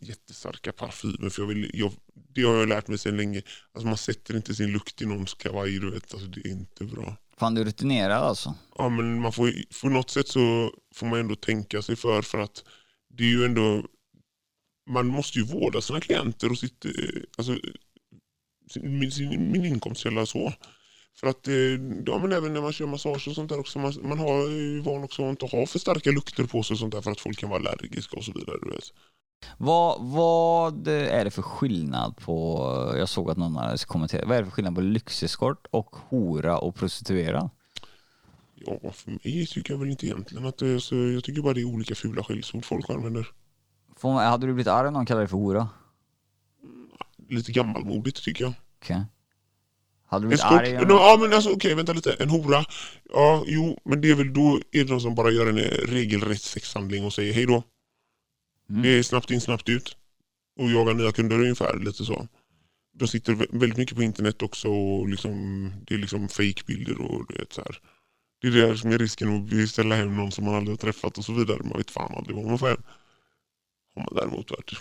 jättestarka 0.00 0.72
parfymer 0.72 1.30
för 1.30 1.42
jag 1.42 1.48
vill, 1.48 1.70
jag, 1.74 1.92
det 2.34 2.42
har 2.42 2.54
jag 2.54 2.68
lärt 2.68 2.88
mig 2.88 2.98
sedan 2.98 3.16
länge. 3.16 3.42
Alltså 3.72 3.86
man 3.86 3.96
sätter 3.96 4.36
inte 4.36 4.54
sin 4.54 4.72
lukt 4.72 5.02
i 5.02 5.06
någons 5.06 5.34
kavaj, 5.34 5.78
du 5.78 5.90
vet. 5.90 6.14
Alltså 6.14 6.28
det 6.28 6.40
är 6.40 6.50
inte 6.50 6.84
bra. 6.84 7.16
Fan 7.38 7.54
du 7.54 7.60
är 7.60 7.64
rutinerad 7.64 8.22
alltså. 8.22 8.54
Ja, 8.78 8.88
men 8.88 9.20
man 9.20 9.32
får, 9.32 9.52
på 9.80 9.88
något 9.88 10.10
sätt 10.10 10.28
så 10.28 10.72
får 10.94 11.06
man 11.06 11.20
ändå 11.20 11.34
tänka 11.34 11.82
sig 11.82 11.96
för 11.96 12.22
för 12.22 12.38
att 12.38 12.64
det 13.08 13.24
är 13.24 13.28
ju 13.28 13.44
ändå 13.44 13.86
man 14.90 15.06
måste 15.06 15.38
ju 15.38 15.44
vårda 15.44 15.80
sina 15.80 16.00
klienter 16.00 16.50
och 16.50 16.58
sitt, 16.58 16.84
eh, 16.84 16.92
alltså, 17.36 17.58
sin, 18.70 18.98
min, 18.98 19.12
sin, 19.12 19.52
min 19.52 19.64
inkomstkälla 19.64 20.26
så. 20.26 20.52
För 21.20 21.26
att, 21.26 21.48
eh, 21.48 21.54
ja, 22.06 22.18
men 22.18 22.32
även 22.32 22.52
när 22.52 22.60
man 22.60 22.72
kör 22.72 22.86
massage 22.86 23.28
och 23.28 23.34
sånt 23.34 23.48
där 23.48 23.60
också, 23.60 23.78
man, 23.78 23.94
man 24.02 24.18
har 24.18 24.48
ju 24.48 24.80
van 24.80 25.04
också 25.04 25.24
att 25.24 25.30
inte 25.30 25.56
ha 25.56 25.66
för 25.66 25.78
starka 25.78 26.10
lukter 26.10 26.44
på 26.44 26.62
sig 26.62 26.74
och 26.74 26.78
sånt 26.78 26.94
där 26.94 27.02
för 27.02 27.10
att 27.10 27.20
folk 27.20 27.38
kan 27.38 27.50
vara 27.50 27.70
allergiska 27.70 28.16
och 28.16 28.24
så 28.24 28.32
vidare. 28.32 28.58
Du 28.62 28.70
vet. 28.70 28.92
Vad, 29.58 30.02
vad 30.02 30.88
är 30.88 31.24
det 31.24 31.30
för 31.30 31.42
skillnad 31.42 32.16
på, 32.16 32.58
jag 32.98 33.08
såg 33.08 33.30
att 33.30 33.36
någon 33.36 33.56
hade 33.56 33.78
kommenterat, 33.78 34.28
vad 34.28 34.36
är 34.36 34.40
det 34.40 34.46
för 34.46 34.52
skillnad 34.52 34.74
på 34.74 34.80
lyxeskort 34.80 35.66
och 35.70 35.96
hora 35.96 36.58
och 36.58 36.74
prostituerad? 36.74 37.50
Ja, 38.54 38.92
för 38.92 39.10
mig 39.10 39.46
tycker 39.46 39.72
jag 39.72 39.78
väl 39.78 39.90
inte 39.90 40.06
egentligen 40.06 40.46
att 40.46 40.58
det 40.58 40.68
är 40.68 40.78
så, 40.78 40.94
jag 40.94 41.24
tycker 41.24 41.42
bara 41.42 41.54
det 41.54 41.60
är 41.60 41.64
olika 41.64 41.94
fula 41.94 42.24
skällsord 42.24 42.64
folk 42.64 42.90
använder. 42.90 43.28
Får 43.96 44.12
man, 44.12 44.26
hade 44.26 44.46
du 44.46 44.52
blivit 44.52 44.72
arg 44.72 44.88
om 44.88 44.94
någon 44.94 45.06
kallade 45.06 45.22
dig 45.24 45.30
för 45.30 45.36
hora? 45.36 45.68
Lite 47.28 47.52
gammalmodigt 47.52 48.24
tycker 48.24 48.44
jag. 48.44 48.52
Okej. 48.82 49.04
Hade 50.06 50.24
du 50.24 50.28
blivit 50.28 50.40
skort, 50.40 50.52
arg? 50.60 50.78
om- 50.78 50.88
no, 50.88 50.92
ja 50.92 51.18
men 51.20 51.32
alltså 51.32 51.50
okej 51.50 51.74
vänta 51.74 51.92
lite, 51.92 52.12
en 52.12 52.30
hora. 52.30 52.64
Ja 53.12 53.44
jo 53.46 53.78
men 53.84 54.00
det 54.00 54.10
är 54.10 54.14
väl 54.14 54.32
då 54.32 54.60
är 54.72 54.84
det 54.84 54.90
någon 54.90 55.00
som 55.00 55.14
bara 55.14 55.30
gör 55.30 55.46
en 55.46 55.58
regelrätt 55.88 56.42
sexhandling 56.42 57.04
och 57.04 57.12
säger 57.12 57.32
hej 57.32 57.46
då. 57.46 57.62
Mm. 58.70 58.82
Det 58.82 58.88
är 58.88 59.02
snabbt 59.02 59.30
in 59.30 59.40
snabbt 59.40 59.68
ut. 59.68 59.96
Och 60.58 60.70
jagar 60.70 60.94
nya 60.94 61.12
kunder 61.12 61.40
ungefär 61.40 61.78
lite 61.78 62.04
så. 62.04 62.28
De 62.98 63.08
sitter 63.08 63.34
väldigt 63.34 63.76
mycket 63.76 63.96
på 63.96 64.02
internet 64.02 64.42
också 64.42 64.68
och 64.68 65.08
liksom, 65.08 65.72
det 65.86 65.94
är 65.94 65.98
liksom 65.98 66.28
fake-bilder 66.28 67.00
och 67.00 67.26
du 67.28 67.38
vet 67.38 67.52
så 67.52 67.60
här. 67.60 67.78
Det 68.40 68.48
är 68.48 68.52
det 68.52 68.78
som 68.78 68.90
är 68.90 68.98
risken 68.98 69.36
att 69.36 69.50
beställa 69.50 69.94
hem 69.94 70.16
någon 70.16 70.32
som 70.32 70.44
man 70.44 70.54
aldrig 70.54 70.72
har 70.72 70.76
träffat 70.76 71.18
och 71.18 71.24
så 71.24 71.32
vidare. 71.32 71.62
Man 71.62 71.78
vet 71.78 71.90
fan 71.90 72.14
aldrig 72.16 72.36
vad 72.36 72.46
man 72.46 72.58
får 72.58 72.68
hem. 72.68 72.82
Har 73.94 74.02
man 74.02 74.14
däremot 74.14 74.50
varit 74.50 74.72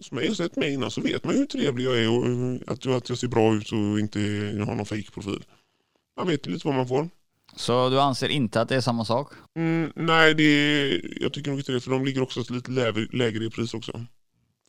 som 0.00 0.18
jag 0.18 0.26
har 0.26 0.34
sett 0.34 0.56
mig 0.56 0.72
innan 0.72 0.90
så 0.90 1.00
vet 1.00 1.24
man 1.24 1.34
ju 1.34 1.40
hur 1.40 1.46
trevlig 1.46 1.84
jag 1.84 1.98
är 1.98 2.10
och 2.10 2.72
att, 2.72 2.86
att 2.86 3.08
jag 3.08 3.18
ser 3.18 3.28
bra 3.28 3.54
ut 3.54 3.72
och 3.72 4.00
inte 4.00 4.20
har 4.66 4.74
någon 4.74 4.86
fake-profil. 4.86 5.44
Man 6.16 6.26
vet 6.26 6.46
lite 6.46 6.66
vad 6.66 6.76
man 6.76 6.88
får. 6.88 7.08
Så 7.56 7.88
du 7.88 8.00
anser 8.00 8.28
inte 8.28 8.60
att 8.60 8.68
det 8.68 8.76
är 8.76 8.80
samma 8.80 9.04
sak? 9.04 9.32
Mm, 9.56 9.92
nej, 9.96 10.34
det 10.34 10.42
är, 10.42 11.22
jag 11.22 11.32
tycker 11.32 11.50
nog 11.50 11.60
inte 11.60 11.72
det. 11.72 11.80
För 11.80 11.90
de 11.90 12.04
ligger 12.04 12.22
också 12.22 12.44
lite 12.50 12.70
lägre, 12.70 13.06
lägre 13.12 13.44
i 13.44 13.50
pris 13.50 13.74
också. 13.74 14.06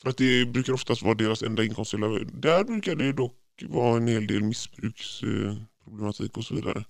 För 0.01 0.09
att 0.09 0.17
det 0.17 0.45
brukar 0.45 0.73
oftast 0.73 1.01
vara 1.01 1.13
deras 1.13 1.43
enda 1.43 1.63
inkomstkälla. 1.63 2.07
Där 2.33 2.63
brukar 2.63 2.95
det 2.95 3.13
dock 3.13 3.37
vara 3.61 3.97
en 3.97 4.07
hel 4.07 4.27
del 4.27 4.43
missbruksproblematik 4.43 6.37
och 6.37 6.43
så 6.45 6.55
vidare. 6.55 6.83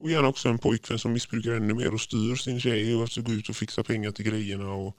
Och 0.00 0.10
gärna 0.10 0.28
också 0.28 0.48
en 0.48 0.58
pojkvän 0.58 0.98
som 0.98 1.12
missbrukar 1.12 1.52
ännu 1.52 1.74
mer 1.74 1.94
och 1.94 2.00
styr 2.00 2.34
sin 2.34 2.60
tjej 2.60 2.94
och 2.94 3.02
alltså 3.02 3.22
går 3.22 3.34
ut 3.34 3.48
och 3.48 3.56
fixar 3.56 3.82
pengar 3.82 4.10
till 4.10 4.24
grejerna. 4.24 4.72
Och, 4.72 4.96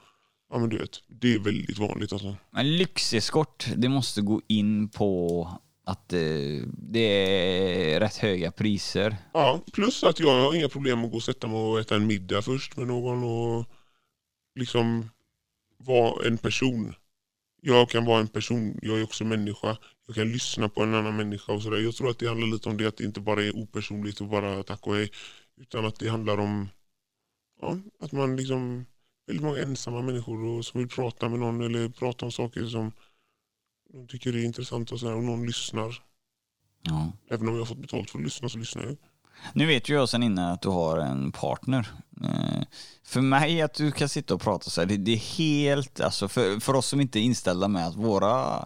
ja 0.49 0.59
men 0.59 0.69
du 0.69 0.77
vet, 0.77 1.03
det 1.07 1.33
är 1.33 1.39
väldigt 1.39 1.77
vanligt 1.77 2.13
alltså. 2.13 2.35
Men 2.51 2.77
lyxeskort, 2.77 3.67
det 3.75 3.89
måste 3.89 4.21
gå 4.21 4.41
in 4.47 4.89
på 4.89 5.47
att 5.89 6.13
eh, 6.13 6.63
det 6.67 6.99
är 6.99 7.99
rätt 7.99 8.17
höga 8.17 8.51
priser. 8.51 9.17
Ja, 9.33 9.61
plus 9.73 10.03
att 10.03 10.19
jag 10.19 10.41
har 10.41 10.55
inga 10.55 10.69
problem 10.69 11.05
att 11.05 11.11
gå 11.11 11.17
och 11.17 11.23
sätta 11.23 11.47
mig 11.47 11.57
och 11.57 11.79
äta 11.79 11.95
en 11.95 12.07
middag 12.07 12.41
först 12.41 12.77
med 12.77 12.87
någon 12.87 13.23
och 13.23 13.65
liksom 14.55 15.09
vara 15.77 16.27
en 16.27 16.37
person. 16.37 16.93
Jag 17.61 17.89
kan 17.89 18.05
vara 18.05 18.19
en 18.19 18.27
person, 18.27 18.79
jag 18.81 18.99
är 18.99 19.03
också 19.03 19.23
människa. 19.23 19.77
Jag 20.07 20.15
kan 20.15 20.31
lyssna 20.31 20.69
på 20.69 20.83
en 20.83 20.95
annan 20.95 21.15
människa 21.15 21.53
och 21.53 21.63
sådär. 21.63 21.77
Jag 21.77 21.95
tror 21.95 22.09
att 22.09 22.19
det 22.19 22.27
handlar 22.27 22.47
lite 22.47 22.69
om 22.69 22.77
det 22.77 22.87
att 22.87 22.97
det 22.97 23.03
inte 23.03 23.19
bara 23.19 23.43
är 23.43 23.55
opersonligt 23.55 24.21
och 24.21 24.27
bara 24.27 24.63
tack 24.63 24.87
och 24.87 24.95
hej. 24.95 25.11
Utan 25.61 25.85
att 25.85 25.99
det 25.99 26.09
handlar 26.09 26.37
om 26.37 26.69
ja, 27.61 27.77
att 27.99 28.11
man 28.11 28.35
liksom, 28.35 28.85
väldigt 29.27 29.45
många 29.45 29.59
ensamma 29.59 30.01
människor 30.01 30.45
och, 30.45 30.65
som 30.65 30.79
vill 30.79 30.89
prata 30.89 31.29
med 31.29 31.39
någon 31.39 31.61
eller 31.61 31.89
prata 31.89 32.25
om 32.25 32.31
saker 32.31 32.65
som 32.65 32.91
de 33.93 34.07
tycker 34.07 34.35
är 34.35 34.45
intressant 34.45 34.91
och, 34.91 34.99
sådär, 34.99 35.15
och 35.15 35.23
någon 35.23 35.45
lyssnar. 35.45 36.03
Ja. 36.81 37.11
Även 37.29 37.47
om 37.47 37.53
jag 37.53 37.61
har 37.61 37.65
fått 37.65 37.81
betalt 37.81 38.09
för 38.09 38.17
att 38.17 38.23
lyssna 38.23 38.49
så 38.49 38.57
lyssnar 38.57 38.83
jag. 38.83 38.97
Nu 39.53 39.65
vet 39.65 39.89
ju 39.89 39.93
jag 39.93 40.09
sen 40.09 40.23
innan 40.23 40.51
att 40.51 40.61
du 40.61 40.69
har 40.69 40.97
en 40.97 41.31
partner. 41.31 41.87
Eh, 42.23 42.63
för 43.03 43.21
mig 43.21 43.61
att 43.61 43.73
du 43.73 43.91
kan 43.91 44.09
sitta 44.09 44.33
och 44.33 44.41
prata 44.41 44.69
så 44.69 44.81
här, 44.81 44.85
det, 44.87 44.97
det 44.97 45.11
är 45.11 45.37
helt, 45.37 45.99
alltså 45.99 46.27
för, 46.27 46.59
för 46.59 46.73
oss 46.73 46.85
som 46.85 47.01
inte 47.01 47.19
är 47.19 47.21
inställda 47.21 47.67
med 47.67 47.87
att 47.87 47.95
våra, 47.95 48.65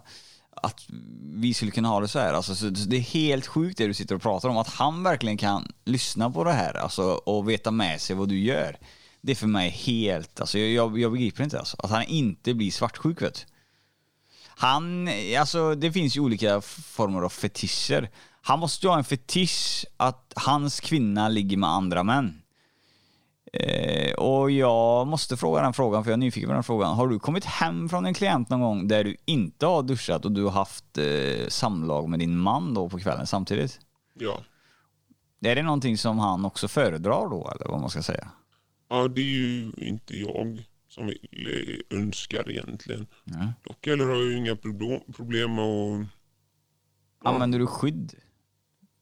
att 0.50 0.86
vi 1.22 1.54
skulle 1.54 1.70
kunna 1.70 1.88
ha 1.88 2.00
det 2.00 2.08
så 2.08 2.18
här, 2.18 2.32
alltså 2.32 2.54
så, 2.54 2.74
så 2.74 2.88
det 2.88 2.96
är 2.96 3.00
helt 3.00 3.46
sjukt 3.46 3.78
det 3.78 3.86
du 3.86 3.94
sitter 3.94 4.14
och 4.14 4.22
pratar 4.22 4.48
om, 4.48 4.56
att 4.56 4.68
han 4.68 5.02
verkligen 5.02 5.36
kan 5.36 5.72
lyssna 5.84 6.30
på 6.30 6.44
det 6.44 6.52
här 6.52 6.74
alltså, 6.74 7.02
och 7.02 7.48
veta 7.48 7.70
med 7.70 8.00
sig 8.00 8.16
vad 8.16 8.28
du 8.28 8.38
gör. 8.38 8.78
Det 9.20 9.32
är 9.32 9.36
för 9.36 9.46
mig 9.46 9.70
helt, 9.70 10.40
alltså 10.40 10.58
jag, 10.58 10.70
jag, 10.70 10.98
jag 10.98 11.12
begriper 11.12 11.44
inte 11.44 11.58
alltså, 11.58 11.76
att 11.78 11.90
han 11.90 12.04
inte 12.04 12.54
blir 12.54 12.70
svartsjuk 12.70 13.22
vet 13.22 13.34
du. 13.34 13.53
Han, 14.56 15.08
alltså 15.38 15.74
det 15.74 15.92
finns 15.92 16.16
ju 16.16 16.20
olika 16.20 16.60
former 16.60 17.22
av 17.22 17.28
fetischer. 17.28 18.10
Han 18.42 18.58
måste 18.58 18.86
ju 18.86 18.90
ha 18.90 18.98
en 18.98 19.04
fetisch 19.04 19.86
att 19.96 20.32
hans 20.36 20.80
kvinna 20.80 21.28
ligger 21.28 21.56
med 21.56 21.70
andra 21.70 22.02
män. 22.02 22.42
Eh, 23.52 24.14
och 24.14 24.50
jag 24.50 25.06
måste 25.06 25.36
fråga 25.36 25.62
den 25.62 25.72
frågan, 25.72 26.04
för 26.04 26.10
jag 26.10 26.16
är 26.16 26.20
nyfiken 26.20 26.48
på 26.48 26.54
den 26.54 26.62
frågan. 26.62 26.96
Har 26.96 27.08
du 27.08 27.18
kommit 27.18 27.44
hem 27.44 27.88
från 27.88 28.06
en 28.06 28.14
klient 28.14 28.48
någon 28.48 28.60
gång 28.60 28.88
där 28.88 29.04
du 29.04 29.16
inte 29.24 29.66
har 29.66 29.82
duschat 29.82 30.24
och 30.24 30.32
du 30.32 30.44
har 30.44 30.50
haft 30.50 30.98
eh, 30.98 31.48
samlag 31.48 32.08
med 32.08 32.18
din 32.18 32.38
man 32.38 32.74
då 32.74 32.88
på 32.88 32.98
kvällen 32.98 33.26
samtidigt? 33.26 33.80
Ja. 34.18 34.38
Är 35.44 35.54
det 35.54 35.62
någonting 35.62 35.98
som 35.98 36.18
han 36.18 36.44
också 36.44 36.68
föredrar 36.68 37.30
då, 37.30 37.52
eller 37.54 37.70
vad 37.70 37.80
man 37.80 37.90
ska 37.90 38.02
säga? 38.02 38.28
Ja, 38.90 39.08
det 39.08 39.20
är 39.20 39.24
ju 39.24 39.72
inte 39.76 40.16
jag 40.16 40.64
som 40.94 41.08
eh, 41.08 41.98
önskar 41.98 42.50
egentligen. 42.50 43.06
Ja. 43.24 43.52
Dock 43.64 43.86
eller 43.86 44.04
har 44.04 44.14
jag 44.14 44.24
ju 44.24 44.36
inga 44.36 44.56
problem, 44.56 45.54
med 45.54 45.64
att... 45.64 46.06
Ja. 47.24 47.30
Använder 47.30 47.58
du 47.58 47.66
skydd 47.66 48.14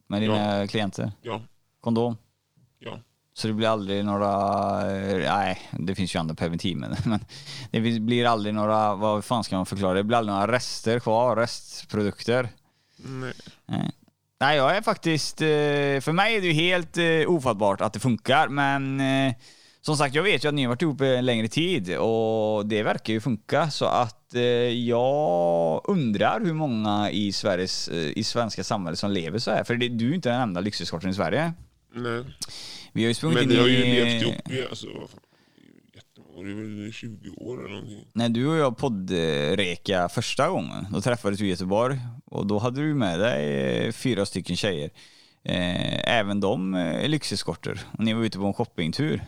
med 0.07 0.23
dina 0.23 0.67
klienter? 0.67 1.13
Ja, 1.23 1.43
Kondom? 1.81 2.17
ja. 2.79 3.01
Så 3.35 3.49
det 3.49 3.55
blir 3.55 3.69
aldrig 3.69 4.05
några, 4.05 4.31
eh, 4.91 5.35
nej 5.35 5.61
det 5.79 5.95
finns 5.95 6.15
ju 6.15 6.19
andra 6.19 6.35
preventivmedel 6.35 6.97
men 7.05 7.21
det 7.71 8.01
blir 8.01 8.25
aldrig 8.25 8.55
några, 8.55 8.95
vad 8.95 9.25
fan 9.25 9.45
ska 9.45 9.57
man 9.57 9.67
förklara, 9.67 9.95
det 9.95 10.05
blir 10.05 10.17
aldrig 10.17 10.35
några 10.35 10.53
rester 10.53 11.01
kvar, 11.01 11.37
restprodukter. 11.37 12.49
Nej. 12.97 13.33
Nej. 13.67 13.91
Nej 14.41 14.57
jag 14.57 14.77
är 14.77 14.83
faktiskt, 14.83 15.41
eh, 15.41 15.47
för 16.01 16.13
mig 16.13 16.37
är 16.37 16.41
det 16.41 16.47
ju 16.47 16.53
helt 16.53 16.99
eh, 16.99 17.31
ofattbart 17.31 17.81
att 17.81 17.93
det 17.93 18.01
funkar 18.01 18.49
men 18.49 19.01
Som 19.85 19.97
sagt, 19.97 20.15
jag 20.15 20.23
vet 20.23 20.45
ju 20.45 20.49
att 20.49 20.55
ni 20.55 20.63
har 20.63 20.69
varit 20.69 20.83
ihop 20.83 21.01
en 21.01 21.27
längre 21.27 21.49
tid 21.49 21.97
och 21.97 22.67
det 22.67 22.83
verkar 22.83 23.13
ju 23.13 23.21
funka. 23.21 23.71
Så 23.71 23.85
att 23.85 24.35
eh, 24.35 24.43
jag 24.69 25.81
undrar 25.85 26.41
hur 26.41 26.53
många 26.53 27.11
i, 27.11 27.33
Sveriges, 27.33 27.89
eh, 27.89 28.19
i 28.19 28.25
svenska 28.25 28.65
samhället 28.65 28.99
som 28.99 29.11
lever 29.11 29.39
så 29.39 29.51
här. 29.51 29.65
För 29.65 29.75
det, 29.75 29.89
du 29.89 30.05
är 30.05 30.09
ju 30.09 30.15
inte 30.15 30.29
den 30.31 30.41
enda 30.41 30.61
lyxeskorten 30.61 31.11
i 31.11 31.15
Sverige. 31.15 31.53
Nej. 31.95 32.25
Vi 32.93 33.03
har 33.03 33.09
ju 33.09 33.15
sprungit 33.15 33.39
Men 33.39 33.49
vi 33.49 33.59
har 33.59 33.67
ju 33.67 33.85
i... 33.85 34.05
levt 34.05 34.23
ihop 34.23 34.51
i 34.51 34.67
alltså, 34.71 34.87
det 36.45 36.51
är 36.51 36.55
väl 36.55 36.93
20 36.93 37.31
år 37.31 37.59
eller 37.59 37.75
någonting. 37.75 38.07
När 38.13 38.29
du 38.29 38.47
och 38.47 38.57
jag 38.57 38.77
poddreka 38.77 40.09
första 40.09 40.49
gången, 40.49 40.87
då 40.93 41.01
träffades 41.01 41.41
vi 41.41 41.47
i 41.47 41.51
Göteborg 41.51 41.99
och 42.25 42.47
då 42.47 42.59
hade 42.59 42.81
du 42.81 42.95
med 42.95 43.21
dig 43.21 43.87
eh, 43.87 43.93
fyra 43.93 44.27
stycken 44.27 44.57
tjejer. 44.57 44.91
Eh, 45.45 46.19
även 46.19 46.41
de 46.41 46.75
eh, 46.75 47.09
lyxeskorter. 47.09 47.81
Och 47.99 48.05
ni 48.05 48.13
var 48.13 48.25
ute 48.25 48.39
på 48.39 48.47
en 48.47 48.55
shoppingtur. 48.55 49.23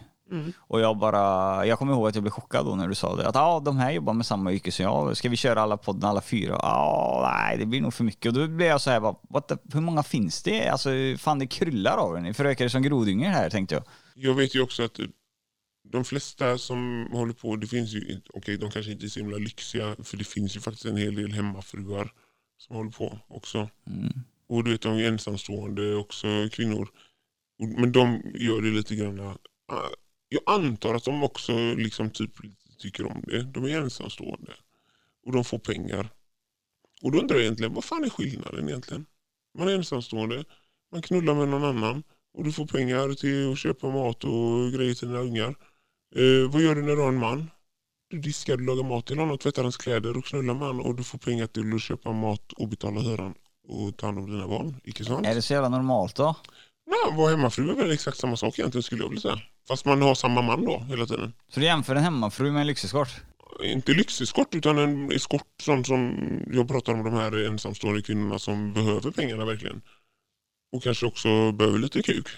Och 0.59 0.81
jag 0.81 0.99
bara, 0.99 1.67
jag 1.67 1.79
kommer 1.79 1.93
ihåg 1.93 2.09
att 2.09 2.15
jag 2.15 2.25
blev 2.25 2.31
chockad 2.31 2.67
då 2.67 2.77
när 2.77 2.89
du 2.89 2.95
sa 2.95 3.17
det. 3.17 3.29
Att 3.29 3.37
ah, 3.37 3.61
de 3.61 3.77
här 3.79 3.91
jobbar 3.91 4.13
med 4.13 4.27
samma 4.27 4.53
yrke 4.53 4.73
som 4.73 4.85
jag. 4.85 5.17
Ska 5.17 5.29
vi 5.29 5.37
köra 5.37 5.63
alla 5.63 5.77
podden 5.77 6.11
alla 6.11 6.21
fyra? 6.21 6.57
Ah, 6.57 7.31
nej, 7.33 7.59
det 7.59 7.67
blir 7.67 7.81
nog 7.81 7.95
för 7.95 8.05
mycket. 8.05 8.27
Och 8.27 8.33
då 8.33 8.49
blev 8.49 8.69
jag 8.69 8.81
så 8.81 8.91
här, 8.91 9.01
bara, 9.01 9.17
What 9.29 9.49
the, 9.49 9.55
hur 9.73 9.81
många 9.81 10.03
finns 10.03 10.43
det? 10.43 10.69
Alltså, 10.69 10.91
fan 11.19 11.39
det 11.39 11.47
kryllar 11.47 11.97
av 11.97 12.17
er. 12.17 12.21
Ni 12.21 12.35
förökar 12.35 12.69
som 12.69 12.83
grodyngel 12.83 13.31
här, 13.31 13.51
tänkte 13.51 13.75
jag. 13.75 13.85
Jag 14.15 14.35
vet 14.35 14.55
ju 14.55 14.63
också 14.63 14.83
att 14.83 15.01
de 15.93 16.05
flesta 16.05 16.59
som 16.59 17.09
håller 17.13 17.33
på, 17.33 17.57
det 17.57 17.67
finns 17.67 17.93
ju, 17.93 18.21
okej 18.35 18.59
de 18.59 18.71
kanske 18.71 18.93
inte 18.93 19.07
är 19.07 19.09
så 19.09 19.21
himla 19.21 19.37
lyxiga, 19.37 19.97
för 20.03 20.17
det 20.17 20.25
finns 20.25 20.57
ju 20.57 20.61
faktiskt 20.61 20.85
en 20.85 20.97
hel 20.97 21.15
del 21.15 21.33
hemmafruar 21.33 22.13
som 22.59 22.77
håller 22.77 22.91
på 22.91 23.19
också. 23.29 23.69
Mm. 23.87 24.13
Och 24.49 24.65
du 24.65 24.71
vet, 24.71 24.81
de 24.81 24.99
är 24.99 25.09
ensamstående 25.09 25.95
också, 25.95 26.27
kvinnor. 26.53 26.89
Men 27.59 27.93
de 27.93 28.23
gör 28.35 28.63
det 28.63 28.71
lite 28.71 28.95
grann, 28.97 29.19
äh, 29.19 29.35
jag 30.35 30.43
antar 30.55 30.95
att 30.95 31.05
de 31.05 31.23
också 31.23 31.75
liksom 31.75 32.11
typ 32.11 32.31
tycker 32.79 33.07
om 33.07 33.23
det. 33.27 33.43
De 33.43 33.65
är 33.65 33.81
ensamstående. 33.81 34.53
Och 35.27 35.33
de 35.33 35.45
får 35.45 35.59
pengar. 35.59 36.09
Och 37.03 37.13
då 37.13 37.19
undrar 37.19 37.37
jag 37.37 37.43
egentligen, 37.43 37.75
vad 37.75 37.85
fan 37.85 38.05
är 38.05 38.11
skillnaden 38.11 38.69
egentligen? 38.69 39.07
Man 39.59 39.69
är 39.69 39.75
ensamstående, 39.75 40.45
man 40.93 41.03
knullar 41.03 41.35
med 41.35 41.49
någon 41.49 41.65
annan 41.65 42.03
och 42.35 42.45
du 42.45 42.53
får 42.53 42.67
pengar 42.67 43.15
till 43.15 43.53
att 43.53 43.59
köpa 43.59 43.91
mat 43.91 44.25
och 44.25 44.73
grejer 44.73 44.95
till 44.95 45.09
dina 45.09 45.21
ungar. 45.21 45.55
Eh, 46.17 46.51
vad 46.51 46.63
gör 46.63 46.75
du 46.75 46.83
när 46.83 46.97
du 46.97 47.03
har 47.03 47.09
en 47.09 47.19
man? 47.19 47.51
Du 48.11 48.19
diskar, 48.19 48.57
du 48.57 48.65
lagar 48.65 48.85
mat 48.85 49.07
till 49.07 49.19
honom, 49.19 49.39
tvättar 49.39 49.63
hans 49.63 49.77
kläder 49.77 50.17
och 50.17 50.25
knullar 50.25 50.55
med 50.55 50.67
honom 50.67 50.87
och 50.87 50.95
du 50.95 51.05
får 51.05 51.19
pengar 51.19 51.47
till 51.47 51.75
att 51.75 51.83
köpa 51.83 52.13
mat 52.13 52.53
och 52.53 52.69
betala 52.69 53.01
hyran 53.01 53.35
och 53.69 53.97
ta 53.97 54.07
hand 54.07 54.19
om 54.19 54.31
dina 54.31 54.49
barn. 54.49 54.81
Icke 54.85 55.05
sant? 55.05 55.27
Är 55.27 55.35
det 55.35 55.43
så 55.43 55.53
jävla 55.53 55.69
normalt 55.69 56.17
då? 56.17 56.37
Nej, 56.87 57.17
vara 57.17 57.31
hemmafru 57.31 57.71
är 57.71 57.75
väl 57.75 57.91
exakt 57.91 58.19
samma 58.19 58.37
sak 58.37 58.59
egentligen 58.59 58.83
skulle 58.83 59.03
jag 59.03 59.09
vilja 59.09 59.21
säga. 59.21 59.41
Fast 59.69 59.85
man 59.85 60.03
har 60.03 60.15
samma 60.15 60.43
man 60.43 60.65
då 60.65 60.79
hela 60.89 61.07
tiden. 61.07 61.33
Så 61.49 61.61
du 61.61 61.67
jämför 61.67 61.95
en 61.97 62.03
hemmafru 62.03 62.53
med 62.53 62.61
en 62.61 62.67
lyxeskort? 62.67 63.09
Inte 63.63 63.93
lyxeskort 63.93 64.55
utan 64.55 64.79
en 64.79 65.13
eskort 65.13 65.47
sån 65.63 65.85
som 65.85 66.19
jag 66.53 66.69
pratar 66.69 66.93
om 66.93 67.05
de 67.05 67.15
här 67.15 67.47
ensamstående 67.47 68.03
kvinnorna 68.03 68.39
som 68.39 68.73
behöver 68.73 69.11
pengarna 69.11 69.45
verkligen. 69.45 69.83
Och 70.73 70.83
kanske 70.83 71.07
också 71.07 71.53
behöver 71.53 71.79
lite 71.79 72.03
kuk. 72.03 72.29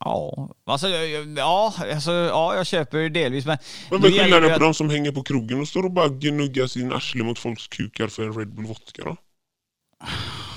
Ja, 0.00 0.54
alltså, 0.64 0.88
ja, 0.88 1.74
alltså, 1.92 2.12
ja, 2.12 2.54
jag 2.56 2.66
köper 2.66 3.08
delvis 3.08 3.46
men... 3.46 3.58
Men 3.90 4.00
vad 4.00 4.10
är 4.14 4.18
skillnaden 4.22 4.48
på 4.48 4.54
att- 4.54 4.60
de 4.60 4.74
som 4.74 4.90
hänger 4.90 5.12
på 5.12 5.22
krogen 5.22 5.60
och 5.60 5.68
står 5.68 5.82
och 5.84 5.90
bara 5.92 6.08
gnuggar 6.08 6.66
sin 6.66 6.92
arsle 6.92 7.24
mot 7.24 7.38
folks 7.38 7.68
kukar 7.68 8.08
för 8.08 8.22
en 8.22 8.38
Red 8.38 8.54
Bull 8.54 8.66
vodka 8.66 9.02
då? 9.04 9.16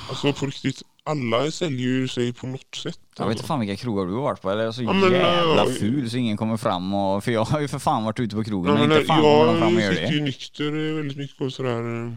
Alltså 0.10 0.34
på 0.34 0.46
riktigt, 0.46 0.82
alla 1.06 1.52
säljer 1.52 1.88
ju 1.88 2.08
sig 2.08 2.34
på 2.34 2.48
något 2.48 2.76
sätt. 2.76 3.00
Jag 3.18 3.26
vet 3.26 3.30
alltså. 3.30 3.32
inte 3.32 3.44
fan 3.48 3.60
vilka 3.60 3.76
krogar 3.76 4.06
du 4.06 4.14
har 4.14 4.22
varit 4.22 4.42
på, 4.42 4.50
eller 4.52 4.62
är 4.62 4.66
jag 4.66 4.76
så 4.76 4.84
Ja, 4.84 4.94
men, 4.94 5.12
jävla 5.12 5.64
äh, 5.64 5.70
ful 5.70 6.10
så 6.10 6.18
ingen 6.18 6.38
kommer 6.38 6.58
fram 6.58 6.94
och... 6.94 7.24
För 7.24 7.32
jag 7.32 7.46
har 7.46 7.60
ju 7.60 7.68
för 7.68 7.80
fan 7.80 8.04
varit 8.04 8.20
ute 8.20 8.36
på 8.36 8.44
krogen 8.44 8.76
Ja, 8.78 8.88
men, 8.88 8.92
inte 8.98 9.06
fan 9.06 9.22
kommer 9.22 9.46
de 9.46 9.60
fram 9.60 9.76
och 9.76 9.82
jag 9.82 9.86
gör 9.88 9.94
sitter 9.94 10.08
det. 10.12 10.16
ju 10.16 10.22
nykter 10.22 10.96
väldigt 10.98 11.18
mycket 11.18 11.42
och 11.42 11.54
sådär 11.54 12.04
eh, 12.06 12.14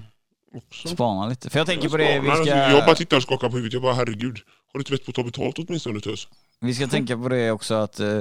också. 0.56 0.88
Spana 0.88 1.28
lite. 1.28 1.50
För 1.50 1.58
jag 1.58 1.66
tänker 1.66 1.84
Jag 1.84 1.90
på 1.92 1.96
det, 1.96 2.20
vi 2.20 2.26
spanar, 2.26 2.44
ska... 2.44 2.54
alltså, 2.54 2.76
Jag 2.76 2.86
bara 2.86 2.94
tittar 2.96 3.16
och 3.16 3.22
skakar 3.22 3.48
på 3.48 3.56
huvudet. 3.56 3.72
Jag 3.72 3.82
bara 3.82 3.94
herregud. 3.94 4.36
Har 4.72 4.78
du 4.78 4.80
inte 4.80 4.92
vett 4.92 5.04
på 5.04 5.10
att 5.10 5.14
ta 5.14 5.22
betalt 5.22 5.58
åtminstone 5.58 6.00
tös? 6.00 6.28
Vi 6.60 6.74
ska 6.74 6.86
tänka 6.86 7.16
på 7.16 7.28
det 7.28 7.50
också 7.50 7.74
att 7.74 8.00
eh, 8.00 8.20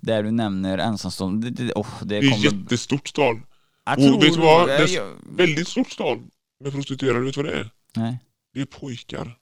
där 0.00 0.22
du 0.22 0.30
nämner 0.30 0.78
ensamstående, 0.78 1.50
det, 1.50 1.64
det, 1.64 1.72
oh, 1.72 1.86
det 2.02 2.20
Det 2.20 2.26
är 2.26 2.30
kommer... 2.30 2.44
jättestort 2.44 3.12
tal. 3.14 3.40
Jag 3.86 3.98
Och 4.14 4.22
vet 4.24 4.34
du 4.34 4.40
vad? 4.40 4.68
Det 4.68 4.74
är 4.76 4.94
jag- 4.94 5.12
väldigt 5.36 5.68
stort 5.68 5.96
tal 5.96 6.18
med 6.64 6.72
prostituerade. 6.72 7.20
Vet 7.24 7.34
du 7.34 7.42
vad 7.42 7.52
det 7.52 7.58
är? 7.58 7.70
Nej. 7.96 8.18
Det 8.54 8.60
är 8.60 8.64
pojkar. 8.66 9.36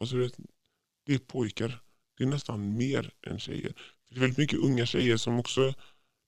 Alltså, 0.00 0.16
du 0.16 0.22
vet, 0.22 0.36
det 1.06 1.14
är 1.14 1.18
pojkar. 1.18 1.80
Det 2.18 2.24
är 2.24 2.28
nästan 2.28 2.76
mer 2.76 3.10
än 3.26 3.38
tjejer. 3.38 3.72
Det 4.10 4.16
är 4.16 4.20
väldigt 4.20 4.38
mycket 4.38 4.58
unga 4.58 4.86
tjejer 4.86 5.16
som 5.16 5.38
också 5.38 5.74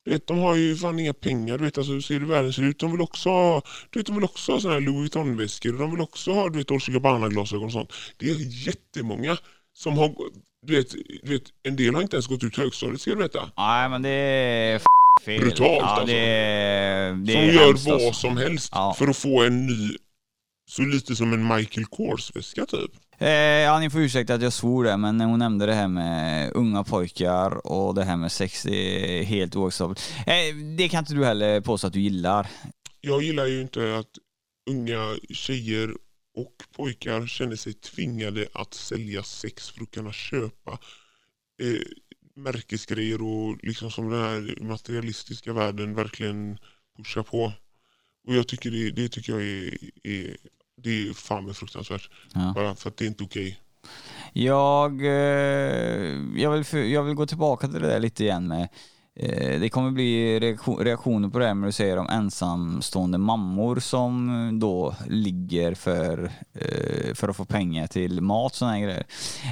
du 0.07 0.13
vet, 0.13 0.27
de 0.27 0.39
har 0.39 0.55
ju 0.55 0.77
fan 0.77 0.99
inga 0.99 1.15
pengar. 1.15 1.59
Du 1.59 1.65
vet, 1.65 1.79
alltså, 1.79 1.93
hur 1.93 2.01
ser 2.01 2.21
hur 2.21 2.27
världen 2.27 2.53
ser 2.53 2.63
ut? 2.63 2.79
De 2.79 2.93
vill 2.93 3.01
också 3.01 3.29
ha, 3.29 3.63
du 3.91 3.99
vet, 3.99 4.07
de 4.07 4.15
vill 4.15 4.25
också 4.25 4.53
ha 4.53 4.61
såna 4.61 4.75
här 4.75 4.81
Louis 4.81 4.97
Vuitton-väskor. 4.97 5.73
De 5.73 5.91
vill 5.91 6.01
också 6.01 6.33
ha 6.33 6.49
du 6.49 6.59
vet, 6.59 6.69
Dolce 6.69 6.93
Gabbana-glasögon 6.93 7.65
och 7.65 7.73
sånt. 7.73 7.93
Det 8.17 8.31
är 8.31 8.67
jättemånga 8.69 9.39
som 9.73 9.99
har... 9.99 10.15
Du 10.63 10.77
vet, 10.77 10.91
du 11.23 11.33
vet, 11.33 11.43
en 11.63 11.77
del 11.77 11.95
har 11.95 12.03
inte 12.03 12.17
ens 12.17 12.27
gått 12.27 12.45
ut 12.45 12.57
högstadiet 12.57 13.01
ska 13.01 13.11
du 13.11 13.17
veta. 13.17 13.51
Nej 13.57 13.89
men 13.89 14.03
det 14.03 14.11
är 14.11 14.81
fel. 15.25 15.41
Brutalt, 15.41 15.79
ja, 15.81 15.87
alltså. 15.87 16.07
det 16.07 17.17
det 17.25 17.33
som 17.33 17.43
gör 17.43 17.73
vad 17.73 18.07
alltså. 18.07 18.13
som 18.13 18.37
helst 18.37 18.73
Ja. 18.75 18.95
för 18.99 19.09
att 19.09 19.17
få 19.17 19.43
en 19.43 19.67
ny, 19.67 19.97
så 20.71 20.83
lite 20.83 21.17
som 21.17 21.33
en 21.33 21.57
Michael 21.57 21.87
Kors-väska 21.87 22.67
typ. 22.67 22.91
Eh, 23.19 23.29
ja, 23.29 23.79
ni 23.79 23.91
får 23.91 24.01
ursäkta 24.01 24.35
att 24.35 24.43
jag 24.43 24.53
svor 24.53 24.85
där, 24.85 24.97
men 24.97 25.21
hon 25.21 25.39
nämnde 25.39 25.67
det 25.67 25.75
här 25.75 25.89
med 25.89 26.53
unga 26.55 26.85
pojkar 26.85 27.67
och 27.67 27.95
det 27.95 28.05
här 28.05 28.17
med 28.17 28.33
sex, 28.33 28.63
det 28.63 29.21
är 29.21 29.23
helt 29.23 29.57
oacceptabelt. 29.57 30.13
Eh, 30.27 30.57
det 30.77 30.89
kan 30.89 30.99
inte 30.99 31.15
du 31.15 31.25
heller 31.25 31.61
påstå 31.61 31.87
att 31.87 31.93
du 31.93 32.01
gillar. 32.01 32.49
Jag 33.01 33.23
gillar 33.23 33.47
ju 33.47 33.61
inte 33.61 33.97
att 33.99 34.11
unga 34.71 35.17
tjejer 35.31 35.95
och 36.37 36.55
pojkar 36.77 37.27
känner 37.27 37.57
sig 37.57 37.73
tvingade 37.73 38.47
att 38.53 38.75
sälja 38.75 39.23
sex 39.23 39.71
för 39.71 39.83
att 39.83 39.91
kunna 39.91 40.13
köpa 40.13 40.79
eh, 41.63 41.81
märkesgrejer 42.35 43.23
och 43.23 43.65
liksom 43.65 43.91
som 43.91 44.11
den 44.11 44.23
här 44.23 44.63
materialistiska 44.63 45.53
världen 45.53 45.95
verkligen 45.95 46.59
pushar 46.97 47.23
på. 47.23 47.53
Och 48.27 48.35
jag 48.35 48.49
tycker 48.49 48.71
det, 48.71 48.91
det 48.91 49.09
tycker 49.09 49.33
jag 49.33 49.43
är, 49.43 49.79
är, 50.03 50.37
det 50.87 51.09
är 51.09 51.13
fan 51.13 51.45
med 51.45 51.57
fruktansvärt. 51.57 52.11
Ja. 52.35 52.53
Bara 52.55 52.75
för 52.75 52.91
att 52.91 52.97
det 52.97 53.05
är 53.05 53.07
inte 53.07 53.25
okej. 53.25 53.61
Jag, 54.33 55.01
eh, 55.01 56.13
jag, 56.37 56.51
vill, 56.51 56.93
jag 56.93 57.03
vill 57.03 57.15
gå 57.15 57.27
tillbaka 57.27 57.69
till 57.69 57.81
det 57.81 57.89
där 57.89 58.01
lite 58.01 58.25
igen 58.25 58.49
med 58.49 58.69
Eh, 59.19 59.61
det 59.61 59.69
kommer 59.69 59.91
bli 59.91 60.41
reaktioner 60.79 61.29
på 61.29 61.39
det 61.39 61.47
här 61.47 61.55
med 61.55 61.69
du 61.69 61.73
säger 61.73 61.97
om 61.97 62.09
ensamstående 62.09 63.19
mammor 63.19 63.81
som 63.81 64.51
då 64.61 64.95
ligger 65.07 65.75
för, 65.75 66.31
eh, 66.55 67.15
för 67.15 67.29
att 67.29 67.37
få 67.37 67.45
pengar 67.45 67.87
till 67.87 68.21
mat 68.21 68.53
och 68.53 68.57
sådana 68.57 68.81
grejer. 68.81 69.05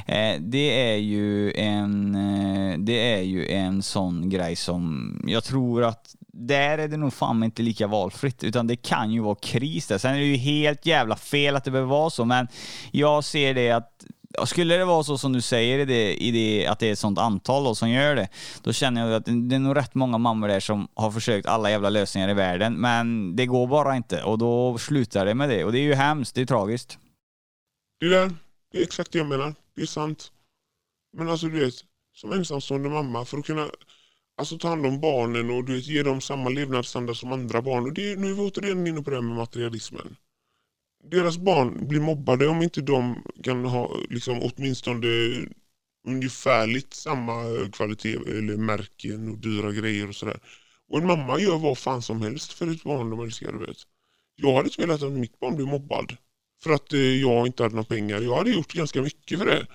Eh, 0.07 0.41
det 0.41 0.91
är 0.91 0.97
ju 0.97 1.53
en, 1.53 2.13
det 2.79 3.13
är 3.13 3.23
ju 3.23 3.49
en 3.49 3.83
sån 3.83 4.31
grej 4.31 4.57
som 4.57 5.15
jag 5.27 5.45
tror 5.45 5.85
att 5.85 6.15
där 6.33 6.79
är 6.79 6.89
det 6.89 6.97
nog 6.97 7.13
fan 7.13 7.43
inte 7.43 7.63
lika 7.63 7.87
valfritt, 7.87 8.45
utan 8.45 8.67
det 8.67 8.77
kan 8.77 9.11
ju 9.11 9.21
vara 9.21 9.35
kris 9.35 9.87
där. 9.87 9.99
Sen 9.99 10.15
är 10.15 10.19
det 10.19 10.25
ju 10.25 10.37
helt 10.37 10.87
jävla 10.87 11.17
fel 11.17 11.57
att 11.57 11.65
det 11.65 11.71
behöver 11.71 11.91
vara 11.91 12.11
så, 12.11 12.25
men 12.25 12.49
jag 12.91 13.25
ser 13.25 13.55
det 13.55 13.71
att 13.71 14.05
skulle 14.47 14.77
det 14.77 14.85
vara 14.85 15.05
så 15.05 15.19
som 15.19 15.33
du 15.33 15.41
säger 15.41 15.79
i 15.79 15.85
det, 15.85 16.23
i 16.23 16.31
det, 16.31 16.67
att 16.67 16.79
det 16.79 16.89
är 16.89 16.93
ett 16.93 16.99
sånt 16.99 17.19
antal 17.19 17.65
då 17.65 17.75
som 17.75 17.91
gör 17.91 18.17
det, 18.17 18.29
då 18.63 18.73
känner 18.73 19.07
jag 19.07 19.15
att 19.15 19.25
det 19.25 19.55
är 19.57 19.59
nog 19.59 19.77
rätt 19.77 19.95
många 19.95 20.19
mammor 20.19 20.49
där 20.49 20.61
som 20.61 20.89
har 20.95 21.11
försökt 21.11 21.47
alla 21.47 21.71
jävla 21.71 21.91
lösningar 21.91 22.29
i 22.29 22.35
världen, 22.35 22.75
men 22.75 23.37
det 23.37 23.47
går 23.47 23.67
bara 23.67 23.97
inte 23.97 24.23
och 24.23 24.39
då 24.39 24.79
slutar 24.79 25.27
det 25.27 25.35
med 25.35 25.49
det. 25.49 25.65
Och 25.65 25.73
det 25.73 25.79
är 25.79 25.83
ju 25.83 25.95
hemskt, 25.95 26.35
det 26.35 26.41
är 26.41 26.47
tragiskt. 26.47 26.99
Det 28.01 28.09
där, 28.09 28.35
det 28.73 28.79
är 28.79 28.83
exakt 28.83 29.13
det 29.13 29.19
jag 29.19 29.29
menar. 29.29 29.55
Det 29.77 29.83
är 29.83 29.87
sant. 29.87 30.33
Men 31.17 31.29
alltså 31.29 31.47
du 31.47 31.65
vet, 31.65 31.75
som 32.15 32.33
ensamstående 32.33 32.89
mamma 32.89 33.25
för 33.25 33.39
att 33.39 33.47
kunna 33.47 33.69
alltså, 34.37 34.59
ta 34.59 34.69
hand 34.69 34.87
om 34.87 35.01
barnen 35.01 35.51
och 35.51 35.65
du 35.65 35.75
vet, 35.75 35.87
ge 35.87 36.03
dem 36.03 36.21
samma 36.21 36.51
levnadsstandard 36.51 37.17
som 37.17 37.33
andra 37.33 37.63
barn. 37.63 37.85
Och 37.85 37.93
det, 37.93 38.17
nu 38.17 38.31
är 38.31 38.35
vi 38.35 38.41
återigen 38.41 38.87
inne 38.87 39.03
på 39.03 39.11
det 39.11 39.17
här 39.17 39.23
med 39.23 39.37
materialismen. 39.37 40.17
Deras 41.11 41.39
barn 41.39 41.89
blir 41.89 42.01
mobbade 42.01 42.47
om 42.47 42.63
inte 42.63 42.81
de 42.81 43.23
kan 43.43 43.65
ha 43.65 43.97
liksom, 44.11 44.43
åtminstone 44.43 45.07
ungefärligt 46.09 46.95
samma 46.95 47.43
kvalitet 47.73 48.15
eller 48.15 48.57
märken 48.57 49.29
och 49.29 49.39
dyra 49.39 49.73
grejer 49.73 50.09
och 50.09 50.15
sådär. 50.15 50.41
Och 50.89 50.99
en 50.99 51.07
mamma 51.07 51.41
gör 51.41 51.59
vad 51.59 51.79
fan 51.79 52.03
som 52.03 52.23
helst 52.23 52.53
för 52.53 52.71
ett 52.71 52.85
barn 52.85 53.11
de 53.11 53.21
älskar. 53.21 53.53
Du 53.53 53.67
vet. 53.67 53.77
Jag 54.37 54.55
hade 54.57 54.67
inte 54.67 54.81
velat 54.81 55.03
att 55.03 55.13
mitt 55.13 55.41
barn 55.41 55.57
blev 55.57 55.69
mobbad 55.69 56.17
för 56.63 56.71
att 56.73 56.93
eh, 56.93 57.01
jag 57.01 57.47
inte 57.47 57.63
hade 57.63 57.75
några 57.75 57.89
pengar. 57.89 58.21
Jag 58.21 58.37
hade 58.37 58.51
gjort 58.51 58.73
ganska 58.73 59.03
mycket 59.03 59.39
för 59.39 59.47
det. 59.47 59.67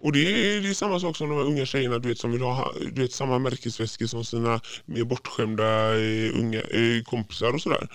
Och 0.00 0.12
det 0.12 0.20
är, 0.20 0.60
det 0.60 0.68
är 0.68 0.74
samma 0.74 1.00
sak 1.00 1.16
som 1.16 1.28
de 1.28 1.34
här 1.34 1.44
unga 1.44 1.66
tjejerna 1.66 1.98
du 1.98 2.08
vet, 2.08 2.18
som 2.18 2.32
vill 2.32 2.40
ha 2.40 2.72
du 2.92 3.02
vet, 3.02 3.12
samma 3.12 3.38
märkesväskor 3.38 4.06
som 4.06 4.24
sina 4.24 4.60
mer 4.84 5.04
bortskämda 5.04 5.94
eh, 5.98 6.38
unga 6.38 6.60
eh, 6.60 7.02
kompisar 7.04 7.54
och 7.54 7.62
sådär. 7.62 7.88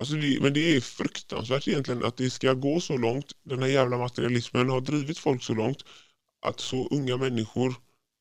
Alltså 0.00 0.14
det, 0.14 0.42
men 0.42 0.52
det 0.52 0.76
är 0.76 0.80
fruktansvärt 0.80 1.68
egentligen 1.68 2.04
att 2.04 2.16
det 2.16 2.30
ska 2.30 2.54
gå 2.54 2.80
så 2.80 2.96
långt. 2.96 3.32
Den 3.42 3.62
här 3.62 3.68
jävla 3.68 3.98
materialismen 3.98 4.68
har 4.68 4.80
drivit 4.80 5.18
folk 5.18 5.42
så 5.42 5.54
långt 5.54 5.84
att 6.46 6.60
så 6.60 6.88
unga 6.88 7.16
människor 7.16 7.74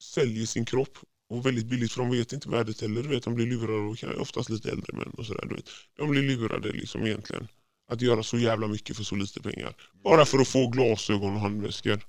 säljer 0.04 0.46
sin 0.46 0.66
kropp 0.66 0.98
Och 1.30 1.46
väldigt 1.46 1.66
billigt 1.66 1.92
för 1.92 2.02
de 2.02 2.12
vet 2.12 2.34
inte 2.34 2.50
värdet 2.50 2.82
heller. 2.82 3.04
Du 3.04 3.10
vet, 3.10 3.24
de 3.24 3.36
blir 3.36 3.46
lurade 3.46 3.90
och 3.90 3.98
kan, 3.98 4.16
oftast 4.20 4.50
lite 4.50 4.72
äldre 4.72 4.94
män 4.98 5.10
och 5.18 5.26
sådär. 5.26 5.62
De 5.98 6.10
blir 6.10 6.22
lurade 6.22 6.72
liksom 6.72 7.06
egentligen. 7.06 7.48
Att 7.92 8.02
göra 8.02 8.24
så 8.24 8.38
jävla 8.38 8.68
mycket 8.68 8.98
för 8.98 9.04
så 9.04 9.16
lite 9.16 9.42
pengar. 9.42 9.76
Bara 10.04 10.26
för 10.26 10.40
att 10.40 10.48
få 10.48 10.68
glasögon 10.68 11.34
och 11.34 11.40
handväskor. 11.40 12.00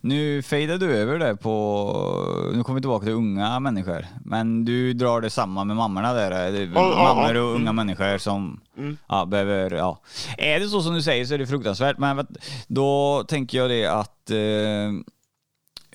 Nu 0.00 0.42
fejdar 0.42 0.78
du 0.78 0.96
över 0.96 1.18
det 1.18 1.36
på, 1.36 2.50
nu 2.54 2.62
kommer 2.64 2.74
vi 2.74 2.80
tillbaka 2.82 3.04
till 3.04 3.14
unga 3.14 3.60
människor, 3.60 4.06
men 4.24 4.64
du 4.64 4.92
drar 4.92 5.20
det 5.20 5.30
samma 5.30 5.64
med 5.64 5.76
mammorna 5.76 6.12
där, 6.12 6.30
det 6.52 6.58
är 6.58 6.66
mammor 6.66 7.34
och 7.36 7.48
unga 7.54 7.70
Mm. 7.70 7.76
människor 7.76 8.18
som 8.18 8.60
Mm. 8.78 8.96
ja, 9.08 9.24
behöver, 9.24 9.70
ja. 9.70 10.00
Är 10.38 10.60
det 10.60 10.68
så 10.68 10.82
som 10.82 10.94
du 10.94 11.02
säger 11.02 11.24
så 11.24 11.34
är 11.34 11.38
det 11.38 11.46
fruktansvärt, 11.46 11.98
men 11.98 12.26
då 12.66 13.24
tänker 13.28 13.58
jag 13.58 13.70
det 13.70 13.86
att 13.86 14.30
eh, 14.30 14.92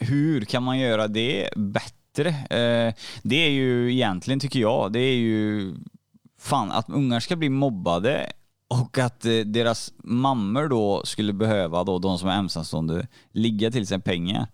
hur 0.08 0.42
kan 0.46 0.64
man 0.64 0.80
göra 0.80 1.08
det 1.08 1.50
bättre? 1.56 2.30
Eh, 2.30 2.94
det 3.24 3.46
är 3.46 3.50
ju 3.50 3.94
egentligen, 3.94 4.40
tycker 4.40 4.60
jag, 4.60 4.92
det 4.92 5.00
är 5.00 5.16
ju 5.16 5.74
fan 6.40 6.72
att 6.72 6.90
ungar 6.90 7.20
ska 7.20 7.36
bli 7.36 7.50
mobbade 7.50 8.32
och 8.70 8.98
att 8.98 9.26
eh, 9.26 9.40
deras 9.40 9.94
mammor 10.04 10.68
då 10.68 11.06
skulle 11.06 11.34
behöva, 11.34 11.84
då, 11.84 12.00
de 12.00 12.18
som 12.20 12.30
är 12.30 12.34
ensamstående, 12.38 13.08
ligga 13.32 13.72
till 13.72 13.88
sig 13.88 14.02
pengar. 14.02 14.48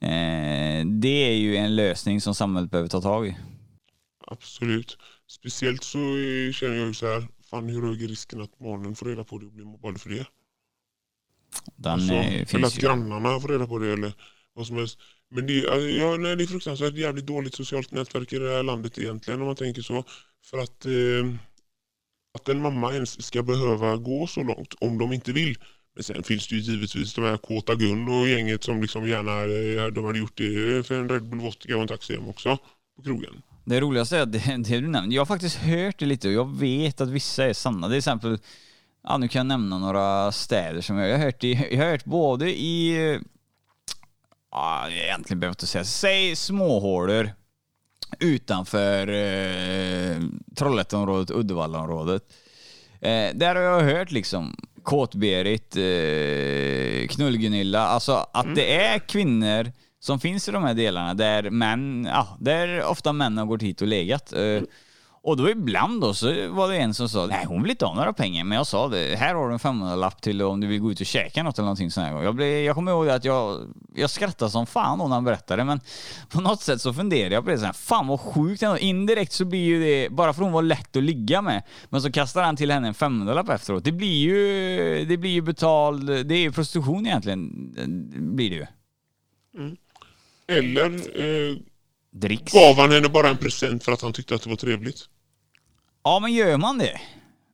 Eh, 0.00 0.86
det 0.86 1.08
är 1.30 1.36
ju 1.36 1.56
en 1.56 1.76
lösning 1.76 2.20
som 2.20 2.34
samhället 2.34 2.70
behöver 2.70 2.88
ta 2.88 3.00
tag 3.00 3.26
i. 3.26 3.36
Absolut. 4.26 4.98
Speciellt 5.28 5.82
så 5.84 5.98
eh, 5.98 6.52
känner 6.52 6.76
jag 6.76 6.86
ju 6.86 6.94
så 6.94 7.06
här, 7.06 7.28
fan 7.50 7.68
hur 7.68 7.82
hög 7.82 8.02
är 8.02 8.08
risken 8.08 8.42
att 8.42 8.58
barnen 8.58 8.94
får 8.94 9.06
reda 9.06 9.24
på 9.24 9.38
det 9.38 9.46
och 9.46 9.52
blir 9.52 9.64
mobbade 9.64 9.98
för 9.98 10.10
det? 10.10 10.26
Den 11.76 11.92
Alltså, 11.92 12.14
eh, 12.14 12.44
eller 12.44 12.44
finns 12.44 12.66
att 12.66 12.78
ju. 12.78 12.80
grannarna 12.82 13.40
får 13.40 13.48
reda 13.48 13.66
på 13.66 13.78
det 13.78 13.92
eller 13.92 14.12
vad 14.54 14.66
som 14.66 14.76
helst. 14.76 14.98
Men 15.30 15.46
det, 15.46 15.52
ja, 15.52 16.16
nej, 16.16 16.36
det 16.36 16.44
är 16.44 16.46
fruktansvärt 16.46 16.94
jävligt 16.94 17.26
dåligt 17.26 17.54
socialt 17.54 17.90
nätverk 17.90 18.32
i 18.32 18.38
det 18.38 18.50
här 18.50 18.62
landet 18.62 18.98
egentligen 18.98 19.40
om 19.40 19.46
man 19.46 19.56
tänker 19.56 19.82
så. 19.82 20.04
För 20.44 20.58
att, 20.58 20.86
eh, 20.86 21.34
att 22.36 22.48
en 22.48 22.62
mamma 22.62 22.92
ens 22.92 23.26
ska 23.26 23.42
behöva 23.42 23.96
gå 23.96 24.26
så 24.26 24.42
långt 24.42 24.74
om 24.80 24.98
de 24.98 25.12
inte 25.12 25.32
vill. 25.32 25.58
Men 25.94 26.04
sen 26.04 26.22
finns 26.22 26.48
det 26.48 26.54
ju 26.54 26.60
givetvis 26.60 27.14
de 27.14 27.24
här 27.24 27.36
kåta 27.36 27.74
Gun 27.74 28.08
och 28.08 28.28
gänget 28.28 28.64
som 28.64 28.82
liksom 28.82 29.08
gärna 29.08 29.40
eh, 29.40 29.92
de 29.92 30.04
hade 30.04 30.18
gjort 30.18 30.36
det 30.36 30.86
för 30.86 30.94
en 30.94 31.08
Red 31.08 31.28
Bull 31.28 31.40
vodka 31.40 31.76
och 31.76 31.82
en 31.82 31.88
taxi 31.88 32.14
hem 32.14 32.28
också 32.28 32.58
på 32.96 33.02
krogen. 33.02 33.42
Det 33.64 33.80
roligaste 33.80 34.16
är 34.16 34.22
att 34.22 34.32
det, 34.32 34.38
det 34.58 34.80
du 34.80 34.88
nämnde, 34.88 35.14
jag 35.14 35.20
har 35.20 35.26
faktiskt 35.26 35.56
hört 35.56 35.98
det 35.98 36.06
lite 36.06 36.28
och 36.28 36.34
jag 36.34 36.58
vet 36.58 37.00
att 37.00 37.08
vissa 37.08 37.44
är 37.44 37.52
sanna. 37.52 37.88
Till 37.88 37.98
exempel, 37.98 38.38
ja 39.02 39.18
nu 39.18 39.28
kan 39.28 39.38
jag 39.38 39.46
nämna 39.46 39.78
några 39.78 40.32
städer 40.32 40.80
som 40.80 40.96
jag, 40.96 41.08
jag 41.08 41.18
har 41.18 41.24
hört 41.24 41.44
i, 41.44 41.68
jag 41.70 41.78
har 41.78 41.90
hört 41.90 42.04
både 42.04 42.50
i, 42.50 43.20
ja 44.50 44.90
egentligen 44.90 45.40
behöver 45.40 45.50
jag 45.50 45.52
inte 45.52 45.66
säga, 45.66 45.84
säg 45.84 46.36
småhålor 46.36 47.30
utanför 48.18 49.08
eh, 49.08 50.20
Trollhätteområdet, 50.56 51.30
Uddevallaområdet. 51.30 52.22
Eh, 53.00 53.30
där 53.34 53.54
har 53.54 53.62
jag 53.62 53.80
hört 53.80 54.10
liksom 54.10 54.56
Kåt-Berit, 54.82 55.76
eh, 55.76 57.08
Knull-Gunilla, 57.08 57.78
alltså 57.78 58.26
att 58.32 58.54
det 58.54 58.74
är 58.74 58.98
kvinnor 58.98 59.72
som 60.00 60.20
finns 60.20 60.48
i 60.48 60.52
de 60.52 60.64
här 60.64 60.74
delarna 60.74 61.14
där 61.14 61.50
män, 61.50 62.08
ja, 62.10 62.36
där 62.40 62.84
ofta 62.84 63.12
män 63.12 63.38
har 63.38 63.46
gått 63.46 63.62
hit 63.62 63.80
och 63.80 63.88
legat. 63.88 64.32
Eh, 64.32 64.62
och 65.26 65.36
då 65.36 65.50
ibland 65.50 66.00
då 66.00 66.14
så 66.14 66.48
var 66.48 66.68
det 66.68 66.76
en 66.76 66.94
som 66.94 67.08
sa, 67.08 67.26
nej 67.26 67.44
hon 67.46 67.62
vill 67.62 67.70
inte 67.70 67.84
ha 67.84 67.94
några 67.94 68.12
pengar, 68.12 68.44
men 68.44 68.56
jag 68.58 68.66
sa 68.66 68.88
det, 68.88 69.16
här 69.16 69.34
har 69.34 69.48
du 69.48 69.52
en 69.52 69.58
500-lapp 69.58 70.22
till 70.22 70.42
om 70.42 70.60
du 70.60 70.66
vill 70.66 70.80
gå 70.80 70.92
ut 70.92 71.00
och 71.00 71.06
käka 71.06 71.42
något 71.42 71.58
eller 71.58 71.64
någonting 71.64 71.90
sånt 71.90 72.06
här. 72.06 72.22
Jag, 72.22 72.34
blev, 72.34 72.48
jag 72.48 72.74
kommer 72.74 72.92
ihåg 72.92 73.08
att 73.08 73.24
jag, 73.24 73.74
jag 73.94 74.10
skrattade 74.10 74.50
som 74.50 74.66
fan 74.66 74.98
när 74.98 75.06
han 75.06 75.24
berättade, 75.24 75.64
men 75.64 75.80
på 76.28 76.40
något 76.40 76.62
sätt 76.62 76.80
så 76.80 76.94
funderade 76.94 77.34
jag 77.34 77.44
på 77.44 77.50
det 77.50 77.58
så 77.58 77.64
här, 77.64 77.72
fan 77.72 78.06
vad 78.06 78.20
sjukt 78.20 78.62
ändå. 78.62 78.78
Indirekt 78.78 79.32
så 79.32 79.44
blir 79.44 79.64
ju 79.64 79.80
det, 79.80 80.10
bara 80.10 80.32
för 80.32 80.42
hon 80.42 80.52
var 80.52 80.62
lätt 80.62 80.96
att 80.96 81.02
ligga 81.02 81.42
med, 81.42 81.62
men 81.88 82.02
så 82.02 82.12
kastar 82.12 82.42
han 82.42 82.56
till 82.56 82.70
henne 82.70 82.88
en 82.88 82.94
500-lapp 82.94 83.48
efteråt. 83.48 83.84
Det 83.84 83.92
blir 83.92 84.18
ju, 84.18 85.04
det 85.04 85.16
blir 85.16 85.30
ju 85.30 85.42
betald, 85.42 86.06
det 86.06 86.34
är 86.34 86.40
ju 86.40 86.52
prostitution 86.52 87.06
egentligen, 87.06 87.50
blir 88.36 88.50
det 88.50 88.56
ju. 88.56 88.66
Eller 90.48 90.84
eh, 90.94 91.56
Dricks. 92.12 92.52
gav 92.52 92.76
han 92.76 92.92
henne 92.92 93.08
bara 93.08 93.28
en 93.28 93.36
present 93.36 93.84
för 93.84 93.92
att 93.92 94.02
han 94.02 94.12
tyckte 94.12 94.34
att 94.34 94.42
det 94.42 94.50
var 94.50 94.56
trevligt. 94.56 95.08
Ja, 96.06 96.18
men 96.18 96.32
gör 96.32 96.56
man 96.56 96.78
det? 96.78 97.00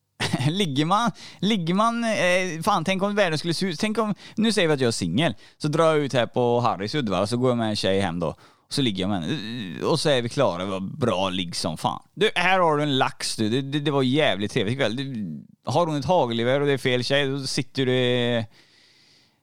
ligger 0.51 0.85
man, 0.85 1.11
ligger 1.41 1.75
man, 1.75 2.05
eh, 2.05 2.63
fan 2.63 2.85
tänk 2.85 3.03
om 3.03 3.15
världen 3.15 3.39
skulle 3.39 3.55
se 3.55 3.67
ut, 3.67 3.81
tänk 3.81 3.99
om, 3.99 4.15
nu 4.35 4.53
säger 4.53 4.69
vi 4.69 4.75
att 4.75 4.81
jag 4.81 4.89
är 4.89 4.93
singel, 4.93 5.35
så 5.59 5.69
drar 5.69 5.85
jag 5.85 5.99
ut 5.99 6.13
här 6.13 6.27
på 6.27 6.61
Harrys 6.61 6.95
Uddevalla, 6.95 7.27
så 7.27 7.37
går 7.37 7.51
jag 7.51 7.59
med 7.59 7.69
en 7.69 7.77
tjej 7.77 8.01
hem 8.01 8.21
då, 8.21 8.29
och 8.67 8.73
så 8.73 8.83
ligger 8.83 9.01
jag 9.03 9.11
med 9.11 9.23
henne, 9.23 9.79
eh, 9.81 9.87
och 9.87 10.01
så 10.01 10.09
är 10.09 10.23
vi 10.23 10.29
klara, 10.29 10.65
vad 10.65 10.99
bra 10.99 11.29
ligg 11.29 11.57
som 11.57 11.77
fan. 11.77 12.03
Du, 12.15 12.31
här 12.35 12.59
har 12.59 12.77
du 12.77 12.83
en 12.83 12.99
lax 12.99 13.37
du, 13.37 13.49
det, 13.49 13.63
det, 13.63 13.81
det 13.81 13.91
var 13.91 14.03
jävligt 14.03 14.53
trevligt 14.53 14.75
ikväll. 14.75 14.97
Du, 14.97 15.45
har 15.71 15.87
hon 15.87 15.97
ett 15.97 16.05
hagelgevär 16.05 16.61
och 16.61 16.67
det 16.67 16.73
är 16.73 16.79
fel 16.79 17.05
tjej, 17.05 17.29
då 17.29 17.41
sitter 17.41 17.87
du... 17.87 17.95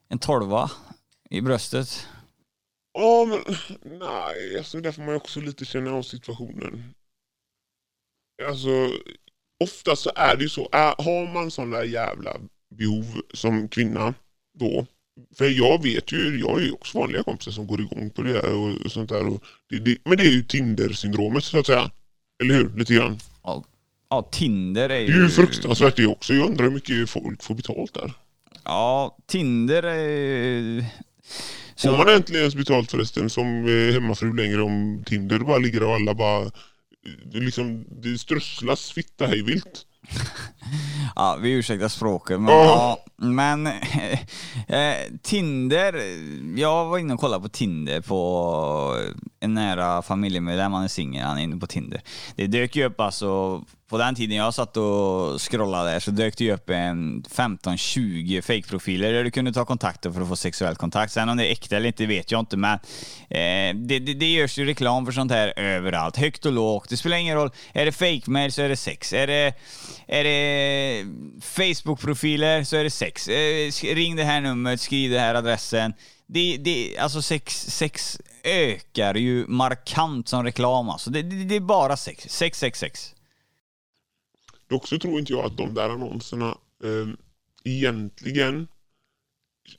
en 0.08 0.18
tolva 0.18 0.70
i 1.30 1.40
bröstet. 1.40 2.06
Ja, 2.92 3.26
men 3.28 3.56
nej, 3.98 4.58
alltså 4.58 4.80
där 4.80 4.92
får 4.92 5.02
man 5.02 5.10
ju 5.10 5.16
också 5.16 5.40
lite 5.40 5.64
känna 5.64 5.90
av 5.90 6.02
situationen. 6.02 6.94
Alltså, 8.48 8.90
ofta 9.64 9.96
så 9.96 10.10
är 10.16 10.36
det 10.36 10.42
ju 10.42 10.48
så, 10.48 10.68
är, 10.72 10.94
har 11.04 11.32
man 11.32 11.50
sådana 11.50 11.84
jävla 11.84 12.36
behov 12.74 13.20
som 13.34 13.68
kvinna 13.68 14.14
då, 14.58 14.86
för 15.38 15.48
jag 15.48 15.82
vet 15.82 16.12
ju, 16.12 16.40
jag 16.40 16.48
har 16.48 16.60
ju 16.60 16.72
också 16.72 16.98
vanliga 16.98 17.22
kompisar 17.22 17.52
som 17.52 17.66
går 17.66 17.80
igång 17.80 18.10
på 18.10 18.22
det 18.22 18.32
där 18.32 18.54
och 18.84 18.92
sånt 18.92 19.08
där. 19.08 19.26
Och 19.26 19.44
det, 19.70 19.78
det, 19.78 19.96
men 20.04 20.16
det 20.16 20.22
är 20.22 20.30
ju 20.30 20.42
Tinder-syndromet 20.42 21.44
så 21.44 21.58
att 21.58 21.66
säga. 21.66 21.90
Eller 22.42 22.54
hur? 22.54 22.72
Lite 22.76 22.94
grann. 22.94 23.18
Ja, 23.42 23.64
ja 24.10 24.28
Tinder 24.32 24.82
är 24.82 24.88
Det 24.88 24.94
är 24.94 25.06
ju... 25.06 25.22
ju 25.22 25.28
fruktansvärt 25.28 25.96
det 25.96 26.06
också. 26.06 26.34
Jag 26.34 26.46
undrar 26.46 26.64
hur 26.64 26.72
mycket 26.72 27.10
folk 27.10 27.42
får 27.42 27.54
betalt 27.54 27.94
där. 27.94 28.12
Ja, 28.64 29.16
Tinder 29.26 29.82
är... 29.82 30.84
Får 31.76 31.96
man 31.96 32.08
äntligen 32.08 32.40
ens 32.40 32.54
betalt 32.54 32.90
förresten 32.90 33.30
som 33.30 33.46
eh, 33.68 33.92
hemmafru 33.92 34.36
längre 34.36 34.62
om 34.62 35.02
Tinder 35.06 35.38
bara 35.38 35.58
ligger 35.58 35.82
och 35.82 35.94
alla 35.94 36.14
bara... 36.14 36.50
Det, 37.02 37.40
liksom, 37.40 37.84
det 38.02 38.18
strösslas 38.18 38.92
fitta 38.92 39.26
hej 39.26 39.42
vilt. 39.42 39.86
Ja, 41.16 41.38
vi 41.40 41.50
ursäktar 41.50 41.88
språket, 41.88 42.40
men, 42.40 42.54
Ja. 42.54 42.98
men 43.16 43.66
eh, 43.66 44.94
Tinder, 45.22 45.94
jag 46.60 46.84
var 46.86 46.98
inne 46.98 47.14
och 47.14 47.20
kollade 47.20 47.42
på 47.42 47.48
Tinder 47.48 48.00
på 48.00 48.96
en 49.40 49.54
nära 49.54 50.02
familjemedlem, 50.02 50.72
han 50.72 50.84
är 50.84 50.88
singel, 50.88 51.24
han 51.24 51.38
är 51.38 51.42
inne 51.42 51.56
på 51.56 51.66
Tinder. 51.66 52.00
Det 52.36 52.46
dök 52.46 52.76
ju 52.76 52.84
upp 52.84 53.00
alltså, 53.00 53.62
på 53.88 53.98
den 53.98 54.14
tiden 54.14 54.36
jag 54.36 54.54
satt 54.54 54.76
och 54.76 55.40
scrollade 55.40 56.00
så 56.00 56.10
dök 56.10 56.38
det 56.38 56.44
ju 56.44 56.52
upp 56.52 56.70
en 56.70 57.22
15-20 57.22 58.40
fake-profiler 58.40 59.12
där 59.12 59.24
du 59.24 59.30
kunde 59.30 59.52
ta 59.52 59.64
kontakter 59.64 60.10
för 60.10 60.20
att 60.20 60.28
få 60.28 60.36
sexuell 60.36 60.76
kontakt. 60.76 61.12
Sen 61.12 61.28
om 61.28 61.36
det 61.36 61.46
är 61.46 61.52
äkta 61.52 61.76
eller 61.76 61.86
inte 61.86 62.06
vet 62.06 62.30
jag 62.30 62.40
inte, 62.40 62.56
men 62.56 62.74
eh, 63.28 63.76
det, 63.76 63.98
det, 63.98 64.14
det 64.14 64.26
görs 64.32 64.58
ju 64.58 64.64
reklam 64.64 65.06
för 65.06 65.12
sånt 65.12 65.32
här 65.32 65.52
överallt, 65.58 66.16
högt 66.16 66.46
och 66.46 66.52
lågt. 66.52 66.88
Det 66.88 66.96
spelar 66.96 67.16
ingen 67.16 67.36
roll, 67.36 67.50
är 67.72 67.84
det 67.84 67.92
fake-mail 67.92 68.52
så 68.52 68.62
är 68.62 68.68
det 68.68 68.76
sex. 68.76 69.12
Är 69.12 69.26
det, 69.26 69.54
är 70.06 70.24
det 70.24 70.99
Facebook-profiler 71.40 72.64
så 72.64 72.76
är 72.76 72.84
det 72.84 72.90
sex. 72.90 73.28
Eh, 73.28 73.94
ring 73.94 74.16
det 74.16 74.24
här 74.24 74.40
numret, 74.40 74.80
skriv 74.80 75.10
den 75.10 75.20
här 75.20 75.34
adressen. 75.34 75.92
Det, 76.26 76.56
det, 76.56 76.98
alltså 76.98 77.22
sex, 77.22 77.54
sex 77.54 78.20
ökar 78.44 79.14
ju 79.14 79.46
markant 79.46 80.28
som 80.28 80.44
reklam 80.44 80.88
alltså. 80.88 81.10
Det, 81.10 81.22
det, 81.22 81.44
det 81.44 81.56
är 81.56 81.60
bara 81.60 81.96
sex. 81.96 82.28
Sex, 82.28 82.58
sex, 82.58 82.78
sex. 82.78 83.14
Dock 84.68 84.88
så 84.88 84.98
tror 84.98 85.18
inte 85.18 85.32
jag 85.32 85.44
att 85.44 85.56
de 85.56 85.74
där 85.74 85.90
annonserna 85.90 86.58
eh, 86.84 87.08
egentligen... 87.64 88.68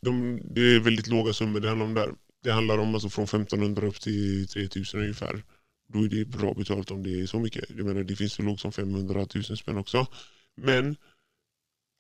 De, 0.01 0.41
det 0.43 0.61
är 0.61 0.80
väldigt 0.80 1.07
låga 1.07 1.34
summor 1.34 1.59
det 1.59 1.67
handlar 1.67 1.86
om 1.86 1.93
där. 1.93 2.13
Det 2.43 2.51
handlar 2.51 2.78
om 2.78 2.93
alltså 2.93 3.09
från 3.09 3.26
1500 3.26 3.88
upp 3.88 4.01
till 4.01 4.47
3000 4.47 4.99
ungefär. 4.99 5.43
Då 5.88 6.03
är 6.03 6.09
det 6.09 6.26
bra 6.26 6.53
betalt 6.53 6.91
om 6.91 7.03
det 7.03 7.22
är 7.22 7.26
så 7.26 7.39
mycket. 7.39 7.65
Jag 7.69 7.86
menar 7.86 8.03
det 8.03 8.15
finns 8.15 8.34
så 8.34 8.41
lågt 8.41 8.59
som 8.59 8.72
500 8.72 9.28
000 9.36 9.43
spänn 9.43 9.78
också. 9.78 10.07
Men 10.55 10.95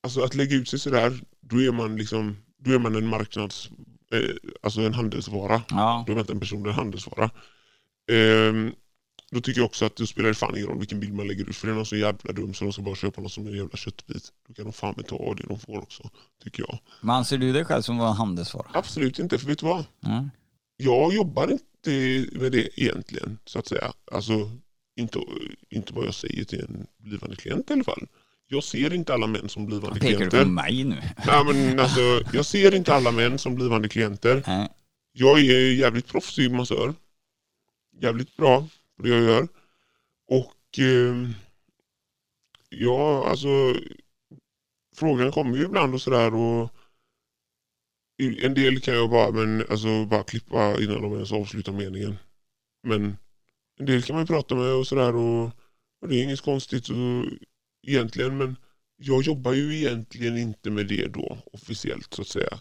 alltså 0.03 0.21
att 0.21 0.35
lägga 0.35 0.55
ut 0.55 0.69
sig 0.69 0.79
sådär, 0.79 1.19
då 1.41 1.61
är 1.61 1.71
man 1.71 1.95
liksom 1.95 2.35
då 2.63 2.71
är 2.71 2.79
man 2.79 2.95
en 2.95 3.07
marknads... 3.07 3.69
Eh, 4.13 4.35
alltså 4.61 4.81
en 4.81 4.93
handelsvara. 4.93 5.61
Ja. 5.69 6.03
Då 6.07 6.11
är 6.11 6.15
man 6.15 6.21
inte 6.21 6.33
en 6.33 6.39
person, 6.39 6.65
en 6.65 6.73
handelsvara. 6.73 7.29
Ehm, 8.11 8.71
då 9.31 9.41
tycker 9.41 9.61
jag 9.61 9.65
också 9.65 9.85
att 9.85 9.95
det 9.95 10.07
spelar 10.07 10.33
fan 10.33 10.55
ingen 10.55 10.67
roll 10.67 10.79
vilken 10.79 10.99
bild 10.99 11.13
man 11.13 11.27
lägger 11.27 11.49
ut. 11.49 11.55
För 11.55 11.67
det 11.67 11.73
är 11.73 11.75
någon 11.75 11.85
så 11.85 11.95
jävla 11.95 12.33
dum 12.33 12.53
så 12.53 12.63
de 12.63 12.73
ska 12.73 12.81
bara 12.81 12.95
köpa 12.95 13.21
något 13.21 13.31
som 13.31 13.47
en 13.47 13.53
jävla 13.53 13.77
köttbit. 13.77 14.29
Då 14.47 14.53
kan 14.53 14.65
de 14.65 14.73
fan 14.73 14.93
med 14.97 15.07
ta 15.07 15.33
det 15.33 15.43
de 15.47 15.59
får 15.59 15.77
också, 15.77 16.09
tycker 16.43 16.63
jag. 16.67 16.79
Men 17.01 17.15
anser 17.15 17.37
du 17.37 17.53
dig 17.53 17.65
själv 17.65 17.81
som 17.81 17.99
en 17.99 18.13
handelsvara? 18.13 18.67
Absolut 18.73 19.19
inte, 19.19 19.37
för 19.37 19.47
vet 19.47 19.59
du 19.59 19.65
vad? 19.65 19.85
Mm. 20.05 20.29
Jag 20.77 21.13
jobbar 21.13 21.51
inte 21.51 22.25
med 22.39 22.51
det 22.51 22.81
egentligen, 22.81 23.37
så 23.45 23.59
att 23.59 23.67
säga. 23.67 23.93
Alltså, 24.11 24.51
inte, 24.95 25.19
inte 25.69 25.93
vad 25.93 26.05
jag 26.05 26.13
säger 26.13 26.43
till 26.43 26.61
en 26.61 26.87
blivande 26.97 27.35
klient 27.35 27.69
i 27.69 27.73
alla 27.73 27.83
fall. 27.83 28.07
Jag 28.53 28.63
ser 28.63 28.93
inte 28.93 29.13
alla 29.13 29.27
män 29.27 29.49
som 29.49 29.65
blivande 29.65 29.99
Pekar 29.99 30.09
du 30.11 30.15
klienter. 30.17 30.43
på 30.43 30.49
mig 30.49 30.83
nu? 30.83 31.01
Nej, 31.25 31.45
men 31.45 31.79
alltså, 31.79 32.21
jag 32.33 32.45
ser 32.45 32.75
inte 32.75 32.93
alla 32.93 33.11
män 33.11 33.37
som 33.37 33.55
blivande 33.55 33.89
klienter. 33.89 34.43
Nej. 34.47 34.69
Jag 35.11 35.39
är 35.39 35.73
jävligt 35.73 36.07
proffsig 36.07 36.51
massör. 36.51 36.93
jävligt 38.01 38.37
bra 38.37 38.67
på 38.97 39.03
det 39.03 39.09
jag 39.09 39.21
gör. 39.21 39.47
Och 40.27 40.79
eh, 40.79 41.29
ja, 42.69 43.29
alltså 43.29 43.75
frågan 44.95 45.31
kommer 45.31 45.57
ju 45.57 45.63
ibland 45.63 45.93
och 45.93 46.01
sådär 46.01 46.33
och 46.33 46.73
en 48.41 48.53
del 48.53 48.81
kan 48.81 48.93
jag 48.93 49.09
bara, 49.09 49.31
men, 49.31 49.65
alltså, 49.69 50.05
bara 50.05 50.23
klippa 50.23 50.81
innan 50.81 51.01
de 51.01 51.13
ens 51.13 51.31
avslutar 51.31 51.71
meningen. 51.71 52.17
Men 52.83 53.17
en 53.79 53.85
del 53.85 54.03
kan 54.03 54.15
man 54.15 54.23
ju 54.23 54.27
prata 54.27 54.55
med 54.55 54.73
och 54.73 54.87
sådär 54.87 55.15
och, 55.15 55.43
och 56.01 56.07
det 56.07 56.15
är 56.15 56.23
inget 56.23 56.41
konstigt 56.41 56.89
och, 56.89 57.25
egentligen 57.87 58.37
men 58.37 58.55
jag 58.97 59.21
jobbar 59.21 59.53
ju 59.53 59.77
egentligen 59.77 60.37
inte 60.37 60.69
med 60.69 60.87
det 60.87 61.07
då 61.07 61.37
officiellt 61.53 62.13
så 62.13 62.21
att 62.21 62.27
säga. 62.27 62.59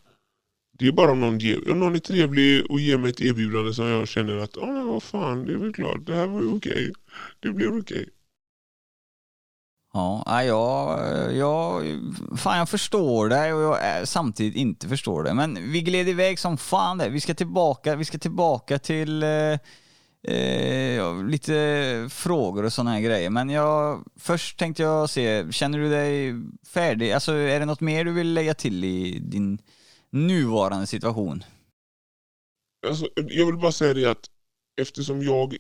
Det 0.79 0.87
är 0.87 0.93
bara 0.93 1.13
om 1.13 1.21
någon, 1.21 1.39
ger, 1.39 1.71
om 1.71 1.81
någon 1.81 1.95
är 1.95 1.99
trevlig 1.99 2.71
och 2.71 2.81
ger 2.81 2.99
mig 2.99 3.11
ett 3.11 3.21
erbjudande 3.21 3.75
som 3.75 3.87
jag 3.87 4.09
känner 4.09 4.37
att 4.37 4.57
ja 4.57 4.67
men 4.67 4.87
vad 4.87 5.03
fan 5.03 5.45
det 5.47 5.53
är 5.53 5.57
väl 5.57 5.75
klart 5.75 6.07
det 6.07 6.15
här 6.15 6.27
var 6.27 6.41
ju 6.41 6.49
okej. 6.49 6.93
Det 7.41 7.51
blir 7.51 7.81
okej. 7.81 8.09
Ja, 9.93 10.43
jag, 10.45 11.01
jag, 11.37 11.83
fan 12.37 12.59
jag 12.59 12.69
förstår 12.69 13.29
det 13.29 13.53
och 13.53 13.63
jag 13.63 13.99
eh, 13.99 14.05
samtidigt 14.05 14.57
inte 14.57 14.89
förstår 14.89 15.23
det. 15.23 15.35
Men 15.35 15.73
vi 15.73 15.81
gled 15.81 16.09
iväg 16.09 16.39
som 16.39 16.57
fan 16.57 16.99
där. 16.99 17.11
Vi 17.11 17.21
ska 17.21 17.35
tillbaka, 17.35 17.97
vi 17.97 18.05
ska 18.05 18.19
tillbaka 18.19 18.79
till 18.79 19.23
eh, 19.23 19.59
eh, 20.23 21.25
lite 21.25 22.09
frågor 22.11 22.65
och 22.65 22.73
sådana 22.73 22.91
här 22.91 23.01
grejer. 23.01 23.31
Men 23.31 23.51
jag, 23.51 24.05
först 24.17 24.59
tänkte 24.59 24.83
jag 24.83 25.11
se, 25.11 25.53
känner 25.53 25.79
du 25.79 25.91
dig 25.91 26.35
färdig? 26.67 27.13
Alltså 27.13 27.33
är 27.33 27.61
det 27.61 27.67
något 27.67 27.81
mer 27.81 28.05
du 28.05 28.13
vill 28.13 28.35
lägga 28.35 28.55
till 28.55 28.85
i 28.85 29.19
din 29.19 29.59
nuvarande 30.11 30.87
situation? 30.87 31.45
Alltså, 32.87 33.09
jag 33.15 33.47
vill 33.47 33.57
bara 33.57 33.73
säga 33.73 33.95
det 33.95 34.05
att 34.05 34.31
eftersom 34.81 35.23
jag 35.23 35.57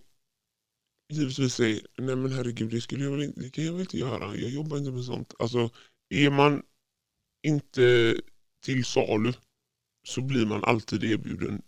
givetvis 1.12 1.54
säger 1.54 1.86
nej 1.98 2.16
men 2.16 2.32
herregud 2.32 2.70
det, 2.70 2.80
skulle 2.80 3.04
jag 3.04 3.10
väl 3.10 3.22
inte, 3.22 3.40
det 3.40 3.50
kan 3.50 3.64
jag 3.64 3.72
väl 3.72 3.80
inte 3.80 3.98
göra. 3.98 4.36
Jag 4.36 4.50
jobbar 4.50 4.78
inte 4.78 4.90
med 4.90 5.04
sånt. 5.04 5.34
Alltså 5.38 5.70
är 6.14 6.30
man 6.30 6.62
inte 7.46 8.16
till 8.64 8.84
salu 8.84 9.32
så 10.08 10.20
blir 10.20 10.46
man 10.46 10.64
alltid 10.64 11.04
erbjuden 11.04 11.62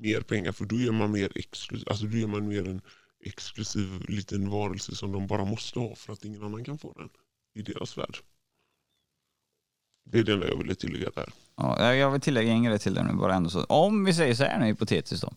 mer 0.00 0.20
pengar 0.20 0.52
för 0.52 0.64
då 0.64 0.76
är 0.76 0.92
man 0.92 1.12
mer 1.12 1.32
exklusiv, 1.34 1.88
alltså 1.88 2.06
då 2.06 2.16
gör 2.16 2.26
man 2.28 2.48
mer 2.48 2.68
en 2.68 2.80
exklusiv 3.20 4.04
liten 4.08 4.50
varelse 4.50 4.94
som 4.94 5.12
de 5.12 5.26
bara 5.26 5.44
måste 5.44 5.78
ha 5.78 5.94
för 5.94 6.12
att 6.12 6.24
ingen 6.24 6.42
annan 6.42 6.64
kan 6.64 6.78
få 6.78 6.92
den 6.92 7.10
i 7.54 7.62
deras 7.62 7.98
värld. 7.98 8.16
Det 10.04 10.18
är 10.18 10.24
det 10.24 10.32
enda 10.32 10.48
jag 10.48 10.58
ville 10.58 10.74
tillägga 10.74 11.10
där. 11.10 11.32
Ja, 11.56 11.94
jag 11.94 12.10
vill 12.10 12.20
tillägga 12.20 12.52
en 12.52 12.62
grej 12.62 12.78
till 12.78 12.94
det 12.94 13.02
nu 13.02 13.12
bara 13.12 13.34
ändå 13.34 13.50
så. 13.50 13.64
Om 13.64 14.04
vi 14.04 14.14
säger 14.14 14.34
så 14.34 14.44
här 14.44 14.58
nu 14.58 14.66
hypotetiskt 14.66 15.26
då. 15.26 15.32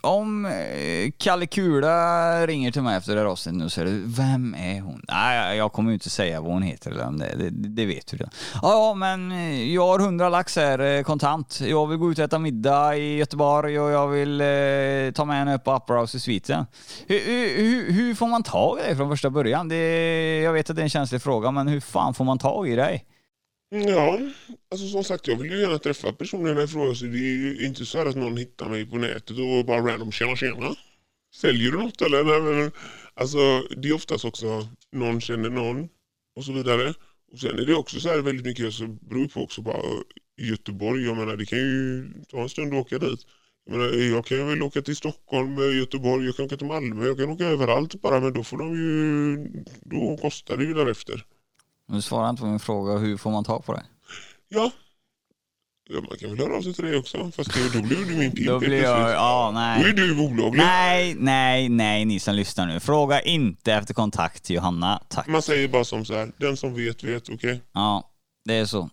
Om 0.00 0.46
eh, 0.46 1.10
Kalle 1.18 1.46
Kula 1.46 2.46
ringer 2.46 2.72
till 2.72 2.82
mig 2.82 2.96
efter 2.96 3.14
det 3.14 3.20
här 3.20 3.26
avsnittet 3.26 3.58
nu 3.58 3.64
och 3.64 3.72
säger 3.72 4.02
vem 4.04 4.54
är 4.54 4.80
hon? 4.80 5.04
Nej, 5.08 5.56
jag 5.56 5.72
kommer 5.72 5.90
ju 5.90 5.94
inte 5.94 6.10
säga 6.10 6.40
vad 6.40 6.52
hon 6.52 6.62
heter 6.62 6.90
eller 6.90 7.06
om 7.06 7.18
det, 7.18 7.34
det, 7.36 7.50
det 7.50 7.86
vet 7.86 8.06
du 8.06 8.16
redan. 8.16 8.30
Ja, 8.62 8.94
men 8.94 9.32
eh, 9.32 9.72
jag 9.74 9.86
har 9.86 9.98
100 9.98 10.28
lax 10.28 10.56
här 10.56 10.78
eh, 10.78 11.02
kontant. 11.02 11.60
Jag 11.60 11.86
vill 11.86 11.98
gå 11.98 12.12
ut 12.12 12.18
och 12.18 12.24
äta 12.24 12.38
middag 12.38 12.96
i 12.96 13.16
Göteborg 13.16 13.80
och 13.80 13.90
jag 13.90 14.08
vill 14.08 14.40
eh, 14.40 15.12
ta 15.14 15.24
med 15.24 15.36
henne 15.36 15.54
upp 15.54 15.64
på 15.64 15.74
Upper 15.76 15.94
House 15.94 16.16
i 16.16 16.20
sviten. 16.20 16.66
Hur, 17.06 17.20
hur, 17.56 17.92
hur 17.92 18.14
får 18.14 18.26
man 18.26 18.42
tag 18.42 18.78
i 18.78 18.82
dig 18.82 18.96
från 18.96 19.10
första 19.10 19.30
början? 19.30 19.68
Det, 19.68 20.40
jag 20.40 20.52
vet 20.52 20.70
att 20.70 20.76
det 20.76 20.82
är 20.82 20.84
en 20.84 20.90
känslig 20.90 21.22
fråga, 21.22 21.50
men 21.50 21.68
hur 21.68 21.80
fan 21.80 22.14
får 22.14 22.24
man 22.24 22.38
tag 22.38 22.68
i 22.68 22.76
dig? 22.76 23.06
Mm, 23.72 23.88
ja, 23.88 24.18
alltså 24.70 24.88
som 24.88 25.04
sagt 25.04 25.26
jag 25.28 25.36
vill 25.36 25.52
ju 25.52 25.60
gärna 25.60 25.78
träffa 25.78 26.12
personerna 26.12 26.62
i 26.62 26.66
fråga 26.66 26.94
så 26.94 27.04
det 27.04 27.18
är 27.18 27.36
ju 27.36 27.66
inte 27.66 27.86
så 27.86 27.98
här 27.98 28.06
att 28.06 28.16
någon 28.16 28.36
hittar 28.36 28.68
mig 28.68 28.86
på 28.86 28.96
nätet 28.96 29.38
och 29.38 29.64
bara 29.66 29.80
random 29.80 30.12
tjena 30.12 30.36
tjena. 30.36 30.74
Säljer 31.34 31.72
du 31.72 31.78
något 31.78 32.02
eller? 32.02 32.24
Nej, 32.24 32.40
men, 32.40 32.72
alltså 33.14 33.38
det 33.76 33.88
är 33.88 33.92
oftast 33.92 34.24
också 34.24 34.68
någon 34.92 35.20
känner 35.20 35.50
någon 35.50 35.88
och 36.36 36.44
så 36.44 36.52
vidare. 36.52 36.94
Och 37.32 37.38
sen 37.38 37.58
är 37.58 37.66
det 37.66 37.74
också 37.74 38.00
så 38.00 38.08
här 38.08 38.18
väldigt 38.18 38.46
mycket 38.46 38.74
så 38.74 38.86
beror 38.86 39.28
på 39.28 39.42
också 39.42 39.62
bara 39.62 39.76
eh, 39.76 40.48
Göteborg. 40.48 41.04
Jag 41.04 41.16
menar 41.16 41.36
det 41.36 41.46
kan 41.46 41.58
ju 41.58 42.08
ta 42.28 42.42
en 42.42 42.48
stund 42.48 42.74
att 42.74 42.80
åka 42.80 42.98
dit. 42.98 43.26
Jag, 43.64 43.78
menar, 43.78 43.92
jag 43.92 44.26
kan 44.26 44.38
ju 44.38 44.44
väl 44.44 44.62
åka 44.62 44.82
till 44.82 44.96
Stockholm, 44.96 45.58
eh, 45.58 45.76
Göteborg, 45.78 46.26
jag 46.26 46.36
kan 46.36 46.46
åka 46.46 46.56
till 46.56 46.66
Malmö, 46.66 47.06
jag 47.06 47.18
kan 47.18 47.30
åka 47.30 47.44
överallt 47.44 48.00
bara 48.02 48.20
men 48.20 48.32
då 48.32 48.44
får 48.44 48.58
de 48.58 48.76
ju, 48.76 49.64
då 49.80 50.16
kostar 50.16 50.56
det 50.56 50.64
ju 50.64 50.74
därefter. 50.74 51.24
Du 51.92 52.02
svarar 52.02 52.30
inte 52.30 52.40
på 52.42 52.46
min 52.48 52.58
fråga, 52.60 52.98
hur 52.98 53.16
får 53.16 53.30
man 53.30 53.44
tag 53.44 53.64
på 53.64 53.72
dig? 53.72 53.82
Ja. 54.48 54.70
ja, 55.90 56.00
man 56.08 56.18
kan 56.18 56.30
väl 56.30 56.38
höra 56.38 56.56
av 56.56 56.62
sig 56.62 56.74
till 56.74 56.84
dig 56.84 56.96
också. 56.96 57.30
Fast 57.36 57.50
då 57.74 57.82
blir 57.82 57.96
du 58.06 58.16
min 58.16 58.32
pimp 58.32 58.46
Då 58.48 58.58
blir 58.58 58.82
jag, 58.82 59.10
ja 59.10 59.50
Då 59.54 59.58
är 59.60 59.82
nej. 59.84 59.92
du 59.92 60.20
olaglig. 60.20 60.58
Nej, 60.62 61.14
nej, 61.18 61.68
nej 61.68 62.04
ni 62.04 62.20
som 62.20 62.34
lyssnar 62.34 62.66
nu. 62.66 62.80
Fråga 62.80 63.20
inte 63.20 63.72
efter 63.72 63.94
kontakt 63.94 64.44
till 64.44 64.56
Johanna, 64.56 65.02
tack. 65.08 65.26
Man 65.26 65.42
säger 65.42 65.68
bara 65.68 65.84
som 65.84 66.04
så 66.04 66.14
här, 66.14 66.32
den 66.36 66.56
som 66.56 66.74
vet 66.74 67.04
vet, 67.04 67.28
okej? 67.28 67.60
Ja, 67.72 68.10
det 68.44 68.54
är 68.54 68.64
så. 68.64 68.90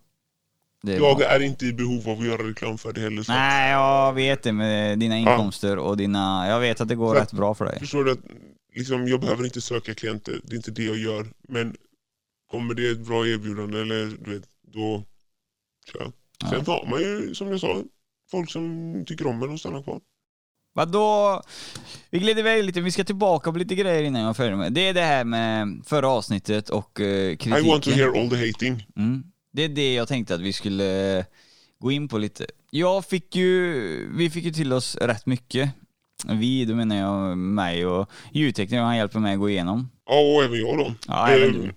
Det 0.82 0.94
är 0.94 1.00
Jag 1.00 1.16
bra. 1.16 1.26
är 1.26 1.40
inte 1.42 1.66
i 1.66 1.72
behov 1.72 2.08
av 2.08 2.18
att 2.20 2.26
göra 2.26 2.48
reklam 2.48 2.78
för 2.78 2.92
det 2.92 3.00
heller. 3.00 3.22
Så. 3.22 3.32
Nej, 3.32 3.70
jag 3.70 4.12
vet 4.12 4.42
det 4.42 4.52
med 4.52 4.98
dina 4.98 5.18
inkomster 5.18 5.76
och 5.78 5.96
dina... 5.96 6.48
Jag 6.48 6.60
vet 6.60 6.80
att 6.80 6.88
det 6.88 6.94
går 6.94 7.14
Så- 7.14 7.20
rätt 7.20 7.32
bra 7.32 7.54
för 7.54 7.64
dig. 7.64 7.78
Förstår 7.78 8.04
du 8.04 8.12
att 8.12 8.18
liksom, 8.74 9.08
jag 9.08 9.20
behöver 9.20 9.44
inte 9.44 9.60
söka 9.60 9.94
klienter, 9.94 10.40
det 10.44 10.52
är 10.54 10.56
inte 10.56 10.70
det 10.70 10.82
jag 10.84 10.96
gör. 10.98 11.26
Men 11.48 11.76
kommer 12.50 12.74
det 12.74 12.88
ett 12.90 13.06
bra 13.06 13.26
erbjudande 13.26 13.80
eller 13.80 14.06
du 14.24 14.34
vet, 14.34 14.48
då 14.62 15.04
kör 15.92 16.00
jag. 16.00 16.12
Ja. 16.38 16.48
Sen 16.50 16.66
har 16.66 16.86
man 16.90 17.00
ju, 17.00 17.34
som 17.34 17.48
jag 17.48 17.60
sa, 17.60 17.82
folk 18.30 18.50
som 18.50 19.04
tycker 19.06 19.26
om 19.26 19.42
en 19.42 19.50
och 19.50 19.60
stannar 19.60 19.82
kvar. 19.82 20.00
Vadå? 20.72 21.42
Vi 22.10 22.18
glider 22.18 22.40
iväg 22.40 22.64
lite, 22.64 22.80
vi 22.80 22.90
ska 22.92 23.04
tillbaka 23.04 23.52
på 23.52 23.58
lite 23.58 23.74
grejer 23.74 24.02
innan 24.02 24.22
jag 24.22 24.36
färdig 24.36 24.56
med. 24.56 24.72
Det 24.72 24.88
är 24.88 24.94
det 24.94 25.02
här 25.02 25.24
med 25.24 25.82
förra 25.86 26.08
avsnittet 26.08 26.70
och 26.70 27.00
eh, 27.00 27.36
kritiken. 27.36 27.66
I 27.66 27.68
want 27.70 27.84
to 27.84 27.90
hear 27.90 28.20
all 28.20 28.30
the 28.30 28.46
hating. 28.46 28.86
Mm. 28.96 29.22
Det 29.52 29.62
är 29.64 29.68
det 29.68 29.94
jag 29.94 30.08
tänkte 30.08 30.34
att 30.34 30.40
vi 30.40 30.52
skulle 30.52 31.18
eh, 31.18 31.24
gå 31.78 31.92
in 31.92 32.08
på 32.08 32.18
lite. 32.18 32.46
Jag 32.70 33.04
fick 33.04 33.36
ju, 33.36 33.72
vi 34.16 34.30
fick 34.30 34.44
ju 34.44 34.50
till 34.52 34.72
oss 34.72 34.96
rätt 34.96 35.26
mycket. 35.26 35.70
Vi, 36.28 36.64
då 36.64 36.74
menar 36.74 36.96
jag 36.96 37.38
mig 37.38 37.86
och 37.86 38.10
ljudteknikern, 38.32 38.84
han 38.84 38.96
hjälper 38.96 39.18
mig 39.18 39.32
att 39.32 39.38
gå 39.40 39.50
igenom. 39.50 39.90
Ja, 40.06 40.20
och 40.36 40.44
även 40.44 40.60
jag 40.60 40.78
då. 40.78 40.94
Ja, 41.06 41.28
även 41.28 41.48
Eh, 41.48 41.62
du. 41.62 41.72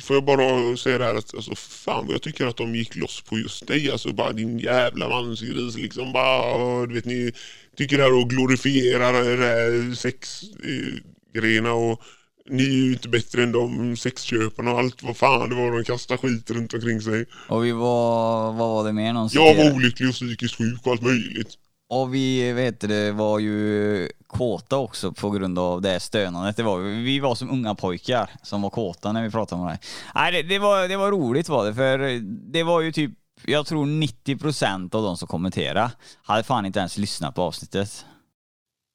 Får 0.00 0.16
jag 0.16 0.24
bara 0.24 0.76
säga 0.76 0.98
det 0.98 1.04
här 1.04 1.14
att 1.14 1.34
alltså, 1.34 1.54
fan 1.54 2.06
vad 2.06 2.14
jag 2.14 2.22
tycker 2.22 2.46
att 2.46 2.56
de 2.56 2.74
gick 2.74 2.96
loss 2.96 3.20
på 3.20 3.38
just 3.38 3.66
dig. 3.66 3.90
Alltså 3.90 4.12
bara 4.12 4.32
din 4.32 4.58
jävla 4.58 5.08
mansgris 5.08 5.76
liksom. 5.76 6.12
Bara, 6.12 6.86
du 6.86 6.94
vet 6.94 7.04
ni 7.04 7.32
tycker 7.76 7.96
det 7.96 8.02
här 8.02 8.20
och 8.20 8.30
glorifierar 8.30 9.94
sexgrejerna 9.94 11.72
och 11.72 12.02
ni 12.50 12.64
är 12.64 12.84
ju 12.84 12.92
inte 12.92 13.08
bättre 13.08 13.42
än 13.42 13.52
de 13.52 13.96
sexköparna 13.96 14.72
och 14.72 14.78
allt 14.78 15.02
vad 15.02 15.16
fan 15.16 15.48
det 15.48 15.54
var 15.54 15.72
de 15.72 15.84
kastar 15.84 16.16
skit 16.16 16.50
runt 16.50 16.74
omkring 16.74 17.00
sig. 17.00 17.24
Och 17.48 17.64
vi 17.64 17.72
var, 17.72 18.52
vad 18.52 18.56
var 18.56 18.84
det 18.84 18.92
mer? 18.92 19.12
Någon 19.12 19.28
Jag 19.32 19.54
var 19.54 19.72
olycklig 19.74 20.08
och 20.08 20.14
psykiskt 20.14 20.54
sjuk 20.54 20.86
och 20.86 20.92
allt 20.92 21.02
möjligt. 21.02 21.54
Och 21.88 22.14
vi, 22.14 22.52
vet 22.52 22.80
det, 22.80 23.12
var 23.12 23.38
ju 23.38 24.08
kåta 24.30 24.76
också 24.76 25.12
på 25.12 25.30
grund 25.30 25.58
av 25.58 25.82
det 25.82 26.00
stönandet. 26.00 26.56
Det 26.56 26.62
var, 26.62 26.78
vi 26.78 27.20
var 27.20 27.34
som 27.34 27.50
unga 27.50 27.74
pojkar 27.74 28.30
som 28.42 28.62
var 28.62 28.70
kåta 28.70 29.12
när 29.12 29.22
vi 29.22 29.30
pratade 29.30 29.62
om 29.62 29.68
det. 29.68 29.78
Nej, 30.14 30.32
det, 30.32 30.42
det, 30.42 30.58
var, 30.58 30.88
det 30.88 30.96
var 30.96 31.10
roligt 31.10 31.48
var 31.48 31.66
det, 31.66 31.74
för 31.74 32.20
det 32.52 32.62
var 32.62 32.80
ju 32.80 32.92
typ, 32.92 33.10
jag 33.44 33.66
tror 33.66 33.86
90% 33.86 34.94
av 34.94 35.02
de 35.02 35.16
som 35.16 35.28
kommenterade 35.28 35.90
hade 36.22 36.42
fan 36.42 36.66
inte 36.66 36.78
ens 36.78 36.98
lyssnat 36.98 37.34
på 37.34 37.42
avsnittet. 37.42 38.06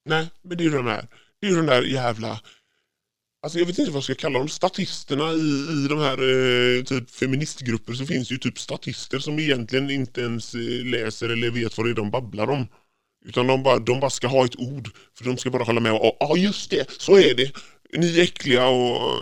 Nej, 0.10 0.28
men 0.42 0.58
det 0.58 0.64
är 0.64 0.66
ju 0.66 0.78
den 0.78 0.88
här, 0.88 1.08
det 1.42 1.48
är 1.48 1.52
ju 1.52 1.58
den 1.58 1.66
där 1.66 1.82
jävla 1.82 2.40
Alltså 3.46 3.60
jag 3.60 3.66
vet 3.66 3.80
inte 3.80 3.92
vad 3.92 3.98
jag 3.98 4.04
ska 4.04 4.16
kalla 4.16 4.40
dem, 4.40 4.50
statisterna 4.50 5.32
i, 5.34 5.84
i 5.86 5.88
de 5.90 6.00
här 6.00 6.18
eh, 6.78 6.84
typ 6.84 7.10
feministgrupper 7.10 7.94
så 7.94 8.06
finns 8.06 8.28
det 8.28 8.34
ju 8.34 8.38
typ 8.38 8.60
statister 8.60 9.20
som 9.20 9.40
egentligen 9.40 9.90
inte 9.90 10.22
ens 10.22 10.56
eh, 10.56 10.86
läser 10.86 11.30
eller 11.30 11.52
vet 11.52 11.78
vad 11.78 11.88
det 11.88 11.92
är 11.92 11.96
de 11.96 12.12
babblar 12.12 12.50
om. 12.50 12.68
Utan 13.26 13.48
de 13.48 13.64
bara, 13.64 13.80
de 13.80 14.00
bara 14.00 14.10
ska 14.10 14.28
ha 14.28 14.46
ett 14.46 14.60
ord, 14.60 14.90
för 15.18 15.26
de 15.26 15.38
ska 15.38 15.50
bara 15.50 15.64
hålla 15.64 15.80
med 15.80 15.92
och 15.92 16.18
ja 16.20 16.38
just 16.38 16.70
det, 16.70 16.92
så 16.92 17.18
är 17.18 17.36
det. 17.36 17.52
Ni 17.98 18.20
är 18.20 18.24
äckliga 18.24 18.68
och, 18.68 19.14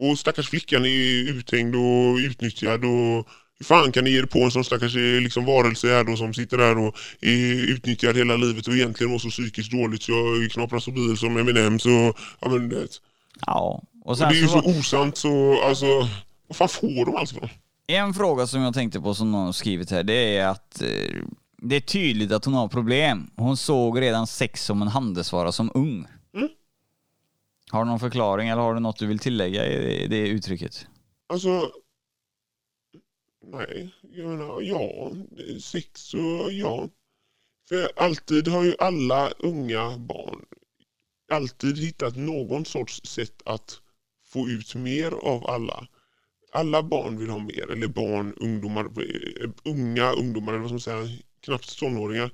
och 0.00 0.18
stackars 0.18 0.48
flickan 0.48 0.84
är 0.84 1.30
uthängd 1.30 1.76
och 1.76 2.16
utnyttjad 2.16 2.84
och 2.84 3.28
hur 3.58 3.64
fan 3.64 3.92
kan 3.92 4.04
ni 4.04 4.10
ge 4.10 4.18
er 4.18 4.24
på 4.24 4.38
en 4.38 4.50
sån 4.50 4.64
stackars 4.64 4.96
eh, 4.96 5.20
liksom, 5.20 5.44
varelse 5.44 5.88
här 5.88 6.04
då 6.04 6.16
som 6.16 6.34
sitter 6.34 6.58
där 6.58 6.78
och 6.78 6.96
är 7.20 7.70
utnyttjad 7.70 8.16
hela 8.16 8.36
livet 8.36 8.66
och 8.68 8.74
egentligen 8.74 9.10
mår 9.10 9.18
så 9.18 9.30
psykiskt 9.30 9.72
dåligt 9.72 10.02
så 10.02 10.12
jag 10.12 10.50
knaprar 10.50 10.78
så 10.80 10.90
bil 10.90 11.16
som 11.16 11.36
Eminem 11.36 11.78
så, 11.78 12.14
ja 12.40 12.48
men 12.48 12.68
det, 12.68 12.82
och 12.82 12.88
Ja, 13.46 13.82
och 14.04 14.16
det 14.16 14.24
är 14.24 14.30
sen 14.30 14.40
ju 14.40 14.48
så 14.48 14.62
så 14.62 14.78
osant 14.78 15.16
så, 15.16 15.62
alltså, 15.62 16.08
vad 16.46 16.56
fan 16.56 16.68
får 16.68 17.06
de 17.06 17.16
alltså? 17.16 17.48
en 17.86 18.14
fråga 18.14 18.46
som 18.46 18.62
jag 18.62 18.74
tänkte 18.74 19.00
på 19.00 19.14
som 19.14 19.32
någon 19.32 19.54
skrivit 19.54 19.90
här, 19.90 20.02
det 20.02 20.36
är 20.36 20.46
att 20.46 20.82
eh, 20.82 21.16
det 21.62 21.76
är 21.76 21.80
tydligt 21.80 22.32
att 22.32 22.44
hon 22.44 22.54
har 22.54 22.68
problem. 22.68 23.30
Hon 23.36 23.56
såg 23.56 24.00
redan 24.00 24.26
sex 24.26 24.64
som 24.64 24.82
en 24.82 24.88
handelsvara 24.88 25.52
som 25.52 25.70
ung. 25.74 26.06
Mm. 26.34 26.48
Har 27.70 27.84
du 27.84 27.90
någon 27.90 28.00
förklaring 28.00 28.48
eller 28.48 28.62
har 28.62 28.74
du 28.74 28.80
något 28.80 28.98
du 28.98 29.06
vill 29.06 29.18
tillägga 29.18 29.66
i 29.66 30.06
det 30.06 30.28
uttrycket? 30.28 30.86
Alltså, 31.28 31.70
nej, 33.44 33.94
jag 34.02 34.28
menar 34.28 34.60
ja, 34.62 35.12
sex 35.60 36.14
och 36.14 36.52
ja. 36.52 36.88
För 37.68 37.90
alltid 37.96 38.48
har 38.48 38.64
ju 38.64 38.74
alla 38.78 39.30
unga 39.30 39.98
barn 39.98 40.44
alltid 41.30 41.78
hittat 41.78 42.16
någon 42.16 42.64
sorts 42.64 43.00
sätt 43.04 43.42
att 43.44 43.80
få 44.24 44.48
ut 44.48 44.74
mer 44.74 45.12
av 45.12 45.50
alla. 45.50 45.86
Alla 46.52 46.82
barn 46.82 47.18
vill 47.18 47.30
ha 47.30 47.38
mer, 47.38 47.70
eller 47.70 47.88
barn, 47.88 48.34
ungdomar, 48.36 48.84
eh, 48.84 49.50
unga 49.64 50.12
ungdomar, 50.12 50.52
eller 50.52 50.62
vad 50.62 50.70
man 50.70 50.80
säga, 50.80 51.08
knappt 51.40 51.78
tonåringar 51.78 52.30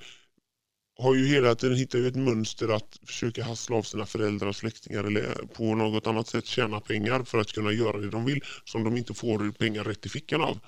har 0.98 1.14
ju 1.14 1.26
hela 1.26 1.54
tiden 1.54 1.76
hittat 1.76 2.00
ett 2.00 2.16
mönster 2.16 2.68
att 2.68 3.00
försöka 3.06 3.44
hassla 3.44 3.76
av 3.76 3.82
sina 3.82 4.06
föräldrar 4.06 4.48
och 4.48 4.56
släktingar 4.56 5.04
eller 5.04 5.24
eh, 5.24 5.46
på 5.46 5.74
något 5.74 6.06
annat 6.06 6.28
sätt 6.28 6.46
tjäna 6.46 6.80
pengar 6.80 7.24
för 7.24 7.38
att 7.38 7.52
kunna 7.52 7.72
göra 7.72 7.98
det 7.98 8.10
de 8.10 8.24
vill 8.24 8.44
som 8.64 8.84
de 8.84 8.96
inte 8.96 9.14
får 9.14 9.52
pengar 9.52 9.84
rätt 9.84 10.06
i 10.06 10.08
fickan 10.08 10.40
av 10.40 10.58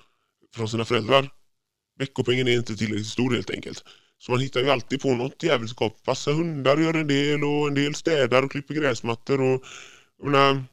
från 0.54 0.68
sina 0.68 0.84
föräldrar. 0.84 1.30
Veckopengen 1.98 2.48
är 2.48 2.56
inte 2.56 2.76
tillräckligt 2.76 3.06
stor 3.06 3.34
helt 3.34 3.50
enkelt. 3.50 3.84
Så 4.18 4.32
man 4.32 4.40
hittar 4.40 4.60
ju 4.60 4.70
alltid 4.70 5.00
på 5.00 5.14
något 5.14 5.42
jävelskap. 5.42 6.02
Passa 6.04 6.32
hundar 6.32 6.78
gör 6.78 6.94
en 6.94 7.06
del 7.06 7.44
och 7.44 7.68
en 7.68 7.74
del 7.74 7.94
städar 7.94 8.42
och 8.42 8.50
klipper 8.50 8.74
gräsmattor. 8.74 9.40
Och, 9.40 9.64
menar, 10.24 10.64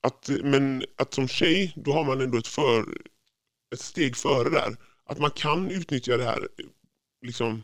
att, 0.00 0.30
men 0.42 0.84
att 0.96 1.14
som 1.14 1.28
tjej, 1.28 1.72
då 1.76 1.92
har 1.92 2.04
man 2.04 2.20
ändå 2.20 2.38
ett, 2.38 2.46
för, 2.46 2.84
ett 3.74 3.80
steg 3.80 4.16
före 4.16 4.50
där. 4.50 4.76
Att 5.06 5.18
man 5.18 5.30
kan 5.30 5.70
utnyttja 5.70 6.16
det 6.16 6.24
här 6.24 6.48
liksom 7.22 7.62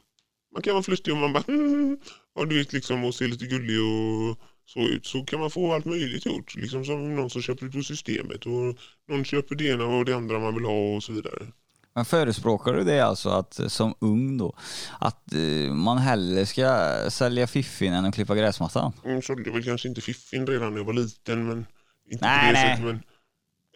man 0.52 0.62
kan 0.62 0.72
vara 0.72 0.82
flörtig 0.82 1.14
och 1.14 1.20
man 1.20 1.32
bara 1.32 1.44
mm, 1.48 1.98
och 2.34 2.48
du 2.48 2.58
vet 2.58 2.72
liksom 2.72 3.04
och 3.04 3.14
se 3.14 3.26
lite 3.26 3.46
gullig 3.46 3.80
och 3.80 4.38
så 4.66 4.80
ut 4.80 5.06
så 5.06 5.24
kan 5.24 5.40
man 5.40 5.50
få 5.50 5.72
allt 5.72 5.84
möjligt 5.84 6.26
gjort. 6.26 6.54
Liksom 6.56 6.84
som 6.84 7.14
någon 7.14 7.30
som 7.30 7.42
köper 7.42 7.66
ut 7.66 7.72
på 7.72 7.82
systemet 7.82 8.46
och 8.46 8.76
någon 9.08 9.24
köper 9.24 9.54
det 9.54 9.64
ena 9.64 9.84
och 9.84 10.04
det 10.04 10.16
andra 10.16 10.38
man 10.38 10.54
vill 10.54 10.64
ha 10.64 10.96
och 10.96 11.02
så 11.02 11.12
vidare. 11.12 11.46
Men 11.94 12.04
förespråkar 12.04 12.72
du 12.72 12.84
det 12.84 13.00
alltså 13.00 13.28
att 13.28 13.60
som 13.72 13.94
ung 13.98 14.38
då, 14.38 14.56
att 14.98 15.34
eh, 15.34 15.72
man 15.72 15.98
hellre 15.98 16.46
ska 16.46 16.96
sälja 17.10 17.46
fiffin 17.46 17.92
än 17.92 18.04
att 18.04 18.14
klippa 18.14 18.34
gräsmattan? 18.34 18.92
Mm, 19.04 19.22
sålde 19.22 19.50
väl 19.50 19.64
kanske 19.64 19.88
inte 19.88 20.00
fiffin 20.00 20.46
redan 20.46 20.72
när 20.72 20.78
jag 20.78 20.84
var 20.84 20.92
liten 20.92 21.48
men 21.48 21.66
inte 22.10 22.24
Nej, 22.24 22.40
på 22.40 22.46
det 22.46 22.52
nej. 22.52 22.76
sättet. 22.76 22.84
Men, 22.84 23.02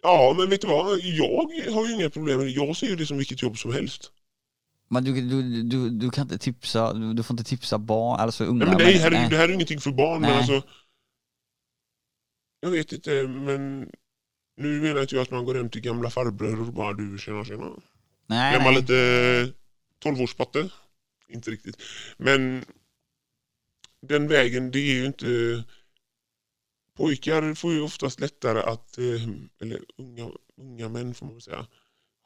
ja 0.05 0.33
men 0.37 0.49
vet 0.49 0.61
du 0.61 0.67
vad, 0.67 0.99
jag 0.99 1.71
har 1.73 1.87
ju 1.87 1.93
inga 1.93 2.09
problem. 2.09 2.49
Jag 2.49 2.75
ser 2.77 2.87
ju 2.87 2.95
det 2.95 3.05
som 3.05 3.17
vilket 3.17 3.41
jobb 3.41 3.57
som 3.57 3.73
helst. 3.73 4.11
Men 4.89 5.03
du, 5.03 5.21
du, 5.21 5.63
du, 5.63 5.89
du 5.89 6.09
kan 6.11 6.21
inte 6.21 6.37
tipsa, 6.37 6.93
du, 6.93 7.13
du 7.13 7.23
får 7.23 7.33
inte 7.33 7.43
tipsa 7.49 7.77
barn, 7.77 8.19
alltså 8.19 8.43
unga 8.45 8.65
Nej, 8.65 8.67
men 8.67 8.77
nej, 8.77 8.85
människor. 8.85 9.03
herregud, 9.11 9.31
det 9.31 9.37
här 9.37 9.49
är 9.49 9.53
ingenting 9.53 9.79
för 9.79 9.91
barn 9.91 10.21
men 10.21 10.29
Nej. 10.29 10.37
alltså 10.39 10.61
Jag 12.59 12.71
vet 12.71 12.91
inte 12.91 13.27
men 13.27 13.91
nu 14.57 14.81
menar 14.81 15.01
inte 15.01 15.15
jag 15.15 15.21
att 15.21 15.31
man 15.31 15.45
går 15.45 15.55
hem 15.55 15.69
till 15.69 15.81
gamla 15.81 16.09
farbröder 16.09 16.59
och 16.61 16.73
bara 16.73 16.93
du 16.93 17.17
tjena 17.17 17.45
tjena. 17.45 17.71
nej, 18.27 18.53
Gammal 18.57 18.73
nej. 18.73 18.81
lite 18.81 18.93
12-årspatte. 20.03 20.69
Inte 21.27 21.51
riktigt. 21.51 21.77
Men 22.17 22.65
den 24.01 24.27
vägen, 24.27 24.71
det 24.71 24.79
är 24.79 24.93
ju 24.93 25.05
inte... 25.05 25.63
Pojkar 26.97 27.53
får 27.53 27.73
ju 27.73 27.81
oftast 27.81 28.19
lättare 28.19 28.59
att, 28.59 28.97
eh, 28.97 29.27
eller 29.61 29.79
unga, 29.97 30.29
unga 30.57 30.89
män 30.89 31.13
får 31.13 31.25
man 31.25 31.41
säga, 31.41 31.65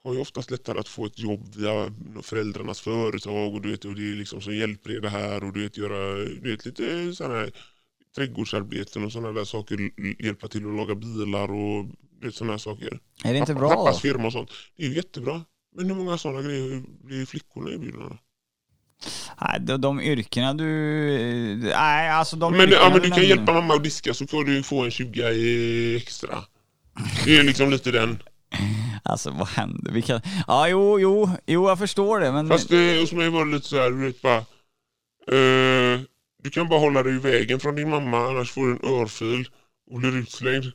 har 0.04 0.14
ju 0.14 0.20
oftast 0.20 0.52
lättare 0.52 0.80
att 0.80 0.88
få 0.88 1.06
ett 1.06 1.20
jobb 1.20 1.56
via 1.56 1.94
föräldrarnas 2.22 2.82
företag 2.82 3.54
och 3.56 3.62
du 3.62 3.72
vet, 3.72 3.86
och 3.86 3.96
det 3.96 4.12
är 4.12 4.16
liksom 4.16 4.42
som 4.42 4.56
hjälpreda 4.56 5.10
här 5.10 5.44
och 5.44 5.54
du 5.54 5.64
vet, 5.64 5.78
göra 5.78 6.16
du 6.26 6.52
vet, 6.52 6.66
lite 6.66 7.14
sådana 7.16 7.36
här 7.36 7.52
trädgårdsarbeten 8.16 9.06
och 9.06 9.12
sådana 9.12 9.32
där 9.32 9.44
saker, 9.46 9.78
hjälpa 10.24 10.48
till 10.48 10.68
att 10.68 10.76
laga 10.76 10.96
bilar 10.96 11.52
och 11.52 11.86
sådana 12.34 12.54
här 12.54 12.58
saker. 12.58 13.00
Är 13.24 13.34
det 13.34 13.40
inte 13.40 13.54
Pappa- 13.54 13.60
bra? 13.60 13.70
Pappas 13.70 14.02
firma 14.02 14.26
och 14.28 14.34
sånt. 14.34 14.52
Det 14.76 14.84
är 14.84 14.88
ju 14.90 14.96
jättebra. 14.96 15.46
Men 15.76 15.86
hur 15.86 15.96
många 15.96 16.18
sådana 16.18 16.42
grejer 16.42 16.84
blir 17.04 17.26
flickorna 17.26 17.72
erbjudna? 17.72 18.18
Nej, 19.42 19.60
de, 19.60 19.82
de 19.82 20.02
yrkena 20.02 20.54
du... 20.54 20.66
Nej, 21.64 22.10
alltså 22.10 22.36
de 22.36 22.58
Men, 22.58 22.70
ja, 22.72 22.90
men 22.90 23.02
du 23.02 23.10
kan 23.10 23.24
hjälpa 23.24 23.54
mamma 23.54 23.74
att 23.74 23.84
diska 23.84 24.14
så 24.14 24.28
får 24.28 24.44
du 24.44 24.64
få 24.64 24.84
en 24.84 24.92
20 24.92 25.30
i 25.30 25.96
extra. 25.98 26.44
Det 27.26 27.38
är 27.38 27.44
liksom 27.44 27.70
lite 27.70 27.92
den. 27.92 28.24
Alltså 29.04 29.32
vad 29.32 29.48
händer? 29.48 29.92
Vi 29.92 30.02
kan... 30.02 30.22
Ja, 30.48 30.68
jo, 30.68 31.00
jo, 31.00 31.30
jo, 31.46 31.68
jag 31.68 31.80
förstår 31.80 32.20
det, 32.20 32.32
men... 32.32 32.50
Fast 32.50 32.70
det, 32.70 33.02
hos 33.02 33.12
mig 33.12 33.30
var 33.30 33.46
det 33.46 33.52
lite 33.52 33.68
så 33.68 33.78
här, 33.78 33.90
du 33.90 33.98
vet 33.98 34.22
bara. 34.22 34.38
Eh, 34.38 36.00
du 36.44 36.50
kan 36.50 36.70
bara 36.70 36.80
hålla 36.80 37.04
dig 37.04 37.16
i 37.16 37.20
vägen 37.20 37.60
från 37.60 37.76
din 37.76 37.90
mamma 37.90 38.18
annars 38.18 38.52
får 38.52 38.62
du 38.62 38.72
en 38.72 39.02
örfil 39.02 39.50
och 39.92 40.00
blir 40.00 40.18
utslängd. 40.18 40.66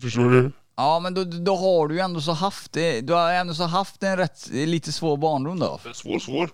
Förstår 0.00 0.30
du? 0.30 0.52
Ja, 0.76 1.00
men 1.00 1.14
då, 1.14 1.24
då 1.24 1.56
har 1.56 1.88
du 1.88 1.94
ju 1.94 2.00
ändå 2.00 2.20
så 2.20 2.32
haft 2.32 2.72
det. 2.72 3.00
Du 3.00 3.12
har 3.12 3.32
ändå 3.32 3.54
så 3.54 3.64
haft 3.64 4.02
en 4.02 4.16
rätt, 4.16 4.48
lite 4.50 4.92
svår 4.92 5.16
barndom 5.16 5.58
då. 5.58 5.80
Svår, 5.92 6.18
svår. 6.18 6.50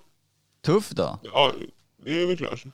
Tuff 0.63 0.91
då. 0.91 1.19
Ja, 1.23 1.55
det 2.05 2.23
är 2.23 2.27
väl 2.27 2.37
klart. 2.37 2.65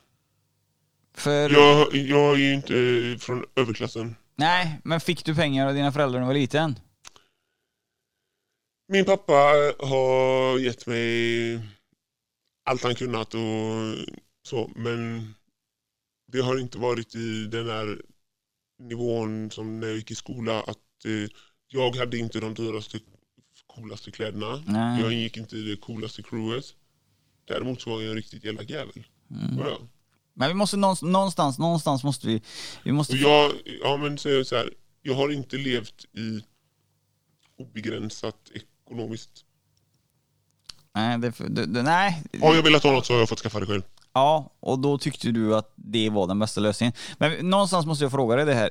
För... 1.13 1.49
Jag, 1.49 1.95
jag 1.95 2.33
är 2.33 2.37
ju 2.37 2.53
inte 2.53 3.25
från 3.25 3.45
överklassen. 3.55 4.15
Nej, 4.35 4.81
men 4.83 4.99
fick 4.99 5.25
du 5.25 5.35
pengar 5.35 5.67
av 5.67 5.73
dina 5.73 5.91
föräldrar 5.91 6.19
när 6.19 6.27
du 6.27 6.33
var 6.33 6.39
liten? 6.39 6.79
Min 8.87 9.05
pappa 9.05 9.33
har 9.79 10.59
gett 10.59 10.87
mig 10.87 11.59
allt 12.65 12.83
han 12.83 12.95
kunnat 12.95 13.33
och 13.33 13.41
så, 14.43 14.71
men 14.75 15.33
det 16.31 16.39
har 16.39 16.59
inte 16.59 16.77
varit 16.77 17.15
i 17.15 17.45
den 17.45 17.69
här 17.69 18.01
nivån 18.79 19.51
som 19.51 19.79
när 19.79 19.87
jag 19.87 19.95
gick 19.95 20.11
i 20.11 20.15
skola 20.15 20.61
att 20.61 21.05
eh, 21.05 21.29
jag 21.67 21.95
hade 21.95 22.17
inte 22.17 22.39
de 22.39 22.53
dyraste, 22.53 22.99
coolaste 23.67 24.11
kläderna. 24.11 24.63
Nej. 24.67 25.01
Jag 25.01 25.13
ingick 25.13 25.37
inte 25.37 25.57
i 25.57 25.61
det 25.61 25.77
coolaste 25.77 26.23
crewet. 26.23 26.65
Däremot 27.47 27.81
så 27.81 27.89
var 27.89 28.01
jag 28.01 28.09
en 28.09 28.15
riktigt 28.15 28.45
elak 28.45 28.69
jävel. 28.69 29.03
Mm. 29.31 29.59
Ja. 29.59 29.77
Men 30.33 30.47
vi 30.47 30.53
måste 30.53 30.77
någonstans, 30.77 31.59
någonstans, 31.59 32.03
måste 32.03 32.27
vi... 32.27 32.41
Vi 32.83 32.91
måste... 32.91 33.15
Jag, 33.17 33.51
ja 33.81 33.97
men 33.97 34.17
säger 34.17 34.43
så 34.43 34.55
här, 34.55 34.73
jag 35.01 35.13
har 35.13 35.29
inte 35.29 35.57
levt 35.57 36.05
i 36.13 36.43
obegränsat 37.59 38.51
ekonomiskt. 38.85 39.45
Nej, 40.95 41.17
det, 41.17 41.33
det, 41.49 41.65
det, 41.65 41.83
nej. 41.83 42.23
Har 42.41 42.55
jag 42.55 42.63
velat 42.63 42.83
ha 42.83 42.91
något 42.91 43.05
så 43.05 43.13
har 43.13 43.19
jag 43.19 43.29
fått 43.29 43.39
skaffa 43.39 43.59
det 43.59 43.65
själv. 43.65 43.81
Ja, 44.13 44.55
och 44.59 44.79
då 44.79 44.97
tyckte 44.97 45.31
du 45.31 45.55
att 45.55 45.73
det 45.75 46.09
var 46.09 46.27
den 46.27 46.39
bästa 46.39 46.61
lösningen. 46.61 46.93
Men 47.17 47.49
någonstans 47.49 47.85
måste 47.85 48.05
jag 48.05 48.11
fråga 48.11 48.35
dig 48.35 48.45
det 48.45 48.53
här. 48.53 48.69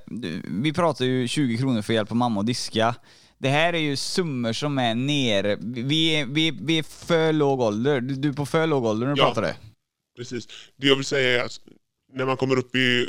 Vi 0.63 0.73
pratar 0.73 1.05
ju 1.05 1.29
20 1.29 1.59
kronor 1.59 1.83
för 1.83 1.93
att 1.93 1.95
hjälpa 1.95 2.15
mamma 2.15 2.41
att 2.41 2.47
diska. 2.47 2.95
Det 3.39 3.49
här 3.49 3.73
är 3.73 3.79
ju 3.79 3.97
summor 3.97 4.53
som 4.53 4.79
är 4.79 4.95
nere. 4.95 5.57
Vi 5.61 6.25
vi, 6.29 6.51
vi 6.51 6.79
är 6.79 6.83
för 6.83 7.33
låg 7.33 7.61
ålder. 7.61 8.01
Du 8.01 8.29
är 8.29 8.33
på 8.33 8.47
för 8.47 8.67
låg 8.67 8.85
ålder 8.85 9.07
när 9.07 9.15
du 9.15 9.21
Ja. 9.21 9.27
pratar 9.27 9.43
det. 9.43 9.57
Precis. 10.17 10.49
Det 10.77 10.87
jag 10.87 10.97
vill 10.97 11.05
säga 11.05 11.41
är 11.41 11.45
att 11.45 11.61
när 12.13 12.27
man 12.27 12.37
kommer 12.37 12.57
upp 12.59 12.75
i 12.75 13.07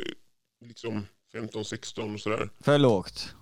liksom 0.66 1.06
15-16 1.34 2.14
och 2.14 2.20
sådär. 2.20 2.50
För 2.60 2.78
lågt. 2.80 3.36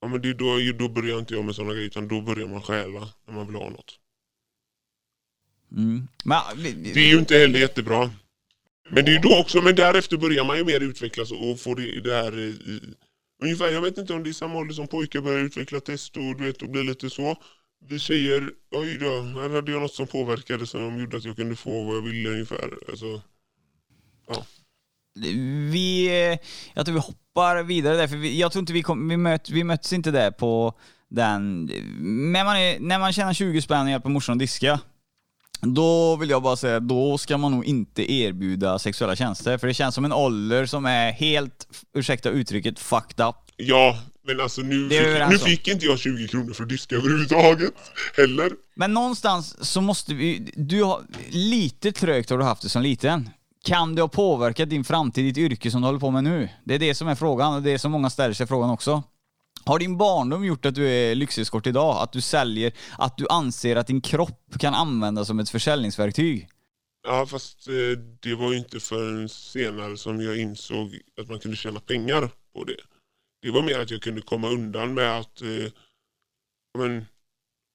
Ja, 0.00 0.08
men 0.08 0.22
det, 0.22 0.34
då, 0.34 0.58
då 0.78 0.88
börjar 0.88 1.18
inte 1.18 1.34
jag 1.34 1.44
med 1.44 1.54
sådana 1.54 1.72
grejer 1.74 1.86
utan 1.86 2.08
då 2.08 2.20
börjar 2.20 2.48
man 2.48 2.62
stjäla 2.62 3.08
när 3.26 3.34
man 3.34 3.46
vill 3.46 3.56
ha 3.56 3.70
något. 3.70 3.98
Mm. 5.72 6.08
Men, 6.24 6.40
Det 6.94 7.00
är 7.00 7.08
ju 7.12 7.18
inte 7.18 7.36
heller 7.38 7.58
jättebra. 7.58 8.10
Men 8.90 9.04
det 9.04 9.10
är 9.10 9.14
ju 9.14 9.18
då 9.20 9.40
också, 9.40 9.62
men 9.62 9.74
därefter 9.74 10.16
börjar 10.16 10.44
man 10.44 10.56
ju 10.58 10.64
mer 10.64 10.80
utvecklas 10.80 11.32
och 11.32 11.60
få 11.60 11.74
det, 11.74 12.00
det 12.00 12.14
här 12.14 12.38
i, 12.38 12.80
ungefär, 13.40 13.68
jag 13.68 13.82
vet 13.82 13.98
inte 13.98 14.14
om 14.14 14.22
det 14.22 14.30
är 14.30 14.32
samma 14.32 14.58
ålder 14.58 14.74
som 14.74 14.86
pojkar 14.88 15.20
börjar 15.20 15.38
utveckla 15.38 15.80
test 15.80 16.16
och 16.16 16.22
du 16.36 16.44
vet 16.44 16.62
och 16.62 16.70
blir 16.70 16.84
lite 16.84 17.10
så. 17.10 17.36
Vi 17.88 17.98
tjejer, 17.98 18.50
oj 18.70 18.98
då, 18.98 19.22
här 19.22 19.50
hade 19.50 19.72
jag 19.72 19.82
något 19.82 19.94
som 19.94 20.06
påverkade 20.06 20.66
som 20.66 21.00
gjorde 21.00 21.16
att 21.16 21.24
jag 21.24 21.36
kunde 21.36 21.56
få 21.56 21.84
vad 21.84 21.96
jag 21.96 22.02
ville 22.02 22.30
ungefär. 22.30 22.70
Alltså, 22.88 23.22
vi, 25.72 26.08
jag 26.74 26.86
tror 26.86 26.94
vi 26.94 27.00
hoppar 27.00 27.62
vidare 27.62 27.96
där, 27.96 28.08
för 28.08 28.16
vi, 28.16 28.40
jag 28.40 28.52
tror 28.52 28.60
inte 28.60 28.72
vi 28.72 28.82
kom, 28.82 29.08
vi, 29.08 29.16
möt, 29.16 29.50
vi 29.50 29.64
möttes 29.64 29.92
inte 29.92 30.10
där 30.10 30.30
på 30.30 30.74
den, 31.08 31.64
när 32.32 32.44
man, 32.44 32.56
är, 32.56 32.80
när 32.80 32.98
man 32.98 33.12
tjänar 33.12 33.32
20 33.32 33.62
spänn 33.62 33.84
och 33.84 33.90
hjälper 33.90 34.08
morsan 34.08 34.32
att 34.32 34.38
diska, 34.38 34.80
då 35.60 36.16
vill 36.16 36.30
jag 36.30 36.42
bara 36.42 36.56
säga, 36.56 36.80
då 36.80 37.18
ska 37.18 37.38
man 37.38 37.52
nog 37.52 37.64
inte 37.64 38.12
erbjuda 38.12 38.78
sexuella 38.78 39.16
tjänster, 39.16 39.58
för 39.58 39.66
det 39.66 39.74
känns 39.74 39.94
som 39.94 40.04
en 40.04 40.12
ålder 40.12 40.66
som 40.66 40.86
är 40.86 41.12
helt, 41.12 41.66
ursäkta 41.94 42.30
uttrycket, 42.30 42.78
fucked 42.78 43.26
up. 43.26 43.36
ja, 43.56 43.98
men 44.26 44.40
alltså 44.40 44.60
nu, 44.60 44.88
Det 44.88 45.28
fick, 45.28 45.30
nu 45.30 45.38
fick 45.38 45.68
inte 45.68 45.86
jag 45.86 45.98
20 45.98 46.28
kronor 46.28 46.52
för 46.52 46.62
att 46.62 46.68
diska 46.68 46.96
överhuvudtaget 46.96 47.74
heller. 48.16 48.50
Men 48.74 48.94
någonstans 48.94 49.70
så 49.72 49.80
måste 49.80 50.14
vi, 50.14 50.52
du 50.56 50.82
har, 50.82 51.02
lite 51.28 51.92
trögt 51.92 52.30
har 52.30 52.38
du 52.38 52.44
haft 52.44 52.62
det 52.62 52.68
som 52.68 52.82
liten. 52.82 53.30
Kan 53.64 53.94
det 53.94 54.02
ha 54.02 54.08
påverkat 54.08 54.70
din 54.70 54.84
framtid, 54.84 55.24
ditt 55.24 55.38
yrke 55.38 55.70
som 55.70 55.80
du 55.80 55.86
håller 55.88 55.98
på 56.00 56.10
med 56.10 56.24
nu? 56.24 56.48
Det 56.64 56.74
är 56.74 56.78
det 56.78 56.94
som 56.94 57.08
är 57.08 57.14
frågan 57.14 57.54
och 57.54 57.62
det 57.62 57.70
är 57.70 57.78
som 57.78 57.92
många 57.92 58.10
ställer 58.10 58.34
sig 58.34 58.46
frågan 58.46 58.70
också. 58.70 59.02
Har 59.70 59.78
din 59.78 59.96
barndom 59.96 60.44
gjort 60.44 60.66
att 60.66 60.74
du 60.74 60.88
är 60.88 61.14
lyxeskort 61.14 61.66
idag? 61.66 62.02
Att 62.02 62.12
du 62.12 62.20
säljer, 62.20 62.72
att 62.98 63.16
du 63.16 63.26
anser 63.28 63.76
att 63.76 63.86
din 63.86 64.00
kropp 64.00 64.54
kan 64.58 64.74
användas 64.74 65.26
som 65.26 65.38
ett 65.38 65.50
försäljningsverktyg? 65.50 66.48
Ja, 67.06 67.26
fast 67.26 67.68
eh, 67.68 67.98
det 68.20 68.34
var 68.34 68.52
ju 68.52 68.58
inte 68.58 68.80
förrän 68.80 69.28
senare 69.28 69.96
som 69.96 70.20
jag 70.20 70.38
insåg 70.38 70.98
att 71.20 71.28
man 71.28 71.38
kunde 71.38 71.56
tjäna 71.56 71.80
pengar 71.80 72.30
på 72.54 72.64
det. 72.64 72.76
Det 73.42 73.50
var 73.50 73.62
mer 73.62 73.78
att 73.78 73.90
jag 73.90 74.02
kunde 74.02 74.20
komma 74.20 74.48
undan 74.48 74.94
med 74.94 75.18
att 75.18 75.42
eh, 75.42 75.72
men, 76.78 77.04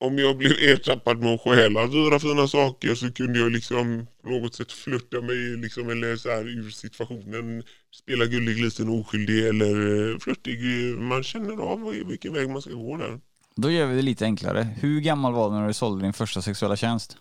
om 0.06 0.18
jag 0.18 0.38
blev 0.38 0.52
ertappad 0.52 1.20
med 1.20 1.34
att 1.34 1.42
stjäla 1.42 1.88
dyra 1.88 2.20
fina 2.20 2.48
saker 2.48 2.96
så 2.96 3.12
kunde 3.12 3.40
jag 3.40 3.52
liksom 3.52 4.08
på 4.24 4.30
något 4.30 4.56
sätt 4.56 4.72
flytta 4.72 5.22
mig 5.22 5.38
liksom, 5.38 5.90
eller 5.90 6.16
så 6.16 6.30
här, 6.30 6.48
ur 6.48 6.70
situationen. 6.70 7.64
Spela 7.96 8.26
gullig, 8.26 8.62
liten, 8.62 8.90
oskyldig 8.90 9.48
eller 9.48 10.12
eh, 10.12 10.18
flörtig. 10.18 10.60
Man 10.98 11.24
känner 11.24 11.58
av 11.58 11.90
vilken 12.08 12.34
väg 12.34 12.50
man 12.50 12.62
ska 12.62 12.72
gå 12.72 12.98
där. 12.98 13.20
Då 13.56 13.72
gör 13.72 13.88
vi 13.88 13.96
det 13.96 14.02
lite 14.02 14.26
enklare. 14.26 14.64
Hur 14.64 15.02
gammal 15.02 15.34
var 15.34 15.50
du 15.50 15.56
när 15.56 15.68
du 15.68 15.74
sålde 15.74 16.06
din 16.06 16.14
första 16.14 16.42
sexuella 16.42 16.76
tjänst? 16.76 17.18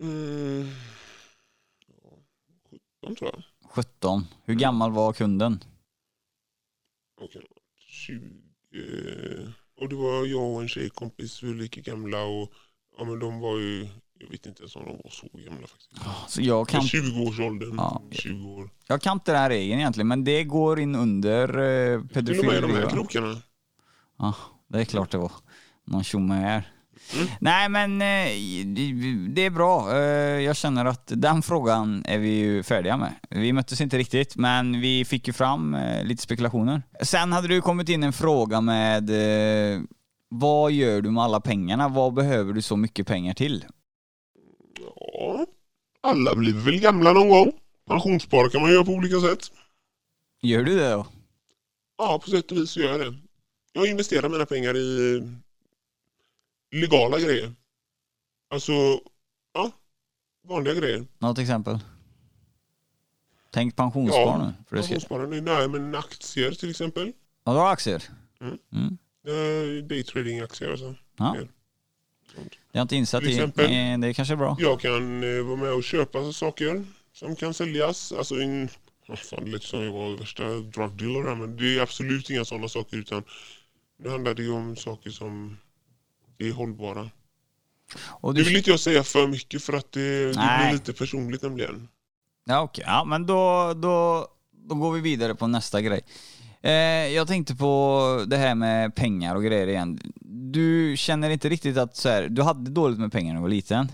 Mm. 0.00 0.68
Ja, 1.86 2.18
17 3.02 3.16
tror 3.16 3.30
jag. 3.32 3.42
17. 3.70 4.26
Hur 4.44 4.54
gammal 4.54 4.92
var 4.92 5.12
kunden? 5.12 5.64
Okej, 7.20 7.46
20. 7.76 9.52
Och 9.76 9.88
det 9.88 9.96
var 9.96 10.26
jag 10.26 10.54
och 10.54 10.62
en 10.62 10.68
tjejkompis, 10.68 11.42
vi 11.42 11.48
var 11.48 11.54
lika 11.54 11.80
gamla 11.80 12.22
och 12.24 12.52
ja, 12.98 13.04
men 13.04 13.18
de 13.18 13.40
var 13.40 13.58
ju, 13.58 13.88
jag 14.20 14.28
vet 14.30 14.46
inte 14.46 14.62
ens 14.62 14.76
om 14.76 14.84
de 14.84 14.90
var 15.04 15.10
så 15.10 15.26
gamla 15.32 15.66
faktiskt. 15.66 15.90
Så 16.28 16.42
jag 16.42 16.68
kan, 16.68 16.80
20-årsåldern, 16.80 17.74
Ja. 17.76 18.02
20 18.10 18.48
år. 18.48 18.70
jag 18.86 19.02
kan 19.02 19.12
inte 19.12 19.32
den 19.32 19.40
här 19.40 19.48
regeln 19.48 19.80
egentligen, 19.80 20.08
men 20.08 20.24
det 20.24 20.44
går 20.44 20.80
in 20.80 20.94
under 20.94 21.48
eh, 21.94 22.00
Till 22.24 22.38
och 22.38 22.44
med 22.44 22.62
de 22.62 22.72
här 22.74 22.90
krokarna. 22.90 23.36
Ja, 24.18 24.34
det 24.68 24.80
är 24.80 24.84
klart 24.84 25.10
det 25.10 25.18
var. 25.18 25.32
Någon 25.84 26.04
tjomme 26.04 26.34
här. 26.34 26.68
Mm. 27.14 27.26
Nej 27.40 27.68
men 27.68 27.92
eh, 28.02 28.66
det- 29.34 29.46
är 29.46 29.50
bra. 29.50 29.92
Eh, 29.96 30.00
Jag 30.40 30.56
känner 30.56 30.84
att 30.84 31.12
den 31.16 31.42
frågan 31.42 32.04
är 32.06 32.18
vi 32.18 32.28
ju 32.28 32.62
färdiga 32.62 32.96
med. 32.96 33.12
Vi 33.30 33.52
möttes 33.52 33.80
inte 33.80 33.98
riktigt, 33.98 34.36
men 34.36 34.80
vi 34.80 35.04
fick 35.04 35.26
ju 35.26 35.32
fram 35.32 35.76
lite 36.02 36.22
spekulationer. 36.22 36.82
Sen 37.02 37.32
hade 37.32 37.54
ju 37.54 37.60
kommit 37.60 37.88
in 37.88 38.02
en 38.02 38.12
fråga 38.12 38.60
med 38.60 39.10
vad 40.28 40.72
gör 40.72 41.00
du 41.00 41.10
med 41.10 41.22
alla 41.24 41.40
pengarna? 41.40 41.88
Vad 41.88 42.14
behöver 42.14 42.52
du 42.52 42.62
så 42.62 42.76
mycket 42.76 43.06
pengar 43.06 43.34
till? 43.34 43.64
Ja, 45.20 45.46
alla 46.00 46.34
blir 46.34 46.52
väl 46.52 46.80
gamla 46.80 47.12
någon 47.12 47.28
gång. 47.28 47.52
Pensionsspara 47.86 48.50
kan 48.50 48.62
man 48.62 48.72
göra 48.72 48.84
på 48.84 48.92
olika 48.92 49.20
sätt. 49.20 49.52
Gör 50.42 50.62
du 50.64 50.78
det 50.78 50.90
då? 50.90 51.06
Ja, 51.98 52.18
på 52.24 52.30
sätt 52.30 52.50
och 52.50 52.56
vis 52.56 52.76
gör 52.76 52.90
jag 52.90 53.00
det. 53.00 53.18
Jag 53.72 53.86
investerar 53.86 54.28
mina 54.28 54.46
pengar 54.46 54.76
i 54.76 55.22
legala 56.70 57.18
grejer. 57.18 57.52
Alltså, 58.50 58.72
ja, 59.52 59.70
vanliga 60.48 60.74
grejer. 60.74 61.06
Något 61.18 61.38
exempel? 61.38 61.78
Tänk 63.50 63.76
pensionsspar 63.76 64.38
nu. 64.38 64.52
För 64.68 64.76
det 64.76 64.82
ska... 64.82 64.92
Pensionssparande, 64.92 65.40
nej 65.40 65.68
men 65.68 65.94
aktier 65.94 66.50
till 66.50 66.70
exempel. 66.70 67.12
Ja, 67.44 67.52
du 67.52 67.58
har 67.58 67.72
aktier? 67.72 68.02
Mm. 68.40 68.58
Mm. 68.72 68.98
Eh, 69.26 69.84
Daytrading-aktier 69.84 70.70
alltså. 70.70 70.94
Ja. 71.16 71.36
Sånt. 72.40 72.58
Det 72.72 72.78
har 72.78 72.82
inte 72.82 72.96
insatt 72.96 73.20
Till 73.20 73.30
i. 73.30 73.34
exempel. 73.34 73.64
Eh, 73.64 73.98
Det 73.98 74.08
är 74.08 74.12
kanske 74.12 74.34
är 74.34 74.36
bra. 74.36 74.56
Jag 74.60 74.80
kan 74.80 75.24
eh, 75.36 75.42
vara 75.42 75.56
med 75.56 75.72
och 75.72 75.84
köpa 75.84 76.32
saker 76.32 76.84
som 77.12 77.36
kan 77.36 77.54
säljas. 77.54 78.12
Alltså 78.12 78.34
en, 78.34 78.68
oh, 79.08 79.16
fan, 79.16 79.44
det 79.44 79.50
lät 79.50 79.62
som 79.62 79.82
jag 79.82 79.92
var 79.92 80.16
värsta 80.16 80.44
drug 80.48 80.90
dealer 80.98 81.28
här, 81.28 81.34
men 81.34 81.56
det 81.56 81.78
är 81.78 81.82
absolut 81.82 82.30
inga 82.30 82.44
sådana 82.44 82.68
saker 82.68 82.96
utan 82.96 83.22
nu 83.98 84.10
handlar 84.10 84.34
det 84.34 84.42
ju 84.42 84.50
om 84.52 84.76
saker 84.76 85.10
som 85.10 85.58
är 86.38 86.52
hållbara. 86.52 87.10
Och 88.06 88.34
du... 88.34 88.42
vill 88.44 88.56
inte 88.56 88.70
jag 88.70 88.80
säga 88.80 89.04
för 89.04 89.26
mycket 89.26 89.62
för 89.62 89.72
att 89.72 89.92
det, 89.92 90.26
det 90.26 90.32
blir 90.32 90.72
lite 90.72 90.92
personligt 90.92 91.42
nämligen. 91.42 91.88
Ja 92.44 92.60
okej, 92.60 92.84
ja 92.86 93.04
men 93.04 93.26
då, 93.26 93.74
då, 93.74 94.26
då 94.52 94.74
går 94.74 94.92
vi 94.92 95.00
vidare 95.00 95.34
på 95.34 95.46
nästa 95.46 95.80
grej. 95.80 96.00
Eh, 96.62 96.72
jag 97.14 97.28
tänkte 97.28 97.56
på 97.56 98.24
det 98.26 98.36
här 98.36 98.54
med 98.54 98.94
pengar 98.94 99.36
och 99.36 99.44
grejer 99.44 99.66
igen. 99.66 100.00
Du 100.52 100.94
känner 100.96 101.30
inte 101.30 101.48
riktigt 101.48 101.76
att 101.76 101.96
så 101.96 102.08
här, 102.08 102.28
du 102.28 102.42
hade 102.42 102.70
dåligt 102.70 102.98
med 102.98 103.12
pengar 103.12 103.34
när 103.34 103.40
du 103.40 103.42
var 103.42 103.48
liten. 103.48 103.92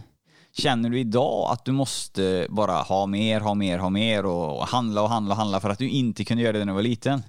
Känner 0.52 0.90
du 0.90 1.00
idag 1.00 1.52
att 1.52 1.64
du 1.64 1.72
måste 1.72 2.46
bara 2.50 2.72
ha 2.72 3.06
mer, 3.06 3.40
ha 3.40 3.54
mer, 3.54 3.78
ha 3.78 3.90
mer 3.90 4.26
och 4.26 4.66
handla 4.66 5.02
och 5.02 5.08
handla 5.08 5.34
och 5.34 5.38
handla 5.38 5.60
för 5.60 5.70
att 5.70 5.78
du 5.78 5.88
inte 5.88 6.24
kunde 6.24 6.42
göra 6.42 6.52
det 6.52 6.58
när 6.58 6.72
du 6.72 6.74
var 6.74 6.82
liten? 6.82 7.22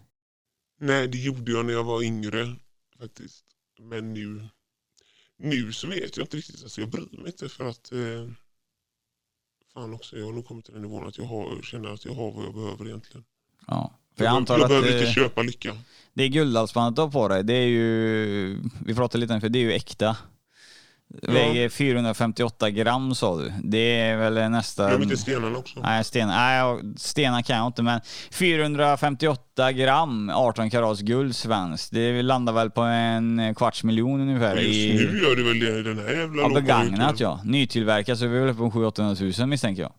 Nej, 0.80 1.08
det 1.08 1.18
gjorde 1.18 1.52
jag 1.52 1.66
när 1.66 1.74
jag 1.74 1.84
var 1.84 2.04
yngre 2.04 2.56
faktiskt. 3.00 3.46
Men 3.82 4.14
nu, 4.14 4.48
nu 5.38 5.74
så 5.74 5.88
vet 5.88 6.18
jag 6.18 6.24
inte 6.24 6.38
riktigt. 6.38 6.64
Alltså, 6.64 6.82
jag 6.82 6.90
bryr 6.90 7.18
mig 7.18 7.28
inte 7.28 7.50
för 7.50 7.70
att 7.70 7.92
eh, 7.92 8.32
fan 9.74 9.94
också, 9.94 10.18
jag 10.18 10.26
har 10.26 10.34
nog 10.34 10.46
kommit 10.46 10.66
till 10.66 10.74
den 10.74 10.84
nivån 10.84 11.08
att 11.08 11.18
jag 11.18 11.26
har, 11.26 11.62
känner 11.62 11.90
att 11.90 12.06
jag 12.06 12.14
har 12.14 12.32
vad 12.32 12.46
jag 12.46 12.54
behöver 12.54 12.88
egentligen. 12.88 13.24
Ja. 13.68 14.00
För 14.18 14.26
jag 14.26 14.32
jag 14.32 14.38
antar 14.38 14.56
jag 14.56 14.64
att 14.64 14.70
behöver 14.70 14.90
eh, 14.90 15.00
inte 15.00 15.12
köpa 15.12 15.42
lycka. 15.42 15.74
det 16.14 16.30
guldhalsbandet 16.30 16.96
du 16.96 17.02
har 17.02 17.10
på 17.10 17.28
dig, 17.28 17.44
det 17.44 17.54
är 17.54 17.68
ju, 17.68 18.60
vi 18.86 18.96
pratade 18.96 19.22
lite 19.22 19.34
om 19.34 19.42
för 19.42 19.50
det 19.50 19.60
är 19.60 19.64
ju 19.64 19.74
äkta. 19.74 20.16
Väger 21.10 21.70
458 21.70 22.70
gram 22.70 23.16
sa 23.16 23.38
du. 23.38 23.54
Det 23.64 24.00
är 24.00 24.18
väl 24.18 24.52
nästan... 24.52 24.90
Glöm 24.90 25.04
inte 25.04 25.18
stenarna 25.18 25.58
också. 25.58 25.80
Nej, 25.80 26.04
sten, 26.04 26.28
nej, 26.28 26.80
stenar 26.98 27.42
kan 27.42 27.58
jag 27.58 27.68
inte, 27.68 27.84
men 27.84 28.02
458 28.32 29.72
gram 29.72 30.32
18 30.34 30.70
karats 30.70 31.02
guld 31.02 31.36
svenskt. 31.36 31.92
Det 31.94 32.22
landar 32.22 32.54
väl 32.54 32.70
på 32.70 32.82
en 32.82 33.56
kvarts 33.56 33.84
miljon 33.84 34.22
ungefär. 34.22 34.60
I, 34.60 34.92
Just 34.92 35.14
nu 35.14 35.20
gör 35.20 35.36
det 35.36 35.44
väl 35.44 35.60
det, 35.60 35.84
den 35.84 36.00
här 36.00 36.14
jävla 36.14 36.42
ja, 36.42 36.50
begagnat 36.50 37.20
ja. 37.20 37.42
Nytillverkat 37.44 38.20
så 38.20 38.26
är 38.26 38.30
vi 38.30 38.40
väl 38.40 38.56
på 38.56 38.72
700 38.72 39.16
000 39.40 39.48
misstänker 39.48 39.82
jag. 39.82 39.92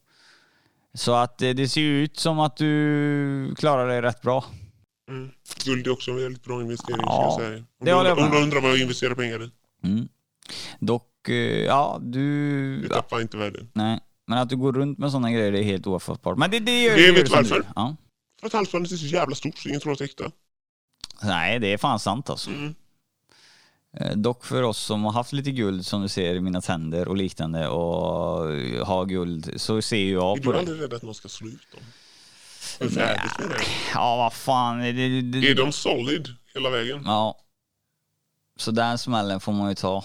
Så 0.99 1.13
att 1.15 1.43
eh, 1.43 1.51
det 1.51 1.69
ser 1.69 1.81
ju 1.81 2.03
ut 2.05 2.19
som 2.19 2.39
att 2.41 2.57
du 2.57 3.55
klarar 3.59 3.89
dig 3.89 4.03
rätt 4.03 4.23
bra. 4.23 4.45
Mm. 5.11 5.31
Guld 5.65 5.87
är 5.87 5.91
också 5.91 6.11
en 6.11 6.17
väldigt 6.17 6.45
bra 6.45 6.61
investering 6.61 7.01
Ja, 7.03 7.33
ska 7.37 7.43
jag 7.45 7.51
säga. 7.53 7.65
Om 7.81 7.87
det 7.87 8.15
du 8.15 8.23
om 8.25 8.31
du 8.31 8.43
undrar 8.43 8.61
vad 8.61 8.71
jag 8.71 8.79
investerar 8.81 9.15
pengar 9.15 9.43
i. 9.43 9.51
Mm. 9.87 10.09
Dock, 10.81 11.29
eh, 11.29 11.35
ja 11.65 11.99
du... 12.03 12.81
Det 12.81 12.87
Ja, 12.91 12.95
tappar 12.95 13.21
inte 13.21 13.37
värde. 13.37 13.67
nej. 13.73 14.01
Men 14.27 14.39
att 14.39 14.49
du 14.49 14.57
går 14.57 14.73
runt 14.73 14.99
med 14.99 15.11
sådana 15.11 15.33
grejer 15.33 15.53
det 15.53 15.59
är 15.59 15.63
helt 15.63 15.87
ofattbart. 15.87 16.39
Men 16.39 16.51
det, 16.51 16.59
det 16.59 16.83
gör 16.83 16.95
Det 16.97 17.03
gör 17.07 17.13
vet 17.15 17.29
som 17.29 17.37
varför. 17.37 17.57
du. 17.57 17.65
Ja. 17.77 17.97
För 18.41 18.47
att 18.47 18.53
halsbandet 18.53 18.93
är 18.93 18.97
så 18.97 19.07
jävla 19.07 19.35
stort 19.35 19.59
så 19.59 19.69
ingen 19.69 19.81
tror 19.81 19.93
att 19.93 19.99
det 19.99 20.05
är 20.05 20.09
äkta. 20.09 20.25
Nej, 21.23 21.59
det 21.59 21.73
är 21.73 21.79
fan 21.79 21.99
sant 22.01 22.31
alltså. 22.31 22.51
Mm. 22.51 22.75
Eh, 23.97 24.17
Dock 24.17 24.45
för 24.45 24.63
oss 24.63 24.79
som 24.79 25.05
har 25.05 25.13
haft 25.13 25.33
lite 25.33 25.51
guld 25.51 25.87
som 25.87 26.03
du 26.03 26.09
ser 26.09 26.35
i 26.35 26.41
mina 26.41 26.61
tänder 26.61 27.09
och 27.09 27.17
liknande 27.17 27.69
och 27.69 28.53
eh, 28.55 28.87
har 28.87 29.05
guld 29.07 29.53
så 29.61 29.83
ser 29.83 29.97
ju 29.97 30.13
jag 30.13 30.39
Är 30.39 30.43
på 30.43 30.53
du 30.53 30.53
det. 30.53 30.59
aldrig 30.59 30.83
rädd 30.83 30.95
att 30.95 31.03
någon 31.03 31.15
ska 31.15 31.29
slå 31.29 31.49
ut 31.49 31.67
dem? 31.73 31.81
Hur 32.81 32.89
värdet 32.89 33.23
det? 33.39 33.45
Ja, 33.95 34.17
vad 34.17 34.33
fan. 34.33 34.79
Det, 34.79 34.93
det, 34.93 35.21
det, 35.23 35.51
Är 35.51 35.55
de 35.55 35.73
solid 35.73 36.29
hela 36.55 36.71
vägen? 36.71 37.03
Ja. 37.05 37.39
Så 38.57 38.71
den 38.71 38.99
smällen 38.99 39.41
får 39.41 39.53
man 39.53 39.69
ju 39.69 39.75
ta. 39.75 40.05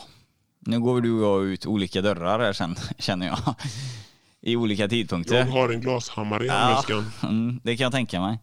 Nu 0.59 0.79
går 0.79 1.01
du 1.01 1.11
och 1.11 1.23
jag 1.41 1.45
ut 1.45 1.65
olika 1.65 2.01
dörrar 2.01 2.39
här 2.39 2.53
sen, 2.53 2.75
känner 2.99 3.27
jag. 3.27 3.39
I 4.41 4.55
olika 4.55 4.87
tidpunkter. 4.87 5.35
Jag 5.35 5.45
har 5.45 5.69
en 5.69 5.81
glashammare 5.81 6.43
i 6.43 6.47
Ja. 6.47 6.53
handväskan. 6.53 7.11
Mm, 7.23 7.59
det 7.63 7.77
kan 7.77 7.83
jag 7.83 7.91
tänka 7.91 8.21
mig. 8.21 8.39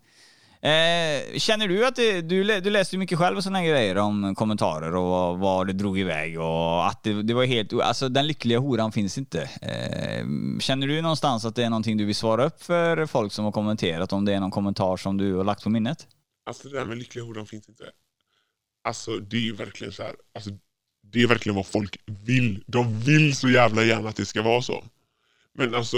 Eh, 0.62 1.38
känner 1.38 1.68
du 1.68 1.86
att 1.86 1.96
det, 1.96 2.20
du, 2.20 2.61
du 2.61 2.70
läste 2.70 2.96
ju 2.96 3.00
mycket 3.00 3.18
själv 3.18 3.36
och 3.36 3.42
sådana 3.42 3.64
grejer 3.64 3.98
om 3.98 4.34
kommentarer 4.34 4.94
och 4.94 5.08
vad, 5.08 5.38
vad 5.38 5.66
det 5.66 5.72
drog 5.72 5.98
iväg 5.98 6.40
och 6.40 6.86
att 6.86 7.02
det, 7.02 7.22
det 7.22 7.34
var 7.34 7.44
helt, 7.44 7.72
alltså 7.72 8.08
den 8.08 8.26
lyckliga 8.26 8.58
horan 8.58 8.92
finns 8.92 9.18
inte. 9.18 9.42
Eh, 9.42 10.26
känner 10.61 10.86
du 10.86 11.02
någonstans 11.02 11.44
att 11.44 11.54
det 11.54 11.64
är 11.64 11.70
någonting 11.70 11.96
du 11.96 12.04
vill 12.04 12.14
svara 12.14 12.44
upp 12.44 12.62
för 12.62 13.06
folk 13.06 13.32
som 13.32 13.44
har 13.44 13.52
kommenterat 13.52 14.12
om 14.12 14.24
det 14.24 14.34
är 14.34 14.40
någon 14.40 14.50
kommentar 14.50 14.96
som 14.96 15.16
du 15.16 15.34
har 15.34 15.44
lagt 15.44 15.62
på 15.62 15.70
minnet? 15.70 16.06
Alltså 16.46 16.68
det 16.68 16.78
där 16.78 16.84
med 16.84 16.98
lyckliga 16.98 17.24
horan 17.24 17.46
finns 17.46 17.68
inte. 17.68 17.84
Alltså 18.84 19.16
det 19.18 19.36
är 19.36 19.40
ju 19.40 19.54
verkligen 19.54 19.92
så 19.92 20.02
här. 20.02 20.14
Alltså, 20.34 20.50
det 21.02 21.22
är 21.22 21.26
verkligen 21.26 21.56
vad 21.56 21.66
folk 21.66 21.96
vill. 22.06 22.64
De 22.66 23.00
vill 23.00 23.36
så 23.36 23.48
jävla 23.48 23.84
gärna 23.84 24.08
att 24.08 24.16
det 24.16 24.26
ska 24.26 24.42
vara 24.42 24.62
så. 24.62 24.84
Men 25.54 25.74
alltså, 25.74 25.96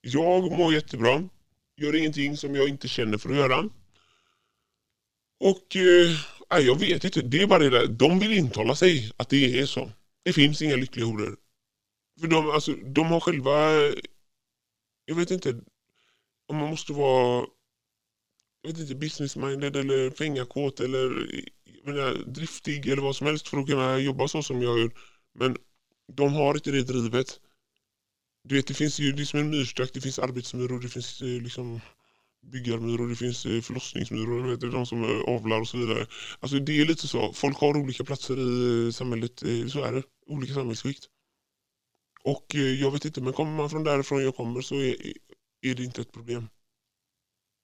jag 0.00 0.58
mår 0.58 0.74
jättebra. 0.74 1.28
Gör 1.76 1.96
ingenting 1.96 2.36
som 2.36 2.54
jag 2.54 2.68
inte 2.68 2.88
känner 2.88 3.18
för 3.18 3.30
att 3.30 3.36
göra. 3.36 3.64
Och 5.40 5.76
eh, 5.76 6.60
jag 6.60 6.78
vet 6.78 7.04
inte, 7.04 7.22
det 7.22 7.42
är 7.42 7.46
bara 7.46 7.58
det 7.58 7.70
där. 7.70 7.86
De 7.86 8.18
vill 8.18 8.32
intala 8.32 8.74
sig 8.74 9.12
att 9.16 9.28
det 9.28 9.60
är 9.60 9.66
så. 9.66 9.90
Det 10.22 10.32
finns 10.32 10.62
inga 10.62 10.76
lyckliga 10.76 11.06
horor. 11.06 11.36
För 12.20 12.26
de, 12.26 12.50
alltså, 12.50 12.72
de 12.72 13.06
har 13.06 13.20
själva, 13.20 13.70
jag 15.04 15.14
vet 15.14 15.30
inte 15.30 15.60
om 16.48 16.56
man 16.56 16.70
måste 16.70 16.92
vara 16.92 17.46
jag 18.62 18.70
vet 18.70 18.80
inte, 18.80 18.94
business-minded 18.94 19.76
eller 19.76 20.10
pengakåt 20.10 20.80
eller 20.80 21.28
menar, 21.84 22.14
driftig 22.26 22.88
eller 22.88 23.02
vad 23.02 23.16
som 23.16 23.26
helst 23.26 23.48
för 23.48 23.58
att 23.58 23.66
kunna 23.66 23.98
jobba 23.98 24.28
så 24.28 24.42
som 24.42 24.62
jag 24.62 24.78
gör. 24.78 24.90
Men 25.34 25.56
de 26.12 26.32
har 26.32 26.54
inte 26.54 26.70
det 26.70 26.82
drivet. 26.82 27.40
Du 28.44 28.54
vet, 28.54 28.66
det 28.66 28.74
finns 28.74 29.00
ju 29.00 29.12
det 29.12 29.22
är 29.22 29.24
som 29.24 29.40
en 29.40 29.50
myrstack, 29.50 29.90
det 29.92 30.00
finns 30.00 30.18
arbetsmyror, 30.18 30.80
det 30.80 30.88
finns 30.88 31.22
eh, 31.22 31.42
liksom 31.42 31.80
byggarmyror, 32.42 33.08
det 33.08 33.16
finns 33.16 33.46
eh, 33.46 33.60
förlossningsmyror, 33.60 34.50
vet 34.50 34.60
du, 34.60 34.70
de 34.70 34.86
som 34.86 35.04
eh, 35.04 35.34
avlar 35.34 35.60
och 35.60 35.68
så 35.68 35.78
vidare. 35.78 36.06
Alltså 36.40 36.58
det 36.58 36.80
är 36.80 36.86
lite 36.86 37.08
så, 37.08 37.32
folk 37.32 37.58
har 37.58 37.76
olika 37.76 38.04
platser 38.04 38.38
i 38.38 38.86
eh, 38.86 38.92
samhället, 38.92 39.42
så 39.68 39.84
är 39.84 39.92
det. 39.92 40.02
Olika 40.26 40.54
samhällsskikt. 40.54 41.04
Och 42.24 42.54
jag 42.54 42.90
vet 42.90 43.04
inte, 43.04 43.20
men 43.20 43.32
kommer 43.32 43.56
man 43.56 43.70
från 43.70 43.84
därifrån 43.84 44.24
jag 44.24 44.36
kommer 44.36 44.60
så 44.60 44.74
är, 44.74 44.96
är 45.62 45.74
det 45.74 45.84
inte 45.84 46.00
ett 46.00 46.12
problem. 46.12 46.48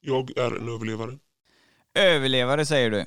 Jag 0.00 0.38
är 0.38 0.56
en 0.56 0.68
överlevare. 0.68 1.18
Överlevare 1.94 2.66
säger 2.66 2.90
du. 2.90 3.06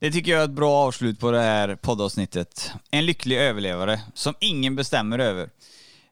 Det 0.00 0.12
tycker 0.12 0.32
jag 0.32 0.40
är 0.40 0.44
ett 0.44 0.50
bra 0.50 0.74
avslut 0.74 1.20
på 1.20 1.30
det 1.30 1.40
här 1.40 1.76
poddavsnittet. 1.76 2.70
En 2.90 3.06
lycklig 3.06 3.36
överlevare 3.36 4.00
som 4.14 4.34
ingen 4.40 4.76
bestämmer 4.76 5.18
över. 5.18 5.50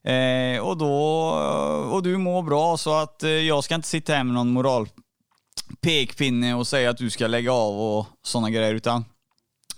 Eh, 0.06 0.60
och, 0.60 0.76
då, 0.76 0.94
och 1.92 2.02
du 2.02 2.16
mår 2.16 2.42
bra 2.42 2.76
så 2.76 2.94
att 2.94 3.22
eh, 3.22 3.30
jag 3.30 3.64
ska 3.64 3.74
inte 3.74 3.88
sitta 3.88 4.12
här 4.14 4.24
med 4.24 4.34
någon 4.34 4.52
moral 4.52 4.88
pekpinne 5.80 6.54
och 6.54 6.66
säga 6.66 6.90
att 6.90 6.96
du 6.96 7.10
ska 7.10 7.26
lägga 7.26 7.52
av 7.52 7.80
och 7.80 8.06
sådana 8.22 8.50
grejer 8.50 8.74
utan 8.74 9.04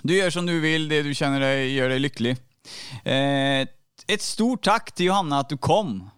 du 0.02 0.16
gör 0.16 0.30
som 0.30 0.46
du 0.46 0.60
vill, 0.60 0.88
det 0.88 1.02
du 1.02 1.14
känner 1.14 1.40
dig, 1.40 1.74
gör 1.74 1.88
dig 1.88 1.98
lycklig. 1.98 2.36
Eh, 3.04 3.68
ett 4.06 4.22
stort 4.22 4.64
tack 4.64 4.92
till 4.92 5.06
Johanna 5.06 5.38
att 5.38 5.48
du 5.48 5.56
kom. 5.56 6.10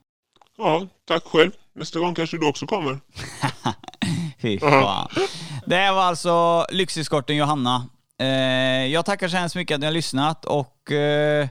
Ja, 0.58 0.86
tack 1.08 1.24
själv. 1.24 1.50
Nästa 1.74 1.98
gång 1.98 2.14
kanske 2.14 2.38
du 2.38 2.48
också 2.48 2.66
kommer. 2.66 3.00
Fy 4.42 4.58
fan. 4.58 5.08
Det 5.66 5.90
var 5.90 6.02
alltså 6.02 6.66
lyxeskorten 6.70 7.36
Johanna. 7.36 7.86
Eh, 8.20 8.86
jag 8.86 9.04
tackar 9.04 9.28
så 9.28 9.36
hemskt 9.36 9.56
mycket 9.56 9.74
att 9.74 9.80
ni 9.80 9.86
har 9.86 9.92
lyssnat 9.92 10.44
och 10.44 10.92
eh, 10.92 11.48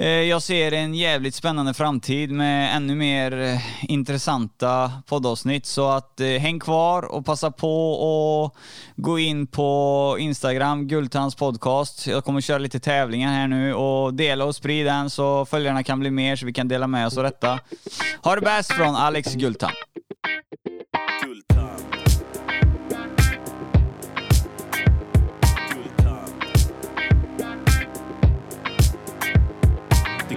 Eh, 0.00 0.08
jag 0.08 0.42
ser 0.42 0.72
en 0.72 0.94
jävligt 0.94 1.34
spännande 1.34 1.74
framtid 1.74 2.30
med 2.30 2.76
ännu 2.76 2.94
mer 2.94 3.40
eh, 3.40 3.90
intressanta 3.90 4.92
poddavsnitt. 5.06 5.66
Så 5.66 5.88
att 5.88 6.20
eh, 6.20 6.26
häng 6.26 6.60
kvar 6.60 7.02
och 7.02 7.26
passa 7.26 7.50
på 7.50 7.92
och 7.92 8.56
gå 8.96 9.18
in 9.18 9.46
på 9.46 10.16
Instagram, 10.20 10.88
Gultans 10.88 11.34
podcast. 11.34 12.06
Jag 12.06 12.24
kommer 12.24 12.40
köra 12.40 12.58
lite 12.58 12.80
tävlingar 12.80 13.32
här 13.32 13.48
nu 13.48 13.74
och 13.74 14.14
dela 14.14 14.44
och 14.44 14.56
sprid 14.56 14.86
den 14.86 15.10
så 15.10 15.46
följarna 15.46 15.82
kan 15.82 16.00
bli 16.00 16.10
mer 16.10 16.36
så 16.36 16.46
vi 16.46 16.52
kan 16.52 16.68
dela 16.68 16.86
med 16.86 17.06
oss 17.06 17.16
av 17.16 17.24
detta. 17.24 17.58
Ha 18.22 18.34
det 18.34 18.40
bäst 18.40 18.72
från 18.72 18.96
Alex 18.96 19.34
Gultan. 19.34 19.70
Gultan. 21.24 21.89